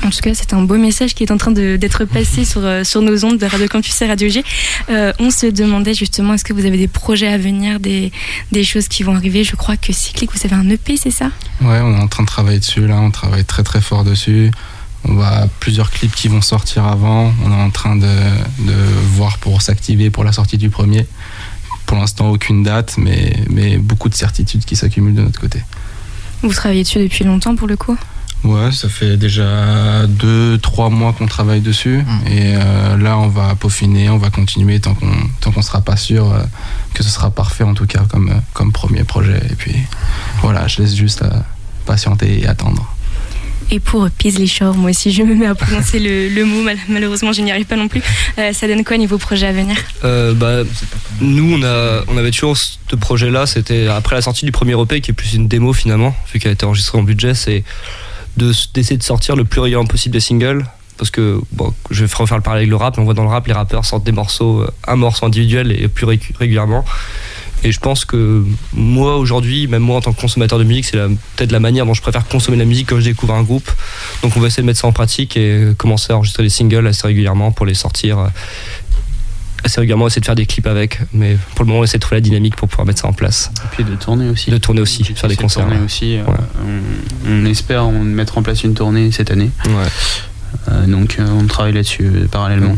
En 0.02 0.08
tout 0.08 0.20
cas, 0.22 0.34
c'est 0.34 0.54
un 0.54 0.62
beau 0.62 0.76
message 0.76 1.14
qui 1.14 1.24
est 1.24 1.30
en 1.30 1.36
train 1.36 1.50
d'être 1.52 2.04
passé 2.06 2.44
sur, 2.44 2.64
euh, 2.64 2.84
sur 2.84 3.02
nos 3.02 3.24
ondes 3.24 3.38
de 3.38 3.46
Radio 3.46 3.68
Campus 3.68 4.00
et 4.00 4.06
Radio 4.06 4.28
G. 4.30 4.42
Euh, 4.88 5.12
on 5.18 5.30
se 5.30 5.46
demandait 5.46 5.94
justement, 5.94 6.34
est-ce 6.34 6.44
que 6.44 6.54
vous 6.54 6.64
avez 6.64 6.78
des 6.78 6.88
projets 6.88 7.28
à 7.28 7.36
venir, 7.36 7.80
des, 7.80 8.10
des 8.50 8.64
choses 8.64 8.88
qui 8.88 9.02
vont 9.02 9.14
arriver? 9.14 9.44
Je 9.44 9.56
crois 9.56 9.76
que 9.76 9.92
Cyclic, 9.92 10.30
vous 10.32 10.40
avez 10.44 10.54
un 10.54 10.68
EP, 10.70 10.96
c'est 10.96 11.10
ça? 11.10 11.26
Ouais, 11.60 11.80
on 11.80 11.94
est 11.94 12.00
en 12.00 12.08
train 12.08 12.22
de 12.22 12.28
travailler 12.28 12.58
dessus 12.58 12.86
là, 12.86 12.98
on 13.00 13.10
travaille 13.10 13.44
très 13.44 13.62
très 13.62 13.80
fort 13.80 14.04
dessus. 14.04 14.50
On 15.04 15.14
va 15.14 15.48
plusieurs 15.60 15.90
clips 15.90 16.14
qui 16.14 16.28
vont 16.28 16.42
sortir 16.42 16.84
avant. 16.84 17.32
On 17.44 17.50
est 17.50 17.62
en 17.62 17.70
train 17.70 17.96
de, 17.96 18.06
de 18.06 18.74
voir 19.14 19.38
pour 19.38 19.62
s'activer 19.62 20.10
pour 20.10 20.24
la 20.24 20.32
sortie 20.32 20.58
du 20.58 20.70
premier. 20.70 21.06
Pour 21.86 21.96
l'instant, 21.98 22.30
aucune 22.30 22.62
date, 22.62 22.96
mais, 22.98 23.34
mais 23.48 23.78
beaucoup 23.78 24.08
de 24.08 24.14
certitudes 24.14 24.64
qui 24.64 24.76
s'accumulent 24.76 25.14
de 25.14 25.22
notre 25.22 25.40
côté. 25.40 25.60
Vous 26.42 26.52
travaillez 26.52 26.84
dessus 26.84 26.98
depuis 26.98 27.24
longtemps 27.24 27.54
pour 27.54 27.66
le 27.68 27.76
coup? 27.76 27.96
Ouais, 28.42 28.72
ça 28.72 28.88
fait 28.88 29.16
déjà 29.18 30.06
deux, 30.08 30.56
trois 30.58 30.88
mois 30.88 31.12
qu'on 31.12 31.26
travaille 31.26 31.60
dessus. 31.60 32.02
Et 32.26 32.54
euh, 32.56 32.96
là, 32.96 33.18
on 33.18 33.28
va 33.28 33.54
peaufiner, 33.54 34.08
on 34.08 34.16
va 34.16 34.30
continuer 34.30 34.80
tant 34.80 34.94
qu'on 34.94 35.12
tant 35.40 35.50
qu'on 35.52 35.60
sera 35.62 35.82
pas 35.82 35.96
sûr 35.96 36.32
euh, 36.32 36.42
que 36.94 37.02
ce 37.02 37.10
sera 37.10 37.30
parfait, 37.30 37.64
en 37.64 37.74
tout 37.74 37.86
cas, 37.86 38.00
comme, 38.10 38.30
euh, 38.30 38.34
comme 38.54 38.72
premier 38.72 39.04
projet. 39.04 39.40
Et 39.50 39.54
puis, 39.56 39.74
voilà, 40.40 40.66
je 40.68 40.80
laisse 40.80 40.94
juste 40.96 41.22
euh, 41.22 41.28
patienter 41.84 42.40
et 42.40 42.46
attendre. 42.46 42.86
Et 43.72 43.78
pour 43.78 44.08
Paisley 44.10 44.46
Shore, 44.48 44.74
moi 44.74 44.90
aussi 44.90 45.12
je 45.12 45.22
me 45.22 45.32
mets 45.34 45.46
à 45.46 45.54
prononcer 45.54 46.00
le, 46.00 46.28
le 46.28 46.44
mot, 46.44 46.60
mal- 46.62 46.78
malheureusement 46.88 47.32
je 47.32 47.40
n'y 47.40 47.52
arrive 47.52 47.66
pas 47.66 47.76
non 47.76 47.86
plus. 47.86 48.02
Euh, 48.36 48.52
ça 48.52 48.66
donne 48.66 48.82
quoi 48.82 48.96
niveau 48.96 49.16
projet 49.16 49.46
à 49.46 49.52
venir? 49.52 49.76
Euh, 50.02 50.34
bah, 50.34 50.62
nous, 51.20 51.54
on, 51.56 51.62
a, 51.62 52.02
on 52.08 52.16
avait 52.16 52.32
toujours 52.32 52.56
ce 52.56 52.96
projet-là. 52.96 53.46
C'était 53.46 53.86
après 53.86 54.16
la 54.16 54.22
sortie 54.22 54.44
du 54.44 54.50
premier 54.50 54.72
EP, 54.80 55.00
qui 55.02 55.12
est 55.12 55.14
plus 55.14 55.34
une 55.34 55.46
démo 55.46 55.72
finalement, 55.72 56.16
vu 56.32 56.40
qu'elle 56.40 56.50
a 56.50 56.54
été 56.54 56.64
enregistrée 56.66 56.98
en 56.98 57.02
budget. 57.04 57.34
C'est 57.34 57.62
d'essayer 58.36 58.96
de 58.96 59.02
sortir 59.02 59.36
le 59.36 59.44
plus 59.44 59.60
régulièrement 59.60 59.86
possible 59.86 60.12
des 60.12 60.20
singles. 60.20 60.64
Parce 60.98 61.10
que, 61.10 61.40
bon, 61.52 61.72
je 61.90 62.04
vais 62.04 62.14
refaire 62.14 62.36
le 62.36 62.42
parallèle 62.42 62.64
avec 62.64 62.70
le 62.70 62.76
rap. 62.76 62.98
On 62.98 63.04
voit 63.04 63.14
dans 63.14 63.22
le 63.22 63.30
rap, 63.30 63.46
les 63.46 63.54
rappeurs 63.54 63.86
sortent 63.86 64.04
des 64.04 64.12
morceaux, 64.12 64.60
euh, 64.60 64.70
un 64.86 64.96
morceau 64.96 65.24
individuel 65.24 65.72
et 65.72 65.88
plus 65.88 66.04
régu- 66.04 66.34
régulièrement. 66.38 66.84
Et 67.62 67.72
je 67.72 67.80
pense 67.80 68.04
que 68.06 68.44
moi, 68.74 69.16
aujourd'hui, 69.16 69.66
même 69.66 69.82
moi 69.82 69.96
en 69.96 70.00
tant 70.00 70.12
que 70.12 70.20
consommateur 70.20 70.58
de 70.58 70.64
musique, 70.64 70.86
c'est 70.86 70.98
peut-être 71.36 71.52
la 71.52 71.60
manière 71.60 71.84
dont 71.86 71.92
je 71.94 72.00
préfère 72.02 72.26
consommer 72.26 72.56
la 72.58 72.64
musique 72.64 72.88
quand 72.88 72.98
je 72.98 73.04
découvre 73.04 73.34
un 73.34 73.42
groupe. 73.42 73.70
Donc 74.22 74.34
on 74.36 74.40
va 74.40 74.46
essayer 74.46 74.62
de 74.62 74.66
mettre 74.66 74.80
ça 74.80 74.86
en 74.88 74.92
pratique 74.92 75.36
et 75.36 75.68
commencer 75.76 76.12
à 76.12 76.16
enregistrer 76.16 76.42
des 76.42 76.48
singles 76.50 76.86
assez 76.86 77.06
régulièrement 77.06 77.50
pour 77.52 77.66
les 77.66 77.74
sortir 77.74 78.18
euh, 78.18 78.26
assez 79.64 79.80
régulièrement, 79.80 80.06
essayer 80.06 80.20
de 80.20 80.26
faire 80.26 80.34
des 80.34 80.46
clips 80.46 80.66
avec. 80.66 81.00
Mais 81.12 81.36
pour 81.54 81.64
le 81.64 81.68
moment, 81.68 81.80
on 81.80 81.84
essaie 81.84 81.98
de 81.98 82.02
trouver 82.02 82.16
la 82.16 82.20
dynamique 82.22 82.56
pour 82.56 82.68
pouvoir 82.68 82.86
mettre 82.86 83.00
ça 83.00 83.08
en 83.08 83.12
place. 83.12 83.50
Et 83.64 83.68
puis 83.76 83.84
de 83.84 83.94
tourner 83.94 84.28
aussi. 84.28 84.50
De 84.50 84.58
tourner 84.58 84.80
aussi, 84.80 85.04
faire 85.04 85.28
des 85.28 85.36
de 85.36 85.40
concerts. 85.40 85.64
tourner 85.64 85.78
ouais. 85.78 85.84
aussi. 85.84 86.16
euh, 86.16 86.24
Ouais. 86.24 86.34
on, 87.28 87.42
on 87.42 87.44
espère 87.46 87.86
on 87.86 88.02
mettre 88.02 88.38
en 88.38 88.42
place 88.42 88.62
une 88.64 88.74
tournée 88.74 89.10
cette 89.12 89.30
année. 89.30 89.50
Ouais. 89.66 89.72
Euh, 90.68 90.86
donc 90.86 91.16
euh, 91.18 91.26
on 91.30 91.46
travaille 91.46 91.72
là-dessus 91.72 92.10
parallèlement. 92.30 92.74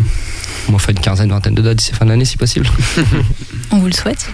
On 0.69 0.73
va 0.73 0.79
faire 0.79 0.91
une 0.91 1.01
quinzaine, 1.01 1.31
vingtaine 1.31 1.55
de 1.57 1.63
dates 1.63 1.79
d'ici 1.79 1.93
fin 1.93 2.05
de 2.05 2.11
l'année 2.11 2.25
si 2.25 2.37
possible. 2.37 2.69
On 3.73 3.79
vous 3.79 3.87
le 3.87 3.93
souhaite. 3.93 4.29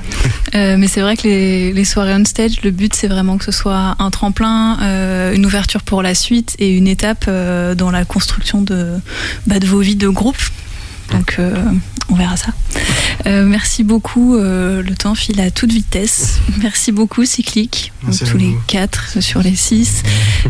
Euh, 0.54 0.76
mais 0.76 0.86
c'est 0.86 1.00
vrai 1.00 1.16
que 1.16 1.22
les, 1.22 1.72
les 1.72 1.84
soirées 1.86 2.12
on 2.14 2.24
stage, 2.26 2.60
le 2.62 2.70
but 2.70 2.94
c'est 2.94 3.06
vraiment 3.08 3.38
que 3.38 3.44
ce 3.46 3.52
soit 3.52 3.96
un 3.98 4.10
tremplin, 4.10 4.78
euh, 4.82 5.32
une 5.34 5.46
ouverture 5.46 5.82
pour 5.82 6.02
la 6.02 6.14
suite 6.14 6.54
et 6.58 6.68
une 6.76 6.86
étape 6.86 7.24
euh, 7.28 7.74
dans 7.74 7.90
la 7.90 8.04
construction 8.04 8.60
de, 8.60 8.94
bah, 9.46 9.58
de 9.58 9.66
vos 9.66 9.80
vies 9.80 9.96
de 9.96 10.08
groupe. 10.08 10.36
Donc 11.12 11.36
euh, 11.38 11.54
on 12.10 12.14
verra 12.14 12.36
ça. 12.36 12.48
Euh, 13.26 13.44
merci 13.44 13.82
beaucoup. 13.84 14.36
euh, 14.36 14.82
le 14.82 14.94
temps 14.94 15.14
file 15.14 15.40
à 15.40 15.50
toute 15.50 15.72
vitesse. 15.72 16.38
Merci 16.62 16.92
beaucoup 16.92 17.24
Cyclic, 17.24 17.92
Merci 18.04 18.24
tous 18.24 18.38
les 18.38 18.50
vous. 18.50 18.60
quatre 18.66 19.20
sur 19.22 19.42
les 19.42 19.56
six. 19.56 20.02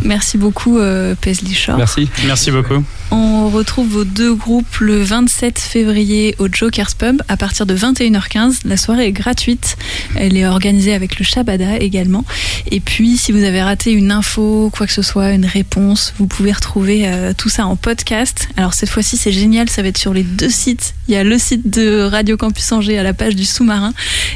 Merci 0.02 0.36
beaucoup 0.38 0.78
euh, 0.78 1.14
Paisley 1.20 1.54
Shore. 1.54 1.76
Merci. 1.78 2.08
Merci 2.26 2.50
beaucoup. 2.50 2.82
On 3.10 3.48
retrouve 3.48 3.88
vos 3.88 4.04
deux 4.04 4.34
groupes 4.34 4.78
le 4.80 5.02
27 5.02 5.58
février 5.58 6.34
au 6.38 6.48
Joker's 6.52 6.94
Pub 6.94 7.22
à 7.28 7.36
partir 7.38 7.64
de 7.64 7.74
21h15. 7.74 8.60
La 8.66 8.76
soirée 8.76 9.06
est 9.06 9.12
gratuite. 9.12 9.76
Elle 10.14 10.36
est 10.36 10.46
organisée 10.46 10.92
avec 10.92 11.18
le 11.18 11.24
Shabada 11.24 11.78
également. 11.78 12.24
Et 12.70 12.80
puis, 12.80 13.16
si 13.16 13.32
vous 13.32 13.42
avez 13.44 13.62
raté 13.62 13.92
une 13.92 14.10
info, 14.10 14.70
quoi 14.76 14.86
que 14.86 14.92
ce 14.92 15.00
soit, 15.02 15.30
une 15.32 15.46
réponse, 15.46 16.12
vous 16.18 16.26
pouvez 16.26 16.52
retrouver 16.52 17.08
euh, 17.08 17.32
tout 17.36 17.48
ça 17.48 17.64
en 17.66 17.76
podcast. 17.76 18.48
Alors 18.58 18.74
cette 18.74 18.90
fois-ci, 18.90 19.16
c'est 19.16 19.32
génial. 19.32 19.70
Ça 19.70 19.80
va 19.82 19.88
être 19.88 19.98
sur 19.98 20.12
les 20.12 20.22
deux 20.24 20.47
sites. 20.50 20.94
Il 21.08 21.14
y 21.14 21.16
a 21.16 21.24
le 21.24 21.38
site 21.38 21.70
de 21.70 22.00
Radio 22.02 22.36
Campus 22.36 22.72
Angers 22.72 22.98
à 22.98 23.02
la 23.02 23.14
page 23.14 23.34
du 23.34 23.44
sous-marin 23.44 23.92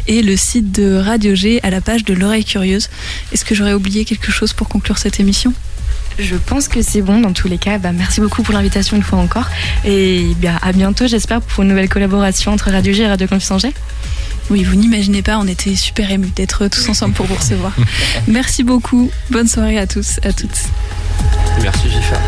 et 0.09 0.23
le 0.23 0.37
site 0.37 0.73
de 0.73 0.95
Radio 0.95 1.35
G 1.35 1.61
à 1.63 1.71
la 1.71 1.81
page 1.81 2.05
de 2.05 2.15
l'oreille 2.15 2.45
curieuse. 2.45 2.89
Est-ce 3.33 3.45
que 3.45 3.55
j'aurais 3.55 3.75
oublié 3.75 4.05
quelque 4.05 4.31
chose 4.31 4.53
pour 4.53 4.69
conclure 4.69 4.99
cette 4.99 5.21
émission? 5.21 5.53
Je 6.19 6.37
pense 6.37 6.69
que 6.69 6.83
c'est 6.83 7.03
bon 7.03 7.21
dans 7.21 7.33
tous 7.33 7.49
les 7.49 7.59
cas. 7.59 7.79
Bah, 7.79 7.93
merci 7.93 8.21
beaucoup 8.21 8.43
pour 8.43 8.55
l'invitation 8.55 8.97
une 8.97 9.03
fois 9.03 9.19
encore. 9.19 9.49
Et 9.85 10.25
bien, 10.37 10.59
à 10.63 10.73
bientôt, 10.73 11.07
j'espère, 11.07 11.41
pour 11.41 11.63
une 11.63 11.71
nouvelle 11.71 11.89
collaboration 11.89 12.53
entre 12.53 12.71
Radio 12.71 12.93
G 12.93 13.03
et 13.03 13.09
Radio 13.09 13.27
Campus 13.27 13.51
Angers. 13.51 13.75
Oui, 14.51 14.65
vous 14.65 14.75
n'imaginez 14.75 15.23
pas, 15.23 15.39
on 15.39 15.47
était 15.47 15.77
super 15.77 16.11
émus 16.11 16.33
d'être 16.35 16.69
tous 16.69 16.89
ensemble 16.89 17.15
pour 17.15 17.27
vous 17.27 17.37
recevoir. 17.37 17.73
Merci 18.27 18.65
beaucoup. 18.65 19.11
Bonne 19.31 19.49
soirée 19.49 19.79
à 19.79 19.87
tous, 19.87 20.19
à 20.23 20.33
toutes. 20.33 20.51
Merci 21.63 21.89
Jifa. 21.89 22.19